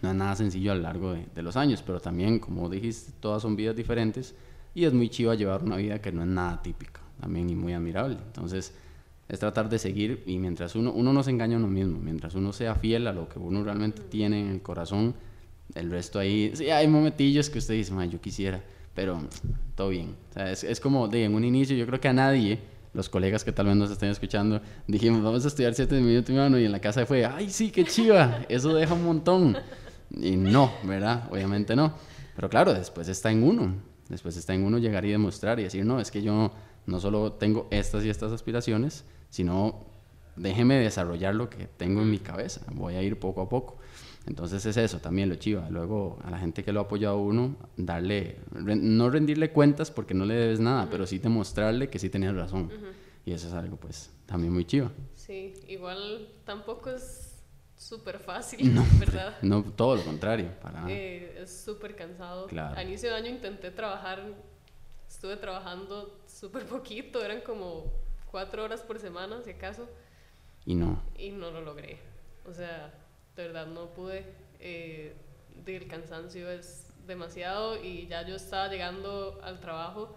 no 0.00 0.08
es 0.08 0.16
nada 0.16 0.34
sencillo 0.34 0.72
a 0.72 0.76
lo 0.76 0.80
largo 0.80 1.12
de, 1.12 1.42
los 1.42 1.56
años, 1.58 1.82
pero 1.82 2.00
también, 2.00 2.38
como 2.38 2.70
dijiste, 2.70 3.12
todas 3.20 3.42
son 3.42 3.54
vidas 3.54 3.76
diferentes 3.76 4.34
y 4.74 4.86
es 4.86 4.94
muy 4.94 5.10
chiva 5.10 5.34
llevar 5.34 5.62
una 5.62 5.76
vida 5.76 6.00
que 6.00 6.10
no 6.10 6.22
es 6.22 6.28
nada 6.28 6.62
típica, 6.62 7.02
también 7.20 7.50
y 7.50 7.54
muy 7.54 7.74
admirable. 7.74 8.16
Entonces, 8.16 8.72
es 9.28 9.38
tratar 9.38 9.68
de 9.68 9.78
seguir 9.78 10.22
y 10.26 10.38
mientras 10.38 10.74
uno, 10.74 10.92
uno 10.92 11.12
no 11.12 11.22
se 11.22 11.30
engaña 11.30 11.56
a 11.56 11.58
uno 11.58 11.68
mismo, 11.68 11.98
mientras 11.98 12.34
uno 12.34 12.52
sea 12.52 12.74
fiel 12.74 13.06
a 13.06 13.12
lo 13.12 13.28
que 13.28 13.38
uno 13.38 13.64
realmente 13.64 14.02
tiene 14.02 14.40
en 14.40 14.48
el 14.48 14.62
corazón, 14.62 15.14
el 15.74 15.90
resto 15.90 16.18
ahí, 16.18 16.52
sí, 16.54 16.70
hay 16.70 16.86
momentillos 16.86 17.48
que 17.50 17.58
usted 17.58 17.74
dice, 17.74 17.92
yo 18.08 18.20
quisiera, 18.20 18.62
pero 18.94 19.20
todo 19.74 19.88
bien. 19.88 20.14
O 20.30 20.34
sea, 20.34 20.52
es, 20.52 20.62
es, 20.62 20.78
como 20.78 21.08
de 21.08 21.24
en 21.24 21.34
un 21.34 21.44
inicio, 21.44 21.76
yo 21.76 21.86
creo 21.86 22.00
que 22.00 22.08
a 22.08 22.12
nadie, 22.12 22.60
los 22.92 23.08
colegas 23.08 23.44
que 23.44 23.52
tal 23.52 23.66
vez 23.66 23.76
nos 23.76 23.90
estén 23.90 24.10
escuchando, 24.10 24.60
dijimos, 24.86 25.22
vamos 25.22 25.44
a 25.44 25.48
estudiar 25.48 25.74
siete 25.74 26.00
minutos 26.00 26.30
y 26.30 26.64
en 26.64 26.72
la 26.72 26.80
casa 26.80 27.06
fue, 27.06 27.24
ay, 27.24 27.50
sí, 27.50 27.70
qué 27.70 27.84
chiva, 27.84 28.44
eso 28.48 28.74
deja 28.74 28.94
un 28.94 29.04
montón. 29.04 29.56
Y 30.10 30.36
no, 30.36 30.72
¿verdad? 30.84 31.28
Obviamente 31.30 31.74
no. 31.74 31.94
Pero 32.36 32.48
claro, 32.48 32.72
después 32.72 33.08
está 33.08 33.30
en 33.32 33.42
uno. 33.42 33.74
Después 34.08 34.36
está 34.36 34.54
en 34.54 34.64
uno 34.64 34.78
llegar 34.78 35.04
y 35.04 35.10
demostrar 35.10 35.58
y 35.58 35.64
decir, 35.64 35.84
no, 35.84 35.98
es 35.98 36.10
que 36.10 36.22
yo 36.22 36.52
no 36.86 37.00
solo 37.00 37.32
tengo 37.32 37.68
estas 37.70 38.04
y 38.04 38.10
estas 38.10 38.32
aspiraciones, 38.32 39.04
sino 39.30 39.84
déjeme 40.36 40.76
desarrollar 40.76 41.34
lo 41.34 41.48
que 41.50 41.66
tengo 41.66 42.02
en 42.02 42.10
mi 42.10 42.18
cabeza. 42.18 42.62
Voy 42.72 42.94
a 42.94 43.02
ir 43.02 43.18
poco 43.18 43.42
a 43.42 43.48
poco. 43.48 43.78
Entonces 44.26 44.64
es 44.64 44.76
eso, 44.76 44.98
también 44.98 45.28
lo 45.28 45.34
chiva. 45.34 45.68
Luego 45.70 46.18
a 46.24 46.30
la 46.30 46.38
gente 46.38 46.64
que 46.64 46.72
lo 46.72 46.80
ha 46.80 46.84
apoyado 46.84 47.16
a 47.16 47.20
uno, 47.20 47.56
darle, 47.76 48.38
no 48.52 49.10
rendirle 49.10 49.50
cuentas 49.50 49.90
porque 49.90 50.14
no 50.14 50.24
le 50.24 50.34
debes 50.34 50.60
nada, 50.60 50.88
pero 50.90 51.06
sí 51.06 51.18
demostrarle 51.18 51.90
que 51.90 51.98
sí 51.98 52.08
tenías 52.08 52.34
razón. 52.34 52.70
Y 53.26 53.32
eso 53.32 53.48
es 53.48 53.54
algo 53.54 53.76
pues 53.76 54.10
también 54.26 54.52
muy 54.52 54.64
chiva. 54.64 54.90
Sí, 55.14 55.54
igual 55.68 56.28
tampoco 56.44 56.90
es 56.90 57.42
súper 57.76 58.18
fácil, 58.18 58.74
no, 58.74 58.84
¿verdad? 58.98 59.36
No, 59.42 59.62
todo 59.62 59.96
lo 59.96 60.02
contrario. 60.02 60.50
Para... 60.60 60.84
Eh, 60.88 61.42
es 61.42 61.64
súper 61.64 61.94
cansado. 61.94 62.46
Claro. 62.46 62.78
A 62.78 62.82
inicio 62.82 63.10
de 63.10 63.16
año 63.16 63.28
intenté 63.28 63.70
trabajar, 63.70 64.22
estuve 65.06 65.36
trabajando 65.36 66.23
súper 66.44 66.66
poquito, 66.66 67.24
eran 67.24 67.40
como 67.40 67.90
cuatro 68.30 68.64
horas 68.64 68.82
por 68.82 68.98
semana, 68.98 69.40
si 69.42 69.50
acaso. 69.52 69.88
Y 70.66 70.74
no. 70.74 71.02
Y 71.16 71.30
no 71.30 71.50
lo 71.50 71.62
logré. 71.62 71.98
O 72.44 72.52
sea, 72.52 72.92
de 73.34 73.46
verdad 73.46 73.66
no 73.66 73.94
pude. 73.94 74.26
Eh, 74.60 75.16
el 75.64 75.88
cansancio 75.88 76.50
es 76.50 76.92
demasiado 77.06 77.82
y 77.82 78.08
ya 78.08 78.26
yo 78.26 78.36
estaba 78.36 78.68
llegando 78.68 79.40
al 79.42 79.58
trabajo, 79.60 80.14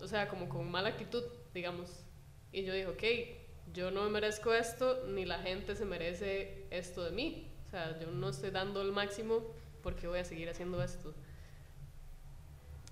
o 0.00 0.06
sea, 0.06 0.28
como 0.28 0.48
con 0.48 0.70
mala 0.70 0.88
actitud, 0.88 1.24
digamos. 1.52 2.04
Y 2.50 2.64
yo 2.64 2.72
dije, 2.72 2.86
ok, 2.86 3.74
yo 3.74 3.90
no 3.90 4.04
me 4.04 4.10
merezco 4.10 4.54
esto, 4.54 5.06
ni 5.06 5.26
la 5.26 5.40
gente 5.40 5.76
se 5.76 5.84
merece 5.84 6.66
esto 6.70 7.04
de 7.04 7.10
mí. 7.10 7.52
O 7.66 7.70
sea, 7.70 7.98
yo 8.00 8.10
no 8.10 8.30
estoy 8.30 8.50
dando 8.50 8.80
el 8.80 8.92
máximo 8.92 9.42
porque 9.82 10.06
voy 10.06 10.20
a 10.20 10.24
seguir 10.24 10.48
haciendo 10.48 10.82
esto. 10.82 11.14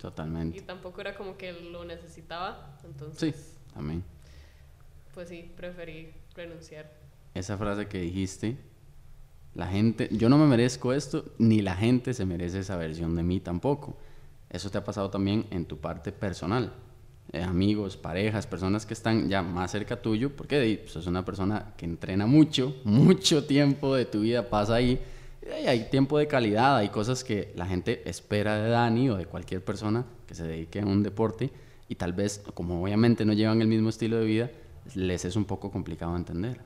Totalmente. 0.01 0.59
Y 0.59 0.61
tampoco 0.63 1.01
era 1.01 1.15
como 1.15 1.37
que 1.37 1.53
lo 1.53 1.85
necesitaba, 1.85 2.79
entonces... 2.85 3.35
Sí, 3.35 3.73
también. 3.75 4.03
Pues 5.13 5.29
sí, 5.29 5.51
preferí 5.57 6.13
renunciar. 6.35 6.91
Esa 7.35 7.59
frase 7.59 7.87
que 7.87 8.01
dijiste, 8.01 8.57
la 9.55 9.67
gente, 9.67 10.09
yo 10.13 10.29
no 10.29 10.39
me 10.39 10.47
merezco 10.47 10.93
esto, 10.93 11.25
ni 11.39 11.61
la 11.61 11.75
gente 11.75 12.15
se 12.15 12.25
merece 12.25 12.61
esa 12.61 12.77
versión 12.77 13.15
de 13.15 13.23
mí 13.23 13.41
tampoco. 13.41 13.97
Eso 14.49 14.71
te 14.71 14.79
ha 14.79 14.85
pasado 14.85 15.11
también 15.11 15.47
en 15.51 15.67
tu 15.67 15.79
parte 15.79 16.13
personal. 16.13 16.73
Eh, 17.33 17.43
amigos, 17.43 17.97
parejas, 17.97 18.47
personas 18.47 18.87
que 18.87 18.95
están 18.95 19.29
ya 19.29 19.43
más 19.43 19.71
cerca 19.71 20.01
tuyo, 20.01 20.35
porque 20.35 20.81
pues, 20.83 20.97
es 20.97 21.07
una 21.07 21.25
persona 21.25 21.75
que 21.77 21.85
entrena 21.85 22.27
mucho, 22.27 22.75
mucho 22.85 23.45
tiempo 23.45 23.95
de 23.95 24.05
tu 24.05 24.21
vida 24.21 24.49
pasa 24.49 24.77
ahí, 24.77 25.01
hay 25.53 25.85
tiempo 25.91 26.19
de 26.19 26.27
calidad, 26.27 26.77
hay 26.77 26.89
cosas 26.89 27.25
que 27.25 27.53
la 27.57 27.67
gente 27.67 28.09
espera 28.09 28.57
de 28.63 28.71
Dani 28.71 29.11
o 29.11 29.17
de 29.17 29.27
cualquier 29.27 29.65
persona 29.65 30.05
que 30.27 30.35
se 30.35 30.45
dedique 30.45 30.81
a 30.81 30.87
un 30.87 31.03
deporte, 31.03 31.51
y 31.89 31.95
tal 31.97 32.13
vez, 32.13 32.43
como 32.55 32.83
obviamente 32.83 33.25
no 33.25 33.33
llevan 33.33 33.61
el 33.61 33.69
mismo 33.69 33.89
estilo 33.89 34.19
de 34.19 34.25
vida, 34.25 34.51
les 34.95 35.25
es 35.25 35.37
un 35.37 35.45
poco 35.45 35.71
complicado 35.71 36.17
entender. 36.17 36.61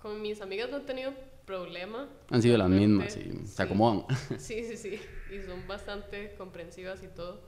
Con 0.00 0.22
mis 0.22 0.40
amigas 0.40 0.70
no 0.70 0.78
he 0.78 0.80
tenido 0.80 1.12
problema. 1.44 2.08
Han 2.30 2.42
sido 2.42 2.56
las 2.56 2.68
mismas, 2.68 3.16
y 3.16 3.46
se 3.46 3.62
acomodan. 3.62 4.04
Sí, 4.38 4.64
sí, 4.64 4.76
sí, 4.76 5.00
y 5.34 5.42
son 5.42 5.66
bastante 5.66 6.34
comprensivas 6.36 7.02
y 7.02 7.08
todo 7.08 7.40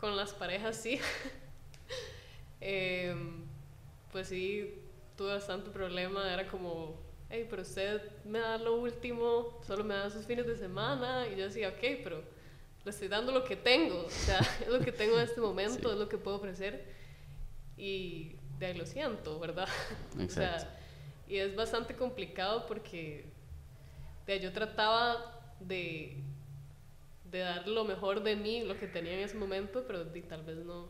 con 0.00 0.16
las 0.16 0.32
parejas 0.32 0.76
sí. 0.76 0.98
Em, 2.62 3.44
pues 4.12 4.28
sí, 4.28 4.74
tuve 5.16 5.28
bastante 5.28 5.70
problema, 5.70 6.30
era 6.30 6.46
como, 6.46 6.94
hey, 7.30 7.46
pero 7.48 7.62
usted 7.62 8.02
me 8.24 8.40
da 8.40 8.58
lo 8.58 8.76
último, 8.76 9.60
solo 9.64 9.84
me 9.84 9.94
da 9.94 10.10
sus 10.10 10.26
fines 10.26 10.46
de 10.46 10.56
semana, 10.56 11.26
y 11.28 11.36
yo 11.36 11.44
decía, 11.44 11.68
ok, 11.68 12.02
pero 12.02 12.22
le 12.84 12.90
estoy 12.90 13.08
dando 13.08 13.32
lo 13.32 13.44
que 13.44 13.56
tengo, 13.56 14.04
o 14.04 14.10
sea, 14.10 14.38
es 14.60 14.68
lo 14.68 14.80
que 14.80 14.92
tengo 14.92 15.16
en 15.16 15.24
este 15.24 15.40
momento, 15.40 15.92
es 15.92 15.98
lo 15.98 16.08
que 16.08 16.18
puedo 16.18 16.36
ofrecer, 16.36 16.84
y 17.76 18.36
de 18.58 18.66
ahí 18.66 18.74
lo 18.74 18.84
siento, 18.84 19.38
¿verdad? 19.38 19.68
Exacto. 20.18 20.24
o 20.26 20.28
sea, 20.28 20.76
y 21.28 21.36
es 21.36 21.54
bastante 21.54 21.94
complicado 21.94 22.66
porque 22.66 23.24
de, 24.26 24.40
yo 24.40 24.52
trataba 24.52 25.40
de, 25.60 26.16
de 27.30 27.38
dar 27.38 27.68
lo 27.68 27.84
mejor 27.84 28.22
de 28.24 28.34
mí, 28.34 28.64
lo 28.64 28.76
que 28.76 28.88
tenía 28.88 29.12
en 29.12 29.20
ese 29.20 29.36
momento, 29.36 29.84
pero 29.86 30.04
tal 30.06 30.42
vez 30.42 30.56
no, 30.58 30.88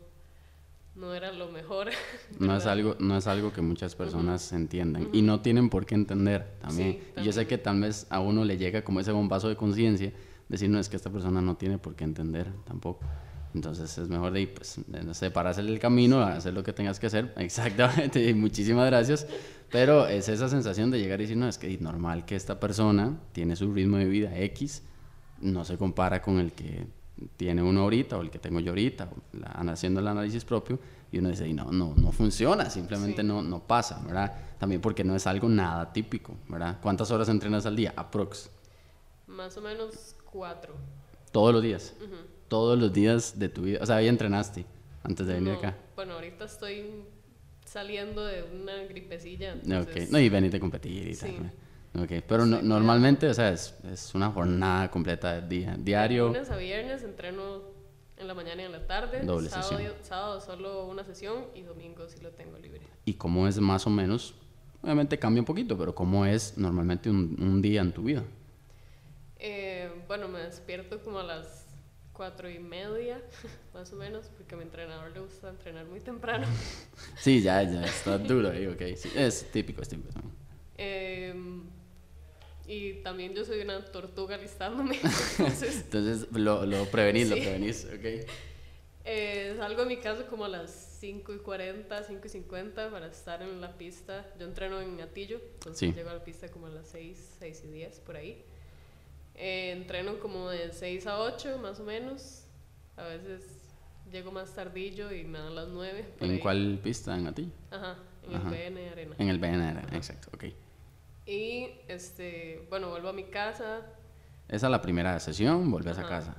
no 0.95 1.13
era 1.13 1.31
lo 1.31 1.49
mejor. 1.49 1.89
No 2.39 2.55
es, 2.55 2.65
algo, 2.65 2.95
no 2.99 3.17
es 3.17 3.27
algo 3.27 3.53
que 3.53 3.61
muchas 3.61 3.95
personas 3.95 4.51
entiendan 4.53 5.09
y 5.13 5.21
no 5.21 5.41
tienen 5.41 5.69
por 5.69 5.85
qué 5.85 5.95
entender 5.95 6.55
también. 6.59 6.99
Y 7.17 7.23
yo 7.23 7.31
sé 7.31 7.45
que 7.45 7.57
tal 7.57 7.79
vez 7.81 8.07
a 8.09 8.19
uno 8.19 8.43
le 8.45 8.57
llega 8.57 8.83
como 8.83 8.99
ese 8.99 9.11
bombazo 9.11 9.47
de 9.47 9.55
conciencia, 9.55 10.11
decir, 10.49 10.69
no, 10.69 10.79
es 10.79 10.89
que 10.89 10.95
esta 10.95 11.11
persona 11.11 11.41
no 11.41 11.55
tiene 11.55 11.77
por 11.77 11.95
qué 11.95 12.03
entender 12.03 12.51
tampoco. 12.65 13.05
Entonces 13.53 13.95
es 13.97 14.07
mejor 14.07 14.31
de, 14.31 14.47
pues, 14.47 14.79
no 14.87 15.13
sé, 15.13 15.29
para 15.29 15.49
hacer 15.49 15.65
el 15.65 15.77
camino, 15.77 16.21
hacer 16.21 16.53
lo 16.53 16.63
que 16.63 16.73
tengas 16.73 16.99
que 16.99 17.07
hacer. 17.07 17.33
Exactamente, 17.37 18.27
y 18.27 18.33
muchísimas 18.33 18.87
gracias. 18.87 19.27
Pero 19.69 20.07
es 20.07 20.29
esa 20.29 20.49
sensación 20.49 20.89
de 20.89 20.99
llegar 20.99 21.19
y 21.19 21.23
decir, 21.23 21.37
no, 21.37 21.47
es 21.47 21.57
que 21.57 21.71
es 21.71 21.81
normal 21.81 22.25
que 22.25 22.35
esta 22.35 22.59
persona 22.59 23.19
tiene 23.33 23.55
su 23.55 23.71
ritmo 23.71 23.97
de 23.97 24.05
vida 24.05 24.37
X, 24.37 24.83
no 25.41 25.63
se 25.63 25.77
compara 25.77 26.21
con 26.21 26.39
el 26.39 26.53
que 26.53 26.87
tiene 27.37 27.61
uno 27.61 27.81
ahorita 27.81 28.17
o 28.17 28.21
el 28.21 28.29
que 28.29 28.39
tengo 28.39 28.59
yo 28.59 28.71
ahorita, 28.71 29.09
haciendo 29.67 29.99
el 29.99 30.07
análisis 30.07 30.45
propio, 30.45 30.79
y 31.11 31.19
uno 31.19 31.29
dice, 31.29 31.51
no, 31.53 31.71
no, 31.71 31.93
no 31.95 32.11
funciona, 32.11 32.69
simplemente 32.69 33.23
no, 33.23 33.41
no 33.41 33.59
pasa, 33.59 34.01
¿verdad? 34.05 34.33
También 34.57 34.81
porque 34.81 35.03
no 35.03 35.15
es 35.15 35.27
algo 35.27 35.49
nada 35.49 35.91
típico, 35.91 36.35
¿verdad? 36.47 36.79
¿Cuántas 36.81 37.11
horas 37.11 37.27
entrenas 37.29 37.65
al 37.65 37.75
día? 37.75 37.93
Aprox. 37.95 38.49
Más 39.27 39.57
o 39.57 39.61
menos 39.61 40.15
cuatro. 40.31 40.73
¿Todos 41.31 41.53
los 41.53 41.63
días? 41.63 41.93
Todos 42.47 42.77
los 42.77 42.91
días 42.93 43.39
de 43.39 43.49
tu 43.49 43.63
vida. 43.63 43.79
O 43.81 43.85
sea, 43.85 43.97
ahí 43.97 44.07
entrenaste 44.07 44.65
antes 45.03 45.25
de 45.27 45.33
venir 45.33 45.53
acá. 45.53 45.77
Bueno, 45.95 46.13
ahorita 46.13 46.45
estoy 46.45 47.03
saliendo 47.65 48.25
de 48.25 48.43
una 48.43 48.83
gripecilla. 48.83 49.55
No, 49.63 49.85
y 50.19 50.29
veniste 50.29 50.57
a 50.57 50.59
competir 50.59 51.07
y 51.07 51.15
tal. 51.15 51.51
Okay. 51.93 52.23
Pero 52.25 52.45
normalmente, 52.45 53.27
o 53.27 53.33
sea, 53.33 53.51
es, 53.51 53.75
es, 53.91 54.15
una 54.15 54.31
jornada 54.31 54.89
completa 54.89 55.41
de 55.41 55.47
día, 55.47 55.75
diario. 55.77 56.27
De 56.27 56.33
lunes 56.35 56.49
a 56.49 56.55
viernes 56.55 57.03
entreno 57.03 57.61
en 58.17 58.27
la 58.27 58.33
mañana 58.33 58.61
y 58.61 58.65
en 58.65 58.71
la 58.71 58.87
tarde. 58.87 59.21
Doble 59.21 59.49
sábado, 59.49 59.69
sesión. 59.69 59.93
Sábado 60.01 60.39
solo 60.39 60.85
una 60.85 61.03
sesión 61.03 61.47
y 61.53 61.63
domingo 61.63 62.07
sí 62.07 62.19
lo 62.21 62.29
tengo 62.31 62.57
libre. 62.57 62.81
¿Y 63.03 63.15
cómo 63.15 63.47
es 63.47 63.59
más 63.59 63.85
o 63.87 63.89
menos? 63.89 64.35
Obviamente 64.81 65.19
cambia 65.19 65.41
un 65.41 65.45
poquito, 65.45 65.77
pero 65.77 65.93
¿cómo 65.93 66.25
es 66.25 66.57
normalmente 66.57 67.09
un, 67.09 67.35
un 67.39 67.61
día 67.61 67.81
en 67.81 67.91
tu 67.91 68.03
vida? 68.03 68.23
Eh, 69.37 69.91
bueno, 70.07 70.27
me 70.27 70.39
despierto 70.39 70.99
como 71.03 71.19
a 71.19 71.23
las 71.23 71.65
cuatro 72.13 72.49
y 72.49 72.59
media, 72.59 73.21
más 73.73 73.91
o 73.91 73.95
menos, 73.95 74.27
porque 74.37 74.55
a 74.55 74.57
mi 74.57 74.63
entrenador 74.63 75.11
le 75.11 75.19
gusta 75.19 75.49
entrenar 75.49 75.85
muy 75.87 75.99
temprano. 75.99 76.45
sí, 77.17 77.41
ya, 77.41 77.63
ya, 77.63 77.83
está 77.83 78.17
duro 78.17 78.51
ahí, 78.51 78.67
ok. 78.67 78.81
es 78.81 79.51
típico, 79.51 79.81
es 79.81 79.89
típico. 79.89 80.21
Eh, 80.83 81.35
y 82.67 82.93
también 83.03 83.33
yo 83.33 83.43
soy 83.45 83.61
una 83.61 83.83
tortuga 83.85 84.37
listándome. 84.37 84.97
Entonces, 85.39 85.81
entonces 85.85 86.31
lo, 86.31 86.65
lo 86.65 86.85
prevenís, 86.85 87.29
lo 87.29 87.35
prevenís, 87.35 87.85
ok. 87.85 88.27
Eh, 89.03 89.55
salgo 89.57 89.81
de 89.81 89.87
mi 89.87 89.97
casa 89.97 90.27
como 90.27 90.45
a 90.45 90.49
las 90.49 90.97
5 90.99 91.33
y 91.33 91.37
40, 91.39 92.03
5 92.03 92.21
y 92.23 92.29
50 92.29 92.91
para 92.91 93.07
estar 93.07 93.41
en 93.41 93.59
la 93.59 93.75
pista. 93.77 94.31
Yo 94.39 94.45
entreno 94.45 94.79
en 94.79 94.97
Gatillo, 94.97 95.41
entonces 95.55 95.95
llego 95.95 96.11
a 96.11 96.13
la 96.13 96.23
pista 96.23 96.49
como 96.49 96.67
a 96.67 96.69
las 96.69 96.87
6, 96.89 97.37
6 97.39 97.63
y 97.65 97.71
10 97.71 97.99
por 98.01 98.15
ahí. 98.15 98.45
Eh, 99.35 99.71
entreno 99.71 100.19
como 100.19 100.49
de 100.49 100.71
6 100.71 101.07
a 101.07 101.19
8 101.19 101.57
más 101.57 101.79
o 101.79 101.83
menos. 101.83 102.43
A 102.95 103.05
veces 103.05 103.43
llego 104.11 104.31
más 104.31 104.53
tardillo 104.53 105.11
y 105.11 105.23
me 105.23 105.39
dan 105.39 105.55
las 105.55 105.69
9. 105.69 106.05
¿En 106.19 106.39
cuál 106.39 106.79
pista? 106.83 107.17
¿En 107.17 107.23
Gatillo? 107.25 107.51
Ajá, 107.71 107.97
en 108.23 108.33
el 108.33 108.41
BN 108.41 108.89
Arena. 108.89 109.15
En 109.17 109.29
el 109.29 109.39
BN 109.39 109.63
Arena, 109.63 109.89
exacto, 109.93 110.29
ok. 110.33 110.45
Y, 111.25 111.69
este, 111.87 112.65
bueno, 112.69 112.89
vuelvo 112.89 113.09
a 113.09 113.13
mi 113.13 113.25
casa. 113.25 113.81
Esa 114.47 114.67
es 114.67 114.71
la 114.71 114.81
primera 114.81 115.19
sesión, 115.19 115.69
vuelves 115.71 115.97
a 115.97 116.07
casa. 116.07 116.35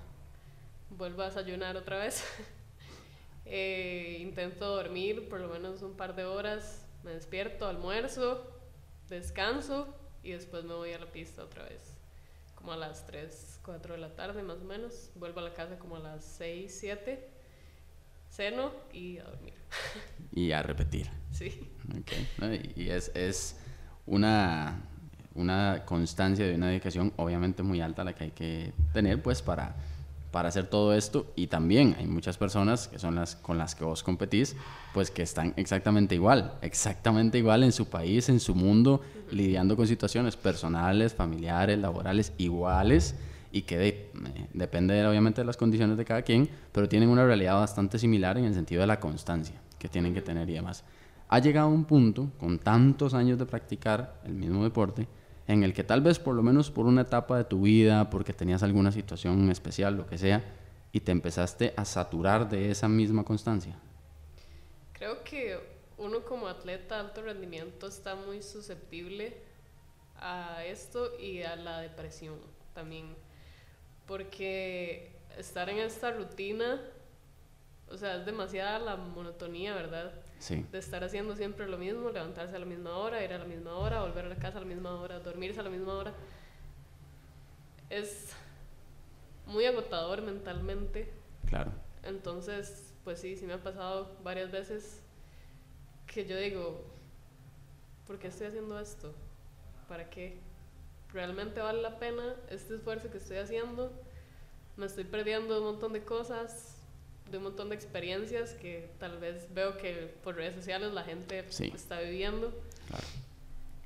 Vuelvo 0.90 1.22
a 1.22 1.26
desayunar 1.26 1.76
otra 1.76 1.98
vez. 1.98 2.24
Eh, 3.44 4.18
intento 4.20 4.76
dormir 4.76 5.28
por 5.28 5.40
lo 5.40 5.48
menos 5.48 5.82
un 5.82 5.94
par 5.94 6.14
de 6.14 6.24
horas. 6.24 6.86
Me 7.02 7.10
despierto, 7.10 7.66
almuerzo, 7.66 8.46
descanso 9.10 9.94
y 10.22 10.30
después 10.30 10.64
me 10.64 10.74
voy 10.74 10.92
a 10.92 10.98
la 10.98 11.06
pista 11.06 11.42
otra 11.42 11.64
vez. 11.64 11.92
Como 12.54 12.72
a 12.72 12.76
las 12.76 13.04
3, 13.06 13.58
4 13.64 13.94
de 13.94 14.00
la 14.00 14.14
tarde 14.14 14.42
más 14.42 14.58
o 14.60 14.64
menos. 14.64 15.10
Vuelvo 15.16 15.40
a 15.40 15.42
la 15.42 15.52
casa 15.52 15.76
como 15.78 15.96
a 15.96 15.98
las 15.98 16.24
6, 16.24 16.74
7. 16.80 17.28
Ceno 18.30 18.72
y 18.92 19.18
a 19.18 19.24
dormir. 19.24 19.54
Y 20.32 20.52
a 20.52 20.62
repetir. 20.62 21.10
Sí. 21.30 21.70
Okay. 22.00 22.72
Y 22.74 22.88
es, 22.88 23.10
es 23.14 23.56
una, 24.06 24.80
una 25.34 25.82
constancia 25.84 26.46
de 26.46 26.54
una 26.54 26.68
dedicación 26.68 27.12
obviamente 27.16 27.62
muy 27.62 27.80
alta 27.80 28.04
la 28.04 28.14
que 28.14 28.24
hay 28.24 28.30
que 28.30 28.72
tener 28.92 29.22
pues 29.22 29.42
para, 29.42 29.74
para 30.30 30.48
hacer 30.48 30.66
todo 30.66 30.94
esto. 30.94 31.32
Y 31.36 31.46
también 31.46 31.94
hay 31.98 32.06
muchas 32.06 32.36
personas 32.36 32.88
que 32.88 32.98
son 32.98 33.14
las 33.14 33.36
con 33.36 33.58
las 33.58 33.74
que 33.74 33.84
vos 33.84 34.02
competís 34.02 34.56
pues 34.92 35.10
que 35.10 35.22
están 35.22 35.54
exactamente 35.56 36.14
igual, 36.14 36.54
exactamente 36.62 37.38
igual 37.38 37.62
en 37.62 37.72
su 37.72 37.88
país, 37.88 38.28
en 38.28 38.40
su 38.40 38.54
mundo, 38.54 39.00
lidiando 39.30 39.76
con 39.76 39.86
situaciones 39.86 40.36
personales, 40.36 41.14
familiares, 41.14 41.78
laborales 41.78 42.32
iguales 42.38 43.14
y 43.52 43.62
que 43.62 43.76
de, 43.78 44.10
depende 44.54 45.06
obviamente 45.06 45.42
de 45.42 45.46
las 45.46 45.58
condiciones 45.58 45.98
de 45.98 46.04
cada 46.04 46.22
quien, 46.22 46.48
pero 46.72 46.88
tienen 46.88 47.10
una 47.10 47.24
realidad 47.24 47.54
bastante 47.54 47.98
similar 47.98 48.38
en 48.38 48.46
el 48.46 48.54
sentido 48.54 48.80
de 48.80 48.86
la 48.86 48.98
constancia 48.98 49.54
que 49.78 49.88
tienen 49.88 50.14
que 50.14 50.22
tener 50.22 50.48
y 50.48 50.54
demás 50.54 50.84
ha 51.32 51.38
llegado 51.38 51.68
a 51.68 51.70
un 51.70 51.86
punto, 51.86 52.30
con 52.38 52.58
tantos 52.58 53.14
años 53.14 53.38
de 53.38 53.46
practicar 53.46 54.20
el 54.26 54.34
mismo 54.34 54.64
deporte, 54.64 55.08
en 55.46 55.62
el 55.62 55.72
que 55.72 55.82
tal 55.82 56.02
vez 56.02 56.18
por 56.18 56.34
lo 56.34 56.42
menos 56.42 56.70
por 56.70 56.84
una 56.84 57.00
etapa 57.00 57.38
de 57.38 57.44
tu 57.44 57.62
vida, 57.62 58.10
porque 58.10 58.34
tenías 58.34 58.62
alguna 58.62 58.92
situación 58.92 59.50
especial, 59.50 59.96
lo 59.96 60.06
que 60.06 60.18
sea, 60.18 60.44
y 60.92 61.00
te 61.00 61.10
empezaste 61.10 61.72
a 61.74 61.86
saturar 61.86 62.50
de 62.50 62.70
esa 62.70 62.86
misma 62.86 63.24
constancia? 63.24 63.74
Creo 64.92 65.24
que 65.24 65.58
uno 65.96 66.22
como 66.22 66.48
atleta 66.48 66.96
de 66.96 67.00
alto 67.00 67.22
rendimiento 67.22 67.86
está 67.86 68.14
muy 68.14 68.42
susceptible 68.42 69.34
a 70.16 70.62
esto 70.66 71.18
y 71.18 71.44
a 71.44 71.56
la 71.56 71.80
depresión 71.80 72.34
también, 72.74 73.06
porque 74.06 75.16
estar 75.38 75.70
en 75.70 75.78
esta 75.78 76.10
rutina, 76.10 76.78
o 77.88 77.96
sea, 77.96 78.16
es 78.16 78.26
demasiada 78.26 78.78
la 78.78 78.96
monotonía, 78.96 79.74
¿verdad? 79.74 80.12
De 80.48 80.78
estar 80.78 81.04
haciendo 81.04 81.36
siempre 81.36 81.68
lo 81.68 81.78
mismo, 81.78 82.10
levantarse 82.10 82.56
a 82.56 82.58
la 82.58 82.66
misma 82.66 82.96
hora, 82.96 83.22
ir 83.24 83.32
a 83.32 83.38
la 83.38 83.44
misma 83.44 83.76
hora, 83.76 84.00
volver 84.02 84.24
a 84.24 84.28
la 84.28 84.36
casa 84.36 84.58
a 84.58 84.60
la 84.60 84.66
misma 84.66 85.00
hora, 85.00 85.20
dormirse 85.20 85.60
a 85.60 85.62
la 85.62 85.70
misma 85.70 85.94
hora. 85.94 86.12
Es 87.88 88.30
muy 89.46 89.64
agotador 89.66 90.22
mentalmente. 90.22 91.12
Claro. 91.46 91.70
Entonces, 92.02 92.92
pues 93.04 93.20
sí, 93.20 93.36
sí 93.36 93.46
me 93.46 93.52
ha 93.52 93.62
pasado 93.62 94.16
varias 94.24 94.50
veces 94.50 95.00
que 96.06 96.26
yo 96.26 96.36
digo, 96.36 96.84
¿por 98.04 98.18
qué 98.18 98.26
estoy 98.26 98.48
haciendo 98.48 98.80
esto? 98.80 99.14
¿Para 99.88 100.10
qué? 100.10 100.40
¿Realmente 101.12 101.60
vale 101.60 101.82
la 101.82 102.00
pena 102.00 102.34
este 102.50 102.74
esfuerzo 102.74 103.12
que 103.12 103.18
estoy 103.18 103.36
haciendo? 103.36 103.92
Me 104.76 104.86
estoy 104.86 105.04
perdiendo 105.04 105.58
un 105.58 105.64
montón 105.64 105.92
de 105.92 106.02
cosas 106.02 106.81
de 107.32 107.38
un 107.38 107.44
montón 107.44 107.70
de 107.70 107.74
experiencias 107.74 108.50
que 108.52 108.90
tal 109.00 109.18
vez 109.18 109.48
veo 109.54 109.78
que 109.78 110.14
por 110.22 110.36
redes 110.36 110.54
sociales 110.54 110.92
la 110.92 111.02
gente 111.02 111.44
está 111.74 112.00
viviendo. 112.00 112.52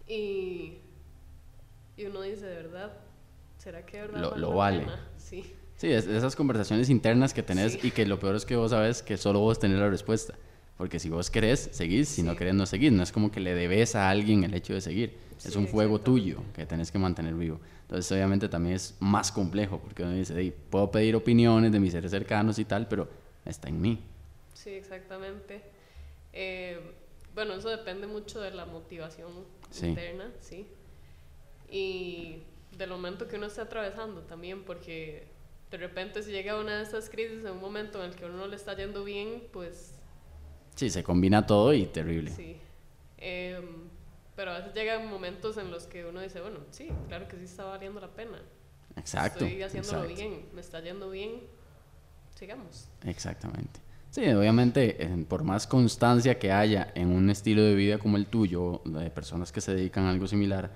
Y, 0.09 0.75
y 1.97 2.05
uno 2.05 2.23
dice, 2.23 2.45
de 2.45 2.57
verdad, 2.57 2.93
¿será 3.57 3.87
que 3.87 3.99
de 3.99 4.07
verdad 4.09 4.37
lo, 4.37 4.53
vale? 4.53 4.85
Sí. 5.17 5.45
Sí, 5.77 5.91
esas 5.93 6.35
conversaciones 6.35 6.91
internas 6.91 7.33
que 7.33 7.43
tenés 7.43 7.83
y 7.85 7.91
que 7.91 8.05
lo 8.07 8.19
peor 8.19 8.35
es 8.35 8.45
que 8.45 8.57
vos 8.57 8.71
sabes 8.71 9.03
que 9.03 9.17
solo 9.17 9.41
vos 9.41 9.59
tenés 9.59 9.79
la 9.79 9.89
respuesta. 9.89 10.35
Porque 10.77 10.99
si 10.99 11.09
vos 11.09 11.31
querés, 11.31 11.71
seguís, 11.73 12.09
si 12.09 12.23
no 12.23 12.37
querés, 12.37 12.55
no 12.55 12.67
seguís. 12.67 12.93
No 12.93 13.03
es 13.03 13.13
como 13.13 13.31
que 13.31 13.41
le 13.41 13.55
debes 13.55 13.95
a 13.95 14.11
alguien 14.11 14.45
el 14.45 14.55
hecho 14.55 14.75
de 14.75 14.81
seguir. 14.81 15.17
es 15.43 15.55
un 15.55 15.69
fuego 15.69 16.01
tuyo 16.01 16.43
que 16.55 16.67
tenés 16.67 16.91
que 16.91 16.99
mantener 16.99 17.35
vivo. 17.35 17.61
Entonces, 17.83 18.11
obviamente, 18.11 18.49
también 18.49 18.75
es 18.75 18.97
más 18.99 19.31
complejo 19.31 19.79
porque 19.79 20.03
uno 20.03 20.13
dice, 20.13 20.53
puedo 20.71 20.91
pedir 20.91 21.15
opiniones 21.15 21.71
de 21.73 21.79
mis 21.79 21.93
seres 21.93 22.11
cercanos 22.11 22.59
y 22.59 22.65
tal, 22.65 22.89
pero 22.89 23.09
está 23.47 23.69
en 23.69 23.81
mí. 23.81 24.03
Sí, 24.55 24.71
exactamente. 24.71 25.63
Eh, 26.33 26.81
bueno, 27.35 27.55
eso 27.55 27.69
depende 27.69 28.07
mucho 28.07 28.41
de 28.41 28.51
la 28.51 28.67
motivación 28.67 29.31
interna, 29.83 30.31
sí. 30.41 30.67
Y 31.71 32.43
del 32.77 32.91
momento 32.91 33.29
que 33.29 33.37
uno 33.37 33.47
está 33.47 33.63
atravesando 33.63 34.23
también, 34.23 34.65
porque 34.65 35.27
de 35.71 35.77
repente 35.79 36.23
si 36.23 36.31
llega 36.31 36.59
una 36.59 36.79
de 36.79 36.83
esas 36.85 37.11
crisis 37.11 37.41
en 37.41 37.49
un 37.51 37.61
momento 37.61 38.03
en 38.03 38.11
el 38.11 38.17
que 38.17 38.25
uno 38.25 38.37
no 38.37 38.47
le 38.47 38.57
está 38.57 38.75
yendo 38.77 39.05
bien, 39.05 39.43
pues 39.53 39.97
Sí, 40.77 40.91
se 40.91 41.03
combina 41.03 41.47
todo 41.47 41.73
y 41.73 41.87
terrible. 41.87 42.31
Sí. 42.31 42.59
Em, 43.17 43.89
pero 44.37 44.51
a 44.51 44.59
veces 44.59 44.75
llegan 44.75 45.09
momentos 45.09 45.57
en 45.57 45.71
los 45.71 45.87
que 45.87 46.05
uno 46.05 46.21
dice, 46.21 46.43
bueno, 46.43 46.59
sí, 46.71 46.91
claro 47.09 47.27
que 47.27 47.39
sí 47.39 47.45
está 47.45 47.65
valiendo 47.65 47.99
la 47.99 48.09
pena. 48.09 48.43
Exacto. 48.95 49.47
Estoy 49.47 49.63
haciéndolo 49.63 50.07
bien, 50.07 50.47
me 50.53 50.61
está 50.61 50.81
yendo 50.81 51.09
bien, 51.09 51.41
sigamos. 52.37 52.89
Exactamente. 53.05 53.81
Sí, 54.11 54.27
obviamente, 54.29 55.27
por 55.29 55.43
más 55.43 55.67
constancia 55.67 56.39
que 56.39 56.53
haya 56.53 56.93
en 56.95 57.11
un 57.11 57.29
estilo 57.29 57.63
de 57.63 57.75
vida 57.75 57.99
como 57.99 58.17
el 58.17 58.27
tuyo, 58.27 58.81
de 58.85 59.11
personas 59.11 59.53
que 59.53 59.61
se 59.61 59.75
dedican 59.75 60.05
a 60.05 60.11
algo 60.11 60.27
similar, 60.27 60.71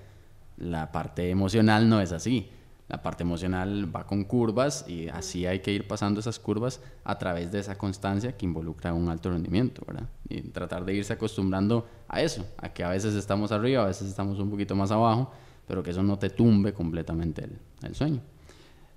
la 0.59 0.93
parte 0.93 1.31
emocional 1.31 1.89
no 1.89 2.01
es 2.01 2.13
así. 2.13 2.51
La 2.89 3.03
parte 3.03 3.23
emocional 3.23 3.95
va 3.95 4.05
con 4.05 4.25
curvas 4.25 4.85
y 4.89 5.09
así 5.09 5.47
hay 5.47 5.61
que 5.61 5.73
ir 5.73 5.87
pasando 5.87 6.19
esas 6.19 6.41
curvas 6.41 6.81
a 7.05 7.19
través 7.19 7.53
de 7.53 7.61
esa 7.61 7.79
constancia 7.79 8.37
que 8.37 8.45
involucra 8.45 8.93
un 8.93 9.09
alto 9.09 9.31
rendimiento, 9.31 9.85
¿verdad? 9.87 10.09
Y 10.29 10.43
tratar 10.43 10.85
de 10.85 10.95
irse 10.95 11.13
acostumbrando 11.13 11.87
a 12.09 12.21
eso, 12.21 12.45
a 12.59 12.71
que 12.71 12.83
a 12.83 12.89
veces 12.89 13.15
estamos 13.15 13.53
arriba, 13.53 13.85
a 13.85 13.87
veces 13.87 14.09
estamos 14.09 14.41
un 14.41 14.51
poquito 14.51 14.75
más 14.75 14.91
abajo, 14.91 15.31
pero 15.69 15.85
que 15.85 15.93
eso 15.93 16.03
no 16.03 16.19
te 16.19 16.31
tumbe 16.31 16.75
completamente 16.75 17.45
el, 17.45 17.59
el 17.85 17.95
sueño. 17.95 18.21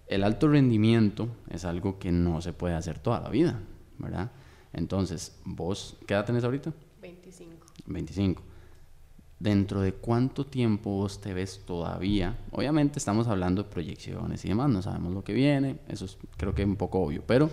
El 0.07 0.23
alto 0.23 0.47
rendimiento 0.47 1.29
es 1.49 1.65
algo 1.65 1.99
que 1.99 2.11
no 2.11 2.41
se 2.41 2.53
puede 2.53 2.75
hacer 2.75 2.99
toda 2.99 3.21
la 3.21 3.29
vida, 3.29 3.59
¿verdad? 3.97 4.31
Entonces, 4.73 5.39
vos, 5.45 5.97
¿qué 6.05 6.13
edad 6.13 6.25
tenés 6.25 6.43
ahorita? 6.43 6.73
25. 7.01 7.65
25 7.85 8.43
dentro 9.43 9.81
de 9.81 9.91
cuánto 9.93 10.45
tiempo 10.45 10.89
vos 10.89 11.19
te 11.19 11.33
ves 11.33 11.63
todavía. 11.65 12.39
Obviamente 12.51 12.97
estamos 12.97 13.27
hablando 13.27 13.63
de 13.63 13.69
proyecciones 13.69 14.45
y 14.45 14.47
demás, 14.47 14.69
no 14.69 14.81
sabemos 14.81 15.13
lo 15.13 15.21
que 15.21 15.33
viene, 15.33 15.79
eso 15.89 16.05
es, 16.05 16.17
creo 16.37 16.55
que 16.55 16.61
es 16.61 16.67
un 16.67 16.77
poco 16.77 17.01
obvio, 17.01 17.23
pero 17.27 17.49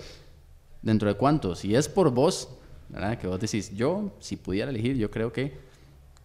dentro 0.83 1.09
de 1.09 1.17
cuánto, 1.17 1.57
si 1.57 1.75
es 1.75 1.89
por 1.89 2.13
vos, 2.13 2.49
¿verdad? 2.89 3.19
Que 3.19 3.27
vos 3.27 3.41
decís, 3.41 3.75
yo, 3.75 4.13
si 4.21 4.37
pudiera 4.37 4.71
elegir, 4.71 4.97
yo 4.99 5.11
creo 5.11 5.33
que 5.33 5.59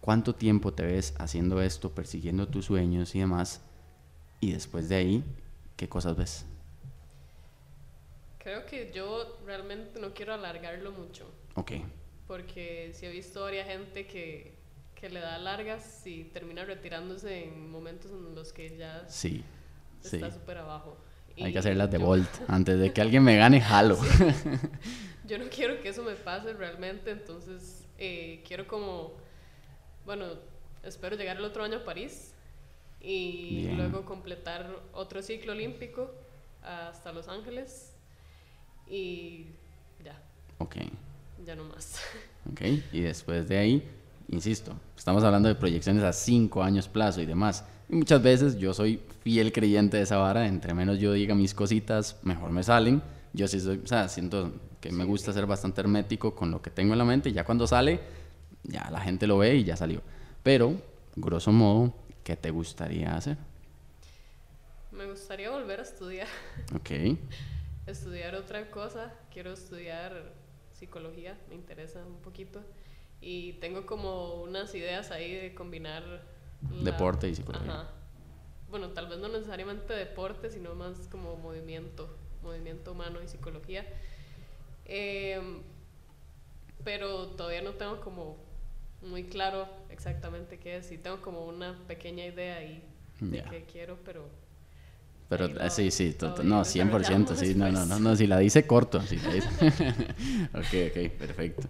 cuánto 0.00 0.36
tiempo 0.36 0.72
te 0.72 0.84
ves 0.84 1.14
haciendo 1.18 1.60
esto, 1.60 1.90
persiguiendo 1.90 2.46
tus 2.46 2.66
sueños 2.66 3.16
y 3.16 3.18
demás, 3.18 3.60
y 4.40 4.52
después 4.52 4.88
de 4.88 4.94
ahí, 4.94 5.24
¿qué 5.76 5.88
cosas 5.88 6.16
ves? 6.16 6.46
Creo 8.38 8.64
que 8.66 8.92
yo 8.92 9.38
realmente 9.44 9.98
no 10.00 10.14
quiero 10.14 10.34
alargarlo 10.34 10.92
mucho. 10.92 11.30
Ok. 11.54 11.72
Porque 12.26 12.92
si 12.94 13.06
he 13.06 13.10
visto 13.10 13.40
a 13.40 13.44
varias 13.44 13.66
gente 13.66 14.06
que 14.06 14.56
que 14.96 15.10
le 15.10 15.20
da 15.20 15.38
largas 15.38 16.06
y 16.06 16.24
termina 16.24 16.64
retirándose 16.64 17.44
en 17.44 17.70
momentos 17.70 18.10
en 18.10 18.34
los 18.34 18.52
que 18.52 18.76
ya 18.76 19.04
sí, 19.08 19.44
está 20.02 20.30
súper 20.30 20.58
abajo. 20.58 20.96
Hay 21.38 21.52
que 21.52 21.58
hacerlas 21.58 21.90
de 21.90 21.98
volt. 21.98 22.28
Antes 22.48 22.80
de 22.80 22.92
que 22.94 23.02
alguien 23.02 23.22
me 23.22 23.36
gane, 23.36 23.60
jalo. 23.60 23.98
Yo 25.26 25.38
no 25.38 25.44
quiero 25.50 25.80
que 25.82 25.90
eso 25.90 26.02
me 26.02 26.14
pase 26.14 26.54
realmente, 26.54 27.10
entonces 27.10 27.86
eh, 27.98 28.42
quiero 28.46 28.66
como, 28.66 29.12
bueno, 30.06 30.26
espero 30.82 31.14
llegar 31.14 31.36
el 31.36 31.44
otro 31.44 31.62
año 31.62 31.78
a 31.78 31.84
París 31.84 32.32
y 33.00 33.68
luego 33.76 34.04
completar 34.04 34.68
otro 34.92 35.22
ciclo 35.22 35.52
olímpico 35.52 36.12
hasta 36.62 37.12
Los 37.12 37.28
Ángeles 37.28 37.94
y 38.88 39.46
ya. 40.04 40.20
Ok. 40.58 40.76
Ya 41.44 41.54
no 41.54 41.64
más. 41.64 42.00
Ok, 42.48 42.60
y 42.92 43.00
después 43.00 43.48
de 43.48 43.58
ahí 43.58 43.96
insisto, 44.28 44.72
estamos 44.96 45.22
hablando 45.24 45.48
de 45.48 45.54
proyecciones 45.54 46.02
a 46.02 46.12
cinco 46.12 46.62
años 46.62 46.88
plazo 46.88 47.20
y 47.20 47.26
demás. 47.26 47.64
Y 47.88 47.96
muchas 47.96 48.22
veces 48.22 48.58
yo 48.58 48.74
soy 48.74 49.00
fiel 49.22 49.52
creyente 49.52 49.96
de 49.96 50.02
esa 50.02 50.16
vara, 50.16 50.46
entre 50.46 50.74
menos 50.74 50.98
yo 50.98 51.12
diga 51.12 51.34
mis 51.34 51.54
cositas, 51.54 52.16
mejor 52.22 52.50
me 52.50 52.62
salen. 52.62 53.02
Yo 53.32 53.46
sí 53.48 53.60
soy, 53.60 53.80
o 53.84 53.86
sea, 53.86 54.08
siento 54.08 54.52
que 54.80 54.90
me 54.90 55.04
gusta 55.04 55.32
ser 55.32 55.46
bastante 55.46 55.80
hermético 55.80 56.34
con 56.34 56.50
lo 56.50 56.62
que 56.62 56.70
tengo 56.70 56.94
en 56.94 56.98
la 56.98 57.04
mente 57.04 57.28
y 57.28 57.32
ya 57.32 57.44
cuando 57.44 57.66
sale, 57.66 58.00
ya 58.64 58.90
la 58.90 59.00
gente 59.00 59.26
lo 59.26 59.38
ve 59.38 59.56
y 59.56 59.64
ya 59.64 59.76
salió. 59.76 60.00
Pero, 60.42 60.74
grosso 61.14 61.52
modo, 61.52 61.92
¿qué 62.26 62.34
te 62.34 62.50
gustaría 62.50 63.14
hacer? 63.14 63.36
Me 64.90 65.06
gustaría 65.06 65.48
volver 65.48 65.78
a 65.78 65.84
estudiar. 65.84 66.26
Ok. 66.74 66.90
estudiar 67.86 68.34
otra 68.34 68.68
cosa. 68.68 69.14
Quiero 69.32 69.52
estudiar 69.52 70.32
psicología, 70.72 71.38
me 71.48 71.54
interesa 71.54 72.04
un 72.04 72.16
poquito 72.16 72.64
y 73.20 73.52
tengo 73.54 73.86
como 73.86 74.42
unas 74.42 74.74
ideas 74.74 75.12
ahí 75.12 75.36
de 75.36 75.54
combinar 75.54 76.02
deporte 76.82 77.28
y 77.28 77.36
psicología. 77.36 77.72
Ajá. 77.72 77.90
Bueno, 78.70 78.88
tal 78.88 79.06
vez 79.06 79.20
no 79.20 79.28
necesariamente 79.28 79.94
deporte, 79.94 80.50
sino 80.50 80.74
más 80.74 81.06
como 81.06 81.36
movimiento, 81.36 82.12
movimiento 82.42 82.90
humano 82.90 83.22
y 83.22 83.28
psicología. 83.28 83.86
Em, 84.84 85.62
pero 86.82 87.28
todavía 87.28 87.62
no 87.62 87.74
tengo 87.74 88.00
como 88.00 88.45
muy 89.02 89.24
claro 89.24 89.68
exactamente 89.90 90.58
qué 90.58 90.76
es. 90.76 90.90
Y 90.92 90.98
tengo 90.98 91.20
como 91.20 91.46
una 91.46 91.76
pequeña 91.86 92.24
idea 92.26 92.56
ahí 92.56 92.82
de 93.20 93.42
qué 93.44 93.64
quiero, 93.70 93.98
pero 94.04 94.28
pero 95.28 95.48
sí, 95.70 95.90
sí, 95.90 96.16
no, 96.44 96.62
100%, 96.62 97.34
sí, 97.34 97.54
no, 97.56 97.70
no, 97.72 97.84
no, 97.84 97.98
no, 97.98 98.14
si 98.14 98.28
la 98.28 98.38
dice 98.38 98.64
corto, 98.64 99.02
si 99.02 99.16
la 99.16 99.34
dice. 99.34 99.48
ok, 100.54 100.90
ok, 100.90 101.10
perfecto. 101.18 101.68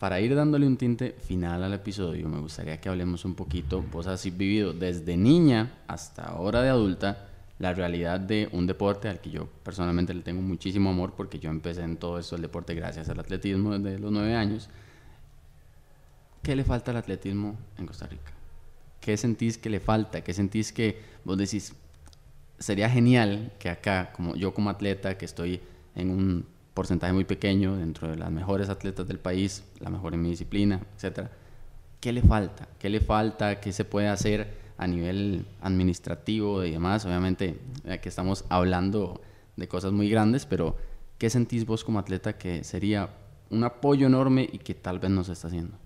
Para 0.00 0.20
ir 0.20 0.34
dándole 0.34 0.66
un 0.66 0.76
tinte 0.76 1.12
final 1.12 1.62
al 1.62 1.72
episodio, 1.74 2.28
me 2.28 2.40
gustaría 2.40 2.80
que 2.80 2.88
hablemos 2.88 3.24
un 3.24 3.36
poquito, 3.36 3.82
vos 3.82 4.08
has 4.08 4.24
vivido 4.36 4.72
desde 4.72 5.16
niña 5.16 5.74
hasta 5.86 6.24
ahora 6.24 6.60
de 6.60 6.68
adulta, 6.68 7.28
la 7.60 7.72
realidad 7.72 8.18
de 8.18 8.48
un 8.52 8.66
deporte 8.66 9.08
al 9.08 9.20
que 9.20 9.30
yo 9.30 9.46
personalmente 9.62 10.12
le 10.12 10.22
tengo 10.22 10.42
muchísimo 10.42 10.90
amor 10.90 11.14
porque 11.16 11.38
yo 11.38 11.50
empecé 11.50 11.82
en 11.82 11.96
todo 11.96 12.18
esto 12.18 12.36
el 12.36 12.42
deporte 12.42 12.74
gracias 12.74 13.08
al 13.08 13.20
atletismo 13.20 13.78
desde 13.78 13.98
los 14.00 14.10
nueve 14.10 14.34
años. 14.34 14.68
¿Qué 16.46 16.54
le 16.54 16.62
falta 16.62 16.92
al 16.92 16.98
atletismo 16.98 17.56
en 17.76 17.86
Costa 17.86 18.06
Rica? 18.06 18.30
¿Qué 19.00 19.16
sentís 19.16 19.58
que 19.58 19.68
le 19.68 19.80
falta? 19.80 20.20
¿Qué 20.20 20.32
sentís 20.32 20.72
que 20.72 21.02
vos 21.24 21.36
decís, 21.36 21.74
sería 22.56 22.88
genial 22.88 23.52
que 23.58 23.68
acá, 23.68 24.12
como 24.12 24.36
yo 24.36 24.54
como 24.54 24.70
atleta, 24.70 25.18
que 25.18 25.24
estoy 25.24 25.60
en 25.96 26.08
un 26.08 26.46
porcentaje 26.72 27.12
muy 27.12 27.24
pequeño 27.24 27.74
dentro 27.74 28.06
de 28.06 28.16
las 28.16 28.30
mejores 28.30 28.68
atletas 28.68 29.08
del 29.08 29.18
país, 29.18 29.64
la 29.80 29.90
mejor 29.90 30.14
en 30.14 30.22
mi 30.22 30.30
disciplina, 30.30 30.80
etcétera. 30.94 31.32
¿Qué 31.98 32.12
le 32.12 32.22
falta? 32.22 32.68
¿Qué 32.78 32.90
le 32.90 33.00
falta? 33.00 33.58
¿Qué 33.58 33.72
se 33.72 33.84
puede 33.84 34.06
hacer 34.06 34.46
a 34.78 34.86
nivel 34.86 35.46
administrativo 35.62 36.62
y 36.62 36.70
demás? 36.70 37.04
Obviamente, 37.06 37.58
aquí 37.90 38.08
estamos 38.08 38.44
hablando 38.50 39.20
de 39.56 39.66
cosas 39.66 39.90
muy 39.90 40.08
grandes, 40.08 40.46
pero 40.46 40.76
¿qué 41.18 41.28
sentís 41.28 41.66
vos 41.66 41.82
como 41.82 41.98
atleta 41.98 42.38
que 42.38 42.62
sería 42.62 43.10
un 43.50 43.64
apoyo 43.64 44.06
enorme 44.06 44.48
y 44.52 44.58
que 44.58 44.76
tal 44.76 45.00
vez 45.00 45.10
no 45.10 45.24
se 45.24 45.32
está 45.32 45.48
haciendo? 45.48 45.76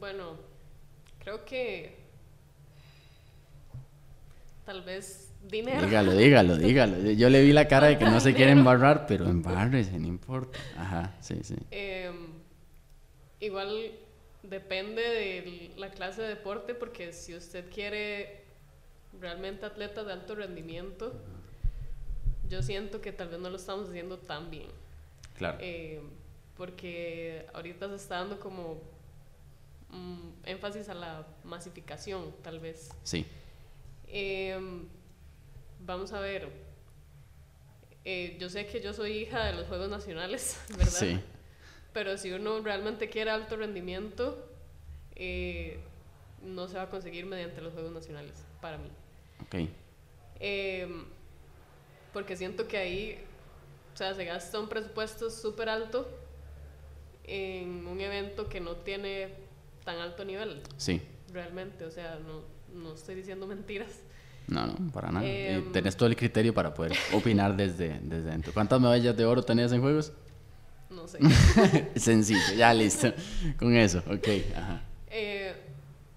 Bueno, 0.00 0.38
creo 1.18 1.44
que 1.44 1.94
tal 4.64 4.82
vez 4.82 5.30
dinero. 5.42 5.84
Dígalo, 5.84 6.12
dígalo, 6.12 6.56
dígalo. 6.56 7.10
Yo 7.10 7.28
le 7.28 7.42
vi 7.42 7.52
la 7.52 7.68
cara 7.68 7.88
de 7.88 7.98
que 7.98 8.06
no 8.06 8.18
se 8.18 8.32
quiere 8.32 8.52
embarrar, 8.52 9.06
pero 9.06 9.26
embárrese, 9.26 9.98
no 9.98 10.08
importa. 10.08 10.58
Ajá, 10.78 11.14
sí, 11.20 11.40
sí. 11.42 11.56
Em, 11.70 12.28
igual 13.40 13.92
depende 14.42 15.02
de 15.02 15.70
la 15.76 15.90
clase 15.90 16.22
de 16.22 16.28
deporte, 16.28 16.74
porque 16.74 17.12
si 17.12 17.34
usted 17.34 17.70
quiere 17.70 18.44
realmente 19.20 19.66
atletas 19.66 20.06
de 20.06 20.14
alto 20.14 20.34
rendimiento, 20.34 21.12
yo 22.48 22.62
siento 22.62 23.02
que 23.02 23.12
tal 23.12 23.28
vez 23.28 23.38
no 23.38 23.50
lo 23.50 23.56
estamos 23.56 23.90
haciendo 23.90 24.16
tan 24.16 24.50
bien. 24.50 24.68
Claro. 25.36 25.58
Em, 25.60 26.00
porque 26.56 27.46
ahorita 27.52 27.88
se 27.88 27.96
está 27.96 28.16
dando 28.16 28.40
como 28.40 28.80
énfasis 30.44 30.88
a 30.88 30.94
la 30.94 31.26
masificación, 31.44 32.34
tal 32.42 32.60
vez. 32.60 32.90
Sí. 33.02 33.26
Eh, 34.06 34.58
vamos 35.80 36.12
a 36.12 36.20
ver, 36.20 36.48
eh, 38.04 38.36
yo 38.38 38.48
sé 38.48 38.66
que 38.66 38.80
yo 38.80 38.92
soy 38.92 39.12
hija 39.12 39.44
de 39.44 39.52
los 39.52 39.66
Juegos 39.68 39.88
Nacionales, 39.88 40.60
¿verdad? 40.70 40.86
Sí. 40.86 41.20
Pero 41.92 42.16
si 42.16 42.32
uno 42.32 42.60
realmente 42.60 43.08
quiere 43.08 43.30
alto 43.30 43.56
rendimiento, 43.56 44.48
eh, 45.16 45.80
no 46.42 46.68
se 46.68 46.76
va 46.76 46.84
a 46.84 46.88
conseguir 46.88 47.26
mediante 47.26 47.60
los 47.60 47.72
Juegos 47.72 47.92
Nacionales, 47.92 48.44
para 48.60 48.78
mí. 48.78 48.88
Ok. 49.42 49.68
Em, 50.38 51.04
porque 52.12 52.36
siento 52.36 52.66
que 52.66 52.78
ahí, 52.78 53.24
o 53.92 53.96
sea, 53.96 54.14
se 54.14 54.24
gasta 54.24 54.58
un 54.58 54.68
presupuesto 54.68 55.30
súper 55.30 55.68
alto 55.68 56.08
en 57.24 57.86
un 57.86 58.00
evento 58.00 58.48
que 58.48 58.60
no 58.60 58.76
tiene 58.76 59.34
tan 59.90 60.00
alto 60.00 60.24
nivel. 60.24 60.62
Sí. 60.76 61.02
Realmente, 61.32 61.84
o 61.84 61.90
sea, 61.90 62.18
no, 62.24 62.42
no 62.80 62.94
estoy 62.94 63.16
diciendo 63.16 63.46
mentiras. 63.46 63.90
No, 64.46 64.66
no, 64.66 64.92
para 64.92 65.12
nada. 65.12 65.26
Eh, 65.26 65.64
tenés 65.72 65.96
todo 65.96 66.08
el 66.08 66.16
criterio 66.16 66.52
para 66.52 66.74
poder 66.74 66.92
opinar 67.12 67.56
desde, 67.56 68.00
desde 68.02 68.30
dentro. 68.30 68.52
¿Cuántas 68.52 68.80
medallas 68.80 69.16
de 69.16 69.24
oro 69.24 69.42
tenías 69.42 69.72
en 69.72 69.80
juegos? 69.80 70.12
No 70.90 71.06
sé. 71.06 71.18
Sencillo, 71.96 72.54
ya 72.56 72.74
listo. 72.74 73.12
Con 73.58 73.76
eso, 73.76 73.98
ok. 73.98 74.28
Ajá. 74.56 74.82
Eh, 75.08 75.54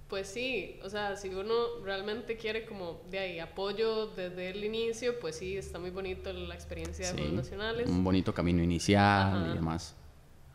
pues 0.08 0.28
sí, 0.28 0.80
o 0.84 0.90
sea, 0.90 1.16
si 1.16 1.30
uno 1.30 1.54
realmente 1.84 2.38
quiere 2.38 2.66
como 2.66 3.02
de 3.10 3.20
ahí 3.20 3.40
apoyo 3.40 4.08
desde 4.08 4.50
el 4.50 4.64
inicio, 4.64 5.20
pues 5.20 5.38
sí, 5.38 5.58
está 5.58 5.78
muy 5.78 5.92
bonito 5.92 6.34
la 6.34 6.56
experiencia 6.56 7.08
de 7.08 7.14
Juegos 7.14 7.34
Nacionales. 7.34 7.90
Un 7.90 8.04
bonito 8.04 8.34
camino 8.34 8.64
inicial 8.64 9.52
y 9.52 9.54
demás. 9.56 9.96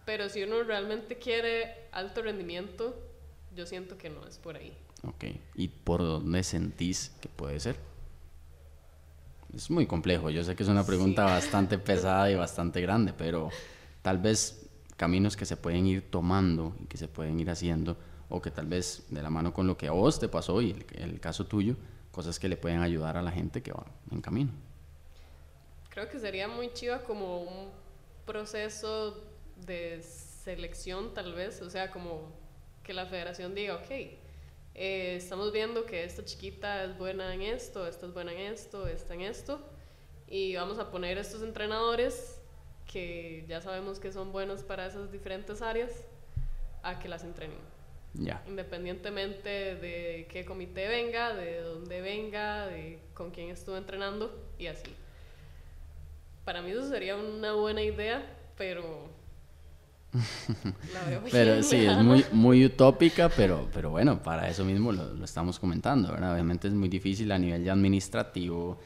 Pero 0.05 0.29
si 0.29 0.43
uno 0.43 0.62
realmente 0.62 1.16
quiere 1.19 1.89
alto 1.93 2.23
rendimiento, 2.23 3.08
yo 3.59 3.67
siento 3.67 3.99
que 3.99 4.09
no 4.09 4.25
es 4.25 4.39
por 4.39 4.57
ahí. 4.57 4.73
Ok, 5.03 5.25
¿y 5.57 5.67
por 5.67 6.01
dónde 6.01 6.45
sentís 6.45 7.11
que 7.21 7.29
puede 7.29 7.59
ser? 7.59 7.77
Es 9.53 9.69
muy 9.69 9.85
complejo, 9.85 10.31
yo 10.31 10.45
sé 10.45 10.55
que 10.55 10.63
es 10.63 10.69
una 10.69 10.87
pregunta 10.87 11.25
bastante 11.25 11.77
pesada 11.77 12.31
y 12.31 12.37
bastante 12.37 12.81
grande, 12.81 13.13
pero 13.19 13.51
tal 14.03 14.19
vez 14.19 14.71
caminos 14.97 15.37
que 15.37 15.45
se 15.45 15.57
pueden 15.57 15.87
ir 15.87 16.09
tomando 16.09 16.77
y 16.81 16.87
que 16.87 16.97
se 16.97 17.09
pueden 17.09 17.41
ir 17.41 17.51
haciendo, 17.51 17.97
o 18.29 18.41
que 18.41 18.53
tal 18.53 18.67
vez 18.67 19.07
de 19.11 19.23
la 19.23 19.31
mano 19.31 19.53
con 19.53 19.67
lo 19.67 19.77
que 19.77 19.89
a 19.89 19.93
vos 19.93 20.21
te 20.21 20.29
pasó 20.29 20.63
y 20.63 20.71
el, 20.71 20.87
el 21.03 21.21
caso 21.21 21.47
tuyo, 21.47 21.75
cosas 22.13 22.39
que 22.39 22.49
le 22.49 22.57
pueden 22.57 22.81
ayudar 22.81 23.17
a 23.17 23.23
la 23.23 23.33
gente 23.33 23.61
que 23.61 23.73
va 23.73 23.87
en 24.13 24.21
camino. 24.21 24.53
Creo 25.91 26.09
que 26.09 26.21
sería 26.21 26.47
muy 26.47 26.73
chiva 26.75 27.03
como 27.03 27.43
un 27.43 27.71
proceso 28.25 29.21
de 29.67 30.01
selección 30.01 31.13
tal 31.13 31.35
vez, 31.35 31.61
o 31.61 31.71
sea, 31.71 31.91
como 31.91 32.38
que 32.89 32.95
la 32.95 33.05
federación 33.05 33.55
diga, 33.55 33.74
ok, 33.74 33.91
eh, 33.91 34.16
estamos 35.14 35.53
viendo 35.53 35.84
que 35.84 36.05
esta 36.05 36.24
chiquita 36.24 36.84
es 36.84 36.97
buena 36.97 37.34
en 37.34 37.43
esto, 37.43 37.86
esta 37.86 38.07
es 38.07 38.14
buena 38.14 38.32
en 38.32 38.51
esto, 38.51 38.86
esta 38.86 39.12
en 39.12 39.20
esto, 39.20 39.61
y 40.26 40.57
vamos 40.57 40.78
a 40.78 40.91
poner 40.91 41.18
estos 41.18 41.43
entrenadores 41.43 42.41
que 42.91 43.45
ya 43.47 43.61
sabemos 43.61 43.99
que 43.99 44.11
son 44.11 44.32
buenos 44.32 44.62
para 44.62 44.86
esas 44.86 45.12
diferentes 45.12 45.61
áreas 45.61 45.93
a 46.82 46.99
que 46.99 47.09
las 47.09 47.24
entrenen. 47.24 47.59
Ya. 48.14 48.43
Independientemente 48.49 49.76
de 49.76 50.26
qué 50.30 50.47
comité 50.47 50.89
venga, 50.89 51.34
de 51.34 51.61
dónde 51.61 52.01
venga, 52.01 52.68
de 52.68 53.01
con 53.12 53.32
quién 53.32 53.51
estuvo 53.51 53.76
entrenando 53.76 54.34
y 54.59 54.68
así. 54.68 54.95
Para 56.47 56.62
mí 56.62 56.70
eso 56.70 56.89
sería 56.89 57.16
una 57.16 57.53
buena 57.53 57.82
idea, 57.82 58.34
pero 58.57 59.11
pero 61.31 61.63
sí, 61.63 61.77
es 61.77 61.99
muy, 61.99 62.25
muy 62.33 62.65
utópica, 62.65 63.29
pero, 63.29 63.69
pero 63.73 63.91
bueno, 63.91 64.23
para 64.23 64.49
eso 64.49 64.65
mismo 64.65 64.93
lo, 64.93 65.23
estamos 65.25 65.59
comentando, 65.59 66.13
¿verdad? 66.13 66.33
Obviamente 66.33 66.69
es 66.69 66.75
muy 66.75 66.89
difícil 66.89 67.31
a 67.33 67.39
nivel 67.39 67.69
administrativo. 67.69 68.79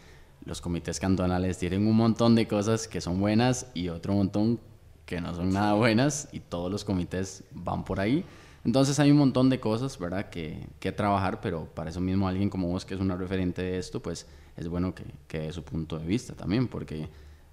Los 0.45 0.61
comités 0.61 0.99
cantonales 0.99 1.59
tienen 1.59 1.87
un 1.87 1.97
montón 1.97 2.35
de 2.35 2.49
cosas 2.49 2.89
que 2.89 3.01
son 3.01 3.21
buenas 3.21 3.67
y 3.75 3.89
otro 3.89 4.15
montón 4.15 4.59
que 5.07 5.21
no 5.21 5.35
son 5.35 5.51
nada 5.51 5.75
buenas 5.75 6.29
y 6.33 6.41
todos 6.41 6.71
los 6.71 6.85
comités 6.85 7.45
van 7.53 7.85
por 7.85 8.01
ahí. 8.01 8.25
Entonces 8.65 8.99
hay 8.99 9.11
un 9.11 9.19
montón 9.19 9.51
de 9.51 9.61
cosas, 9.61 9.99
¿verdad? 9.99 10.31
Que, 10.31 10.67
que 10.81 10.93
trabajar, 10.93 11.41
pero 11.41 11.67
para 11.67 11.91
eso 11.91 12.01
mismo 12.01 12.27
alguien 12.27 12.49
como 12.49 12.69
vos, 12.69 12.85
que 12.85 12.95
es 12.95 13.01
una 13.01 13.17
referente 13.17 13.63
de 13.63 13.79
esto, 13.79 14.01
pues 14.01 14.27
es 14.57 14.69
bueno 14.69 14.95
que, 14.95 15.05
que 15.29 15.41
dé 15.41 15.53
su 15.53 15.63
punto 15.63 15.99
de 15.99 16.07
vista 16.07 16.35
también, 16.35 16.69
porque 16.69 17.09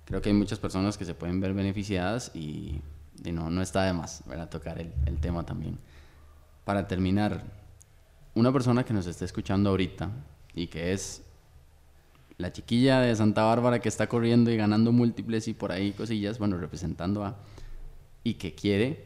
creo 0.06 0.22
que 0.22 0.30
hay 0.30 0.36
muchas 0.36 0.60
personas 0.60 0.98
que 0.98 1.06
se 1.06 1.14
pueden 1.14 1.40
ver 1.40 1.54
beneficiadas 1.54 2.32
y 2.36 2.82
y 3.24 3.32
no, 3.32 3.50
no 3.50 3.62
está 3.62 3.84
de 3.84 3.94
más 3.94 4.24
¿verdad? 4.26 4.50
tocar 4.50 4.80
el, 4.80 4.94
el, 5.06 5.20
tema 5.20 5.46
también. 5.46 5.78
Para 6.66 6.88
terminar, 6.88 7.44
una 8.36 8.52
persona 8.52 8.84
que 8.84 8.94
nos 8.94 9.08
está 9.08 9.26
escuchando 9.26 9.70
ahorita 9.70 10.10
y 10.54 10.68
que 10.68 10.94
es 10.94 11.24
la 12.38 12.54
chiquilla 12.54 13.02
de 13.02 13.16
Santa 13.16 13.44
Bárbara 13.44 13.80
que 13.80 13.90
está 13.90 14.08
corriendo 14.08 14.50
y 14.50 14.58
ganando 14.58 14.92
múltiples 14.92 15.48
y 15.48 15.54
por 15.54 15.72
ahí 15.72 15.92
cosillas, 15.92 16.40
bueno, 16.40 16.58
representando 16.58 17.24
a... 17.24 17.38
y 18.24 18.36
que 18.36 18.56
quiere 18.56 19.06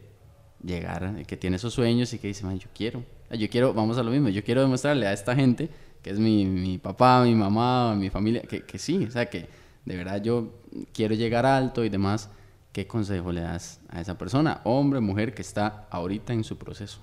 llegar, 0.62 1.24
que 1.26 1.36
tiene 1.36 1.56
esos 1.56 1.74
sueños 1.74 2.12
y 2.14 2.18
que 2.18 2.28
dice, 2.28 2.46
yo 2.58 2.68
quiero, 2.74 3.02
yo 3.30 3.50
quiero, 3.50 3.74
vamos 3.74 3.98
a 3.98 4.02
lo 4.02 4.10
mismo, 4.10 4.28
yo 4.28 4.44
quiero 4.44 4.60
demostrarle 4.62 5.06
a 5.06 5.12
esta 5.12 5.34
gente 5.34 5.68
que 6.00 6.10
es 6.10 6.18
mi, 6.18 6.44
mi 6.44 6.78
papá, 6.78 7.24
mi 7.24 7.34
mamá, 7.34 7.94
mi 7.96 8.08
familia, 8.10 8.42
que, 8.42 8.62
que 8.62 8.78
sí, 8.78 9.04
o 9.04 9.10
sea, 9.10 9.28
que 9.28 9.48
de 9.84 9.96
verdad 9.96 10.22
yo 10.22 10.52
quiero 10.92 11.14
llegar 11.14 11.44
alto 11.44 11.84
y 11.84 11.88
demás 11.88 12.30
¿qué 12.74 12.88
consejo 12.88 13.30
le 13.30 13.40
das 13.40 13.80
a 13.88 14.00
esa 14.00 14.18
persona, 14.18 14.60
hombre, 14.64 14.98
mujer, 14.98 15.32
que 15.32 15.42
está 15.42 15.86
ahorita 15.90 16.32
en 16.32 16.42
su 16.42 16.58
proceso? 16.58 17.00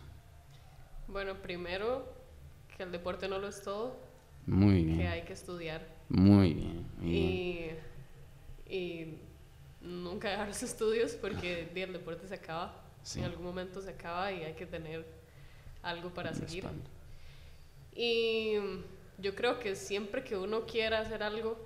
Bueno, 1.07 1.41
primero, 1.41 2.13
que 2.76 2.84
el 2.84 2.91
deporte 2.91 3.30
no 3.30 3.39
lo 3.39 3.47
es 3.47 3.63
todo. 3.63 3.97
Muy 4.45 4.84
bien. 4.84 4.97
Que 4.97 5.07
hay 5.07 5.22
que 5.22 5.32
estudiar. 5.34 5.88
Muy 6.09 6.53
bien. 6.53 6.86
y, 7.01 7.69
y, 8.69 9.17
nunca 9.80 10.30
dejar 10.30 10.49
los 10.49 10.61
estudios 10.61 11.13
porque 11.13 11.69
el 11.74 11.93
deporte 11.93 12.28
se 12.28 12.36
acaba. 12.36 12.84
En 13.15 13.24
algún 13.24 13.45
momento 13.45 13.82
se 13.82 13.91
acaba 13.91 14.32
y 14.32 14.43
hay 14.43 14.53
que 14.53 14.65
tener 14.65 15.05
algo 15.82 16.13
para 16.13 16.34
seguir. 16.34 16.65
Y 17.95 18.55
yo 19.19 19.36
creo 19.36 19.57
que 19.57 19.76
siempre 19.76 20.24
que 20.24 20.36
uno 20.36 20.65
quiera 20.65 20.99
hacer 20.99 21.24
algo, 21.24 21.57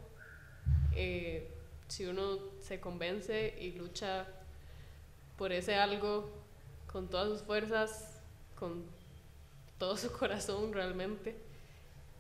eh, 0.94 1.55
si 1.88 2.06
uno 2.06 2.40
se 2.62 2.80
convence 2.80 3.56
y 3.60 3.74
lucha 3.74 4.28
por 5.38 5.52
ese 5.52 5.76
algo 5.76 6.30
con 6.92 7.10
todas 7.10 7.30
sus 7.30 7.42
fuerzas, 7.42 8.22
con 8.58 8.86
todo 9.78 9.98
su 9.98 10.12
corazón 10.18 10.74
realmente, 10.74 11.36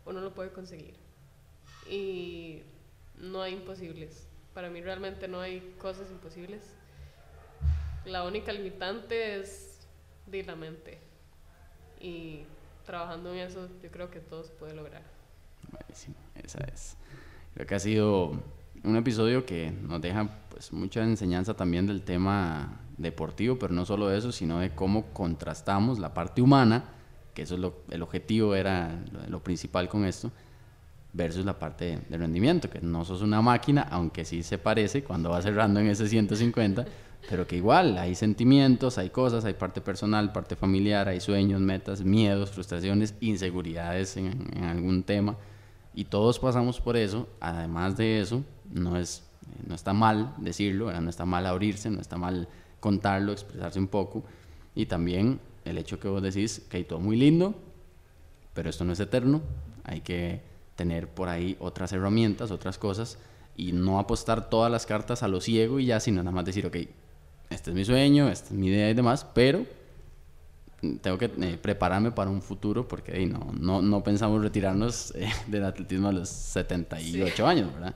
uno 0.05 0.21
lo 0.21 0.33
puede 0.33 0.51
conseguir. 0.51 0.95
Y 1.89 2.61
no 3.17 3.41
hay 3.41 3.53
imposibles. 3.53 4.27
Para 4.53 4.69
mí 4.69 4.81
realmente 4.81 5.27
no 5.27 5.41
hay 5.41 5.75
cosas 5.79 6.09
imposibles. 6.11 6.61
La 8.05 8.23
única 8.23 8.51
limitante 8.51 9.39
es 9.39 9.87
de 10.27 10.43
la 10.43 10.55
mente. 10.55 10.99
Y 11.99 12.43
trabajando 12.85 13.33
en 13.33 13.39
eso, 13.39 13.67
yo 13.81 13.89
creo 13.91 14.11
que 14.11 14.19
todo 14.19 14.43
se 14.43 14.53
puede 14.53 14.73
lograr. 14.73 15.01
Buenísimo, 15.71 16.15
esa 16.35 16.59
es. 16.65 16.95
Creo 17.53 17.65
que 17.65 17.75
ha 17.75 17.79
sido 17.79 18.33
un 18.85 18.95
episodio 18.95 19.45
que 19.45 19.71
nos 19.71 20.01
deja 20.01 20.29
pues 20.49 20.71
mucha 20.71 21.03
enseñanza 21.03 21.53
también 21.53 21.87
del 21.87 22.01
tema 22.01 22.79
deportivo, 22.97 23.57
pero 23.59 23.73
no 23.73 23.85
solo 23.85 24.11
eso, 24.11 24.31
sino 24.31 24.59
de 24.59 24.71
cómo 24.71 25.07
contrastamos 25.13 25.99
la 25.99 26.13
parte 26.13 26.41
humana, 26.41 26.85
que 27.33 27.41
eso 27.41 27.55
es 27.55 27.61
lo, 27.61 27.83
el 27.89 28.01
objetivo 28.01 28.55
era 28.55 29.03
lo, 29.27 29.43
principal 29.43 29.89
con 29.89 30.05
esto, 30.05 30.31
versus 31.11 31.45
la 31.45 31.59
parte 31.59 31.99
de, 32.07 32.17
rendimiento, 32.17 32.69
que 32.69 32.79
no 32.79 33.03
sos 33.03 33.21
una 33.21 33.41
máquina, 33.41 33.87
aunque 33.91 34.23
sí 34.23 34.43
se 34.43 34.57
parece 34.57 35.03
cuando 35.03 35.29
va 35.29 35.41
cerrando 35.41 35.79
en 35.79 35.87
ese 35.87 36.07
150, 36.07 36.85
pero 37.29 37.47
que 37.47 37.57
igual 37.57 37.97
hay 37.97 38.15
sentimientos, 38.15 38.97
hay 38.97 39.09
cosas, 39.09 39.43
hay 39.45 39.55
parte 39.55 39.81
personal, 39.81 40.31
parte 40.31 40.55
familiar, 40.55 41.09
hay 41.09 41.19
sueños, 41.19 41.59
metas, 41.59 42.01
miedos, 42.01 42.51
frustraciones, 42.51 43.15
inseguridades 43.19 44.15
en 44.15 44.63
algún 44.63 45.03
tema, 45.03 45.35
y 45.93 46.05
todos 46.05 46.39
pasamos 46.39 46.79
por 46.79 46.97
eso, 46.97 47.27
además 47.39 47.97
de 47.97 48.19
eso, 48.21 48.43
no, 48.71 48.97
es, 48.97 49.23
no 49.67 49.75
está 49.75 49.93
mal 49.93 50.33
decirlo, 50.37 50.91
no 50.99 51.09
está 51.09 51.25
mal 51.25 51.45
abrirse, 51.45 51.89
no 51.89 52.01
está 52.01 52.17
mal 52.17 52.47
contarlo, 52.79 53.31
expresarse 53.31 53.79
un 53.79 53.87
poco. 53.87 54.23
Y 54.75 54.85
también 54.85 55.39
el 55.63 55.77
hecho 55.77 55.99
que 55.99 56.07
vos 56.07 56.21
decís 56.21 56.65
que 56.69 56.77
hay 56.77 56.83
todo 56.83 56.99
muy 56.99 57.17
lindo, 57.17 57.55
pero 58.53 58.69
esto 58.69 58.85
no 58.85 58.93
es 58.93 58.99
eterno, 58.99 59.41
hay 59.83 60.01
que 60.01 60.41
tener 60.75 61.07
por 61.07 61.29
ahí 61.29 61.55
otras 61.59 61.91
herramientas, 61.93 62.51
otras 62.51 62.77
cosas, 62.77 63.17
y 63.57 63.71
no 63.71 63.99
apostar 63.99 64.49
todas 64.49 64.71
las 64.71 64.85
cartas 64.85 65.23
a 65.23 65.27
lo 65.27 65.39
ciego 65.41 65.79
y 65.79 65.85
ya, 65.85 65.99
sino 65.99 66.21
nada 66.21 66.35
más 66.35 66.45
decir, 66.45 66.65
ok, 66.65 66.77
este 67.49 67.69
es 67.71 67.75
mi 67.75 67.85
sueño, 67.85 68.29
esta 68.29 68.47
es 68.47 68.53
mi 68.53 68.67
idea 68.67 68.89
y 68.89 68.93
demás, 68.93 69.25
pero 69.33 69.65
tengo 71.01 71.17
que 71.17 71.25
eh, 71.25 71.57
prepararme 71.61 72.11
para 72.11 72.29
un 72.29 72.41
futuro 72.41 72.87
porque 72.87 73.25
no, 73.25 73.51
no, 73.57 73.81
no, 73.81 74.03
pensamos 74.03 74.41
retirarnos 74.41 75.13
eh, 75.15 75.29
del 75.47 75.63
atletismo 75.63 76.09
a 76.09 76.11
los 76.11 76.29
78 76.29 77.47
años, 77.47 77.73
¿verdad? 77.73 77.95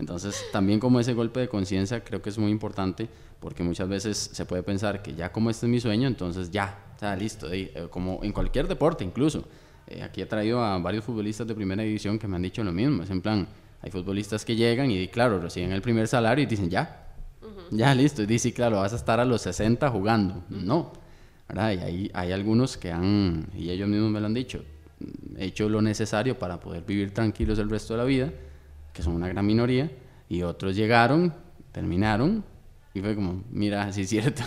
Entonces, 0.00 0.46
también 0.50 0.80
como 0.80 0.98
ese 0.98 1.12
golpe 1.12 1.40
de 1.40 1.48
conciencia 1.48 2.02
creo 2.02 2.22
que 2.22 2.30
es 2.30 2.38
muy 2.38 2.50
importante 2.50 3.06
porque 3.38 3.62
muchas 3.62 3.86
veces 3.86 4.30
se 4.32 4.44
puede 4.46 4.62
pensar 4.62 5.02
que 5.02 5.14
ya 5.14 5.30
como 5.30 5.50
este 5.50 5.66
es 5.66 5.70
mi 5.70 5.78
sueño, 5.78 6.08
entonces 6.08 6.50
ya, 6.50 6.86
está 6.94 7.14
listo, 7.14 7.52
eh, 7.52 7.86
como 7.90 8.20
en 8.22 8.32
cualquier 8.32 8.66
deporte 8.66 9.04
incluso. 9.04 9.44
Eh, 9.86 10.02
aquí 10.02 10.22
he 10.22 10.26
traído 10.26 10.64
a 10.64 10.78
varios 10.78 11.04
futbolistas 11.04 11.46
de 11.46 11.54
primera 11.54 11.82
división 11.82 12.18
que 12.18 12.26
me 12.26 12.36
han 12.36 12.42
dicho 12.42 12.64
lo 12.64 12.72
mismo, 12.72 13.02
es 13.02 13.10
en 13.10 13.20
plan, 13.20 13.46
hay 13.82 13.90
futbolistas 13.90 14.44
que 14.44 14.56
llegan 14.56 14.90
y 14.90 15.06
claro, 15.08 15.38
reciben 15.38 15.72
el 15.72 15.82
primer 15.82 16.08
salario 16.08 16.42
y 16.42 16.46
dicen 16.46 16.70
ya, 16.70 17.08
ya 17.70 17.94
listo, 17.94 18.22
y 18.22 18.26
dicen, 18.26 18.52
claro, 18.52 18.78
vas 18.78 18.94
a 18.94 18.96
estar 18.96 19.20
a 19.20 19.24
los 19.24 19.42
60 19.42 19.88
jugando. 19.90 20.42
No, 20.48 20.92
¿verdad? 21.46 21.72
Y 21.72 21.78
hay, 21.78 22.10
hay 22.14 22.32
algunos 22.32 22.76
que 22.76 22.90
han, 22.90 23.48
y 23.54 23.70
ellos 23.70 23.88
mismos 23.88 24.10
me 24.10 24.20
lo 24.20 24.26
han 24.26 24.34
dicho, 24.34 24.64
hecho 25.36 25.68
lo 25.68 25.82
necesario 25.82 26.38
para 26.38 26.58
poder 26.58 26.84
vivir 26.84 27.12
tranquilos 27.12 27.58
el 27.58 27.68
resto 27.68 27.94
de 27.94 27.98
la 27.98 28.04
vida 28.04 28.32
que 28.92 29.02
son 29.02 29.14
una 29.14 29.28
gran 29.28 29.46
minoría, 29.46 29.90
y 30.28 30.42
otros 30.42 30.76
llegaron, 30.76 31.34
terminaron, 31.72 32.44
y 32.92 33.00
fue 33.00 33.14
como, 33.14 33.44
mira, 33.50 33.92
sí 33.92 34.02
es 34.02 34.08
cierto. 34.08 34.42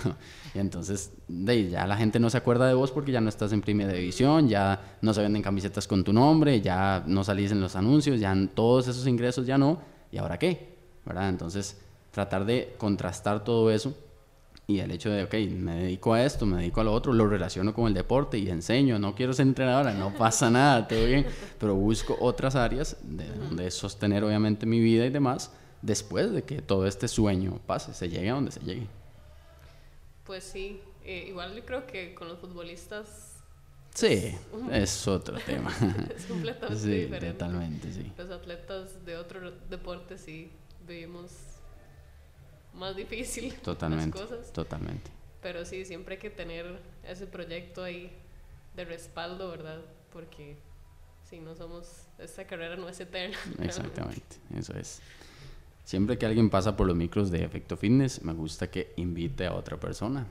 Y 0.54 0.60
entonces, 0.60 1.12
de, 1.28 1.70
ya 1.70 1.88
la 1.88 1.98
gente 1.98 2.20
no 2.20 2.30
se 2.30 2.38
acuerda 2.38 2.68
de 2.68 2.74
vos 2.74 2.92
porque 2.92 3.12
ya 3.12 3.22
no 3.22 3.30
estás 3.30 3.54
en 3.54 3.62
primera 3.62 3.94
división, 3.94 4.48
ya 4.48 4.98
no 5.02 5.14
se 5.14 5.22
venden 5.22 5.42
camisetas 5.42 5.88
con 5.88 6.04
tu 6.04 6.14
nombre, 6.14 6.62
ya 6.62 7.04
no 7.08 7.24
salís 7.24 7.52
en 7.52 7.62
los 7.62 7.76
anuncios, 7.76 8.20
ya 8.20 8.36
todos 8.54 8.88
esos 8.88 9.08
ingresos 9.08 9.46
ya 9.46 9.58
no, 9.58 9.80
¿y 10.12 10.18
ahora 10.18 10.38
qué? 10.38 10.78
¿Verdad? 11.06 11.30
Entonces, 11.30 11.80
tratar 12.12 12.46
de 12.46 12.76
contrastar 12.78 13.44
todo 13.44 13.72
eso 13.72 13.96
y 14.66 14.80
el 14.80 14.92
hecho 14.92 15.10
de, 15.10 15.24
ok, 15.24 15.34
me 15.52 15.76
dedico 15.84 16.14
a 16.14 16.24
esto, 16.24 16.46
me 16.46 16.58
dedico 16.58 16.82
a 16.82 16.84
lo 16.86 16.94
otro, 16.94 17.12
lo 17.12 17.28
relaciono 17.28 17.74
con 17.74 17.88
el 17.88 17.94
deporte 17.94 18.38
y 18.38 18.50
enseño, 18.50 18.98
no 18.98 19.14
quiero 19.14 19.34
ser 19.34 19.48
entrenadora, 19.48 19.94
no 19.94 20.14
pasa 20.14 20.50
nada, 20.50 20.88
todo 20.88 21.06
bien, 21.06 21.26
pero 21.60 21.76
busco 21.76 22.16
otras 22.22 22.56
áreas 22.56 22.98
de 23.04 23.28
donde 23.28 23.70
sostener 23.72 24.24
obviamente 24.24 24.66
mi 24.66 24.80
vida 24.80 25.06
y 25.06 25.10
demás 25.10 25.52
después 25.84 26.32
de 26.32 26.44
que 26.44 26.62
todo 26.62 26.88
este 26.88 27.08
sueño 27.08 27.60
pase, 27.68 27.94
se 27.94 28.10
llegue 28.10 28.30
a 28.30 28.34
donde 28.34 28.52
se 28.52 28.62
llegue. 28.62 28.88
Pues 30.24 30.46
sí, 30.46 30.82
eh, 31.04 31.26
igual 31.28 31.54
yo 31.54 31.66
creo 31.66 31.86
que 31.86 32.16
con 32.16 32.30
los 32.30 32.40
futbolistas... 32.40 33.30
Sí, 33.94 34.36
es, 34.72 35.08
otro 35.08 35.38
tema. 35.46 35.72
es 36.16 36.26
completamente 36.26 36.82
sí, 36.82 36.90
diferente. 36.90 37.34
Totalmente, 37.34 37.94
sí. 37.94 38.12
Los 38.18 38.32
atletas 38.32 39.06
de 39.06 39.18
otro 39.18 39.52
deporte 39.70 40.18
sí 40.18 40.52
vivimos 40.88 41.32
más 42.74 42.96
difícil 42.96 43.54
totalmente, 43.56 44.20
las 44.20 44.30
cosas. 44.30 44.54
Totalmente. 44.54 45.12
Pero 45.42 45.66
sí, 45.66 45.86
siempre 45.86 46.16
hay 46.16 46.22
que 46.22 46.30
tener 46.30 46.80
ese 47.08 47.28
proyecto 47.28 47.84
ahí 47.84 48.12
de 48.76 48.86
respaldo, 48.86 49.50
¿verdad? 49.50 49.82
Porque 50.12 50.58
si 51.30 51.40
no 51.40 51.56
somos, 51.56 52.08
esta 52.20 52.46
carrera 52.46 52.76
no 52.76 52.88
es 52.88 53.00
eterna. 53.00 53.38
Exactamente, 53.62 54.38
eso 54.56 54.74
es. 54.74 55.02
Siempre 55.84 56.18
que 56.18 56.26
alguien 56.26 56.50
pasa 56.50 56.78
por 56.78 56.88
los 56.88 56.96
micros 56.96 57.30
de 57.30 57.44
Efecto 57.44 57.76
Fitness, 57.76 58.24
me 58.24 58.34
gusta 58.34 58.72
que 58.72 58.94
invite 58.96 59.46
a 59.46 59.54
otra 59.54 59.78
persona. 59.78 60.26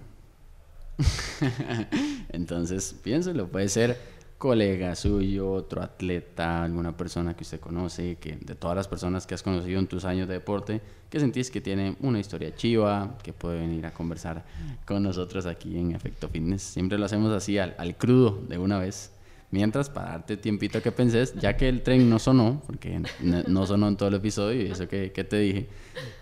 Entonces, 2.31 2.95
piénselo, 3.03 3.49
puede 3.49 3.69
ser 3.69 3.99
colega 4.43 4.97
suyo, 4.97 5.53
otro 5.53 5.81
atleta, 5.81 6.65
alguna 6.65 6.97
persona 6.97 7.37
que 7.37 7.45
usted 7.45 7.61
conoce, 7.61 8.17
que 8.17 8.33
de 8.35 8.57
todas 8.57 8.77
las 8.77 8.89
personas 8.89 9.25
que 9.25 9.35
has 9.35 9.43
conocido 9.45 9.79
en 9.79 9.87
tus 9.87 10.05
años 10.05 10.27
de 10.27 10.35
deporte, 10.35 10.81
que 11.09 11.21
sentís 11.21 11.49
que 11.49 11.61
tiene 11.61 11.97
una 12.01 12.19
historia 12.19 12.53
chiva, 12.53 13.19
que 13.23 13.33
puede 13.33 13.61
venir 13.61 13.87
a 13.87 13.93
conversar 13.93 14.45
con 14.85 15.01
nosotros 15.05 15.47
aquí 15.47 15.79
en 15.79 15.93
Efecto 15.93 16.29
Fitness. 16.29 16.61
Siempre 16.61 16.99
lo 16.99 17.05
hacemos 17.05 17.33
así 17.33 17.57
al, 17.57 17.77
al 17.79 17.97
crudo 17.97 18.43
de 18.49 18.59
una 18.59 18.81
vez. 18.81 19.13
Mientras, 19.53 19.89
para 19.89 20.11
darte 20.11 20.37
tiempito 20.37 20.83
que 20.83 20.91
penses, 20.91 21.35
ya 21.35 21.57
que 21.57 21.69
el 21.69 21.85
tren 21.85 22.11
no 22.11 22.19
sonó, 22.19 22.61
porque 22.67 23.01
no, 23.47 23.65
sonó 23.65 23.87
en 23.87 23.97
todo 23.97 24.09
el 24.09 24.17
episodio 24.17 24.61
y 24.61 24.73
eso 24.73 24.89
que, 24.89 25.11
te 25.11 25.39
dije, 25.39 25.69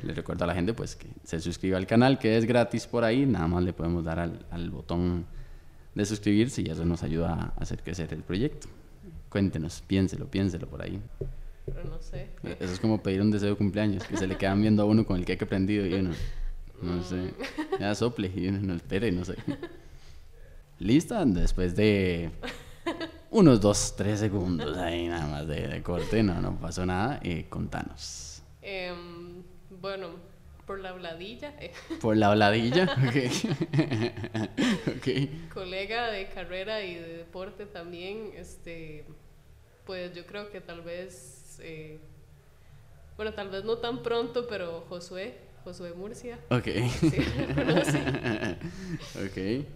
le 0.03 0.12
recuerdo 0.12 0.45
a 0.45 0.47
la 0.47 0.55
gente 0.55 0.75
pues 0.75 0.95
que 0.95 1.07
se 1.25 1.41
suscriba 1.41 1.79
al 1.79 1.87
canal, 1.87 2.18
que 2.18 2.37
es 2.37 2.45
gratis 2.45 2.87
por 2.87 3.03
ahí, 3.03 3.25
nada 3.25 3.49
más 3.49 3.64
le 3.64 3.73
podemos 3.73 4.05
dar 4.05 4.18
al, 4.18 4.45
al 4.51 4.68
botón 4.68 5.25
de 5.95 6.05
suscribirse 6.05 6.62
y 6.62 6.66
eso 6.66 6.84
nos 6.84 7.03
ayuda 7.03 7.53
a 7.57 7.62
hacer 7.62 7.82
crecer 7.82 8.12
el 8.12 8.22
proyecto. 8.22 8.68
Cuéntenos, 9.28 9.82
piénselo, 9.86 10.26
piénselo 10.26 10.68
por 10.68 10.82
ahí. 10.82 11.01
Pero 11.66 11.84
no 11.84 12.01
sé. 12.01 12.28
Eso 12.59 12.72
es 12.72 12.80
como 12.80 13.03
pedir 13.03 13.20
un 13.20 13.30
deseo 13.30 13.51
de 13.51 13.57
cumpleaños, 13.57 14.05
que 14.05 14.16
se 14.16 14.26
le 14.26 14.36
quedan 14.36 14.61
viendo 14.61 14.82
a 14.82 14.86
uno 14.86 15.07
con 15.07 15.18
el 15.18 15.24
que 15.24 15.36
prendido 15.36 15.86
y 15.86 15.95
uno, 15.95 16.11
no 16.82 17.03
sé, 17.03 17.34
ya 17.78 17.95
sople 17.95 18.30
y 18.34 18.49
uno 18.49 18.59
no 18.61 18.74
espere, 18.74 19.12
no 19.12 19.24
sé. 19.24 19.36
¿Lista? 20.78 21.24
Después 21.24 21.76
de 21.76 22.30
unos 23.30 23.61
dos, 23.61 23.95
tres 23.97 24.18
segundos 24.18 24.76
ahí 24.78 25.09
nada 25.09 25.26
más 25.26 25.47
de, 25.47 25.82
corte, 25.82 26.22
no, 26.22 26.41
no 26.41 26.59
pasó 26.59 26.86
nada. 26.86 27.20
Eh, 27.22 27.47
contanos. 27.49 28.43
Em, 28.62 29.43
bueno, 29.80 30.09
por 30.71 30.79
la 30.79 30.91
habladilla. 30.91 31.53
Eh. 31.59 31.73
Por 32.01 32.16
la 32.16 32.29
habladilla, 32.29 32.85
ok. 32.85 33.16
okay. 34.99 35.49
Colega 35.53 36.12
de 36.12 36.29
carrera 36.29 36.85
y 36.85 36.95
de 36.95 37.16
deporte 37.16 37.66
también, 37.66 38.31
este, 38.37 39.05
pues 39.85 40.14
yo 40.14 40.25
creo 40.27 40.49
que 40.49 40.61
tal 40.61 40.83
vez, 40.83 41.59
eh, 41.61 41.99
bueno, 43.16 43.35
tal 43.35 43.49
vez 43.49 43.64
no 43.64 43.79
tan 43.79 44.05
pronto, 44.05 44.47
pero 44.47 44.85
Josué, 44.89 45.39
Josué 45.64 45.93
Murcia. 45.93 46.39
Ok. 46.51 46.68
Sí, 47.01 47.18
ok. 49.27 49.66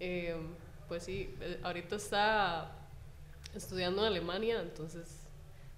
Em, 0.00 0.48
pues 0.88 1.04
sí, 1.04 1.32
ahorita 1.62 1.94
está 1.94 2.72
estudiando 3.54 4.02
en 4.02 4.08
Alemania, 4.08 4.60
entonces 4.60 5.20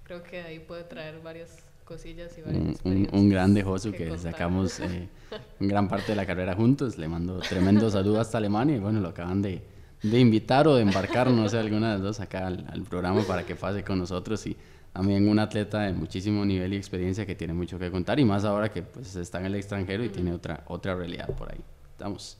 creo 0.04 0.22
que 0.22 0.40
ahí 0.40 0.58
puede 0.58 0.84
traer 0.84 1.20
varias 1.20 1.67
cosillas 1.88 2.36
y 2.36 2.42
varias 2.42 2.80
un, 2.84 3.08
un, 3.10 3.28
grande 3.30 3.62
Josu 3.62 3.92
que, 3.92 4.16
sacamos 4.18 4.78
eh, 4.80 5.08
gran 5.60 5.88
parte 5.88 6.12
de 6.12 6.16
la 6.16 6.26
carrera 6.26 6.54
juntos. 6.54 6.98
Le 6.98 7.08
mando 7.08 7.38
tremendo 7.38 7.90
saludo 7.90 8.20
hasta 8.20 8.36
Alemania 8.36 8.76
y 8.76 8.78
bueno, 8.78 9.00
lo 9.00 9.08
acaban 9.08 9.40
de, 9.40 9.62
de 10.02 10.20
invitar 10.20 10.68
o 10.68 10.76
de 10.76 10.82
embarcar, 10.82 11.30
no 11.30 11.48
sé, 11.48 11.58
alguna 11.58 11.88
de 11.88 11.94
las 11.94 12.02
dos 12.02 12.20
acá 12.20 12.46
al, 12.46 12.82
programa 12.82 13.22
para 13.22 13.46
que 13.46 13.56
pase 13.56 13.82
con 13.82 13.98
nosotros 13.98 14.46
y 14.46 14.54
también 14.92 15.26
un 15.28 15.38
atleta 15.38 15.80
de 15.80 15.94
muchísimo 15.94 16.44
nivel 16.44 16.74
y 16.74 16.76
experiencia 16.76 17.24
que 17.24 17.34
tiene 17.34 17.54
mucho 17.54 17.78
que 17.78 17.90
contar 17.90 18.20
y 18.20 18.24
más 18.24 18.44
ahora 18.44 18.70
que 18.70 18.82
pues 18.82 19.16
está 19.16 19.40
en 19.40 19.46
el 19.46 19.54
extranjero 19.54 20.04
y 20.04 20.10
tiene 20.10 20.32
otra, 20.32 20.64
otra 20.66 20.94
realidad 20.94 21.34
por 21.36 21.50
ahí. 21.50 21.60
Estamos. 21.92 22.36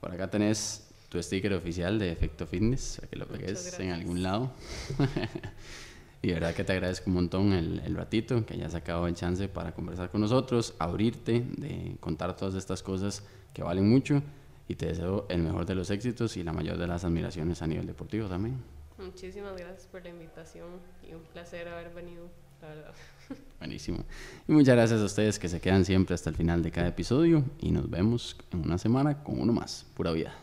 Por 0.00 0.12
acá 0.12 0.30
tenés 0.30 0.88
tu 1.10 1.22
sticker 1.22 1.52
oficial 1.52 1.98
de 1.98 2.10
Efecto 2.10 2.46
Fitness, 2.46 2.96
para 2.96 3.08
que 3.08 3.16
lo 3.16 3.26
pegues 3.26 3.78
en 3.78 3.90
algún 3.90 4.22
lado. 4.22 4.50
y 6.22 6.28
de 6.28 6.34
verdad 6.34 6.54
que 6.54 6.62
te 6.62 6.72
agradezco 6.72 7.10
un 7.10 7.14
montón 7.14 7.52
el, 7.52 7.80
el, 7.84 7.96
ratito, 7.96 8.46
que 8.46 8.54
hayas 8.54 8.72
sacado 8.72 9.08
el 9.08 9.14
chance 9.14 9.48
para 9.48 9.72
conversar 9.72 10.08
con 10.08 10.20
nosotros, 10.20 10.74
abrirte, 10.78 11.44
de 11.56 11.96
contar 11.98 12.36
todas 12.36 12.54
estas 12.54 12.80
cosas 12.80 13.24
que 13.52 13.64
valen 13.64 13.88
mucho. 13.88 14.22
Y 14.68 14.76
te 14.76 14.86
deseo 14.86 15.26
el 15.28 15.42
mejor 15.42 15.66
de 15.66 15.74
los 15.74 15.90
éxitos 15.90 16.36
y 16.36 16.44
la 16.44 16.52
mayor 16.52 16.78
de 16.78 16.86
las 16.86 17.04
admiraciones 17.04 17.60
a 17.60 17.66
nivel 17.66 17.86
deportivo 17.86 18.28
también. 18.28 18.56
Muchísimas 18.98 19.56
gracias 19.56 19.88
por 19.88 20.04
la 20.04 20.10
invitación 20.10 20.68
y 21.02 21.12
un 21.12 21.22
placer 21.22 21.66
haber 21.66 21.92
venido, 21.92 22.28
la 22.60 22.68
verdad. 22.68 22.94
Buenísimo. 23.58 24.04
Y 24.46 24.52
muchas 24.52 24.76
gracias 24.76 25.00
a 25.00 25.04
ustedes 25.04 25.40
que 25.40 25.48
se 25.48 25.60
quedan 25.60 25.84
siempre 25.84 26.14
hasta 26.14 26.30
el 26.30 26.36
final 26.36 26.62
de 26.62 26.70
cada 26.70 26.86
episodio 26.88 27.44
y 27.58 27.72
nos 27.72 27.90
vemos 27.90 28.36
en 28.52 28.60
una 28.60 28.78
semana 28.78 29.24
con 29.24 29.40
uno 29.40 29.52
más. 29.52 29.84
Pura 29.96 30.12
vida. 30.12 30.34